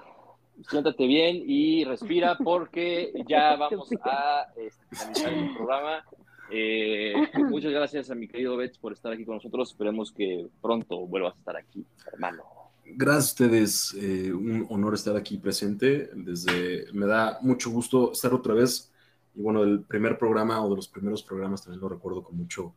siéntate 0.70 1.06
bien 1.06 1.44
y 1.46 1.84
respira 1.86 2.38
porque 2.38 3.12
ya 3.28 3.56
vamos 3.58 3.90
a 4.04 4.48
este, 4.56 5.30
el 5.30 5.54
programa. 5.56 6.04
Eh, 6.52 7.14
muchas 7.50 7.72
gracias 7.72 8.12
a 8.12 8.16
mi 8.16 8.28
querido 8.28 8.58
Betts 8.58 8.78
por 8.78 8.94
estar 8.94 9.14
aquí 9.14 9.24
con 9.24 9.36
nosotros. 9.36 9.72
Esperemos 9.72 10.12
que 10.12 10.48
pronto 10.62 11.08
vuelvas 11.08 11.36
a 11.36 11.40
estar 11.40 11.58
aquí, 11.58 11.86
hermano. 12.12 12.44
Gracias 12.86 13.24
a 13.24 13.32
ustedes, 13.32 13.98
eh, 14.00 14.34
un 14.34 14.68
honor 14.70 14.96
estar 14.96 15.16
aquí 15.16 15.38
presente. 15.38 16.10
Desde 16.14 16.92
me 16.94 17.06
da 17.06 17.40
mucho 17.42 17.72
gusto 17.72 18.12
estar 18.12 18.34
otra 18.34 18.54
vez. 18.54 18.92
Y 19.34 19.42
bueno, 19.42 19.64
el 19.64 19.82
primer 19.84 20.18
programa 20.18 20.62
o 20.64 20.70
de 20.70 20.76
los 20.76 20.90
primeros 20.90 21.24
programas 21.24 21.64
también 21.64 21.80
lo 21.80 21.88
recuerdo 21.88 22.22
con 22.22 22.36
mucho, 22.36 22.74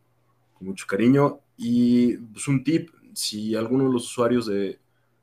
con 0.56 0.68
mucho 0.68 0.86
cariño. 0.86 1.40
Y 1.56 2.16
pues 2.16 2.46
un 2.46 2.62
tip, 2.62 2.90
si 3.12 3.56
alguno 3.56 3.86
de 3.88 3.92
los 3.92 4.04
usuarios 4.04 4.46
de 4.46 4.78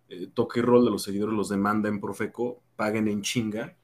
eh, 0.09 0.27
toque 0.33 0.59
y 0.59 0.63
rol 0.63 0.83
de 0.83 0.91
los 0.91 1.03
seguidores 1.03 1.33
los 1.33 1.47
demanda 1.47 1.87
en 1.87 2.01
Profeco, 2.01 2.61
paguen 2.75 3.07
en 3.07 3.21
chinga 3.21 3.77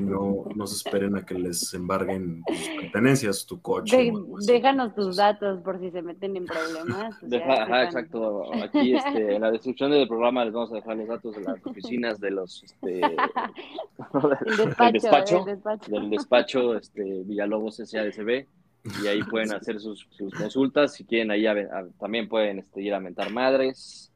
no, 0.00 0.44
no 0.54 0.66
se 0.66 0.76
esperen 0.76 1.16
a 1.16 1.24
que 1.24 1.34
les 1.34 1.72
embarguen 1.74 2.42
tus 2.46 2.68
pertenencias, 2.80 3.46
tu 3.46 3.60
coche. 3.60 4.12
déjanos 4.46 4.94
tus 4.94 5.16
datos 5.16 5.60
por 5.62 5.78
si 5.80 5.90
se 5.90 6.02
meten 6.02 6.36
en 6.36 6.46
problemas. 6.46 7.16
exacto. 7.22 8.52
Aquí 8.62 8.94
este, 8.94 9.36
en 9.36 9.42
la 9.42 9.50
descripción 9.50 9.90
del 9.90 10.08
programa 10.08 10.44
les 10.44 10.54
vamos 10.54 10.72
a 10.72 10.76
dejar 10.76 10.96
los 10.96 11.08
datos 11.08 11.36
de 11.36 11.42
las 11.42 11.66
oficinas 11.66 12.20
de 12.20 12.30
los 12.30 12.62
este, 12.62 13.00
del 13.00 14.92
despacho, 14.92 15.44
del 15.86 16.10
despacho, 16.10 16.76
este, 16.76 17.22
Villalobos 17.24 17.76
SADCB 17.76 18.46
y 19.02 19.06
ahí 19.06 19.22
pueden 19.22 19.52
hacer 19.54 19.80
sus, 19.80 20.06
consultas. 20.36 20.94
Si 20.94 21.04
quieren, 21.04 21.30
ahí 21.30 21.46
también 21.98 22.28
pueden 22.28 22.58
este, 22.58 22.82
ir 22.82 22.94
a 22.94 23.00
mentar 23.00 23.30
madres. 23.30 24.10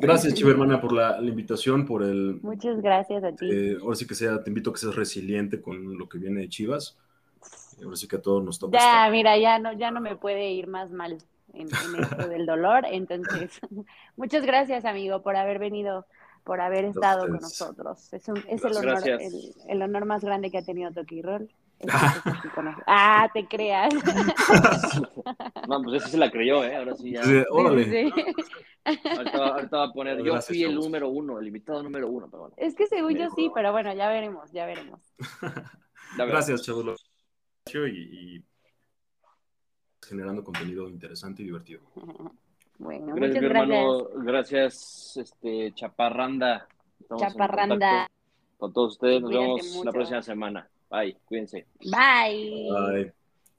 Gracias, 0.00 0.34
Chiva 0.34 0.50
hermana, 0.50 0.80
por 0.80 0.92
la, 0.92 1.18
invitación, 1.20 1.86
por 1.86 2.02
el... 2.02 2.40
Muchas 2.42 2.80
gracias 2.80 3.22
a 3.22 3.32
ti. 3.32 3.48
Eh, 3.50 3.78
ahora 3.80 3.96
sí 3.96 4.06
que 4.06 4.14
sea, 4.14 4.42
te 4.42 4.50
invito 4.50 4.70
a 4.70 4.72
que 4.72 4.78
seas 4.78 4.94
resiliente 4.94 5.60
con 5.60 5.98
lo 5.98 6.08
que 6.08 6.18
viene 6.18 6.40
de 6.40 6.48
Chivas. 6.48 6.96
Ahora 7.84 7.96
sí 7.96 8.08
que 8.08 8.16
a 8.16 8.22
todos 8.22 8.42
nos 8.42 8.58
toca. 8.58 8.78
Ya, 8.78 9.08
mira, 9.10 9.38
ya 9.38 9.58
no, 9.58 9.72
ya 9.72 9.90
no 9.90 10.00
me 10.00 10.16
puede 10.16 10.50
ir 10.52 10.66
más 10.66 10.90
mal 10.90 11.18
en, 11.54 11.68
esto 11.68 12.28
del 12.28 12.46
dolor. 12.46 12.84
Entonces, 12.90 13.60
muchas 14.16 14.44
gracias, 14.44 14.84
amigo, 14.84 15.22
por 15.22 15.36
haber 15.36 15.58
venido, 15.58 16.06
por 16.44 16.60
haber 16.60 16.84
estado 16.84 17.26
con 17.26 17.40
nosotros. 17.40 18.12
Es, 18.12 18.28
es 18.48 18.64
el, 18.64 18.76
honor, 18.76 19.02
el, 19.68 19.82
honor 19.82 20.04
más 20.04 20.24
grande 20.24 20.50
que 20.50 20.58
ha 20.58 20.64
tenido 20.64 20.92
Toki 20.92 21.22
Roll. 21.22 21.48
ah, 22.86 23.28
te 23.32 23.46
creas. 23.46 23.92
no, 25.68 25.82
pues 25.82 26.02
esa 26.02 26.08
se 26.08 26.18
la 26.18 26.30
creyó, 26.30 26.64
¿eh? 26.64 26.76
Ahora 26.76 26.96
sí 26.96 27.12
ya. 27.12 27.22
órale. 27.50 28.12
Ahorita, 28.84 29.76
va 29.76 29.84
a 29.84 29.92
poner, 29.92 30.22
yo 30.22 30.40
fui 30.42 30.62
el 30.62 30.74
número 30.74 31.08
uno, 31.08 31.38
el 31.38 31.46
invitado 31.46 31.82
número 31.82 32.08
uno, 32.08 32.28
pero 32.30 32.42
bueno. 32.42 32.54
Es 32.58 32.74
que 32.74 32.86
según 32.86 33.14
yo 33.14 33.28
sí, 33.34 33.50
pero 33.54 33.72
bueno, 33.72 33.94
ya 33.94 34.08
veremos, 34.08 34.50
ya 34.52 34.66
veremos. 34.66 35.00
Gracias, 36.16 36.62
Chabulo. 36.62 36.96
Y, 37.72 38.36
y, 38.36 38.44
generando 40.02 40.42
contenido 40.42 40.88
interesante 40.88 41.42
y 41.42 41.46
divertido. 41.46 41.82
Bueno, 42.78 43.14
gracias, 43.14 43.42
muchas 43.42 43.68
gracias. 43.68 44.24
Gracias, 44.24 45.16
este, 45.18 45.72
Chaparranda. 45.74 46.66
Chaparranda. 47.16 48.10
Con 48.56 48.72
todos 48.72 48.92
ustedes, 48.94 49.22
nos 49.22 49.30
vemos 49.30 49.84
la 49.84 49.92
próxima 49.92 50.22
semana. 50.22 50.68
Bye, 50.90 51.16
cuídense. 51.24 51.66
Bye. 51.84 52.50
Bye. 52.68 53.12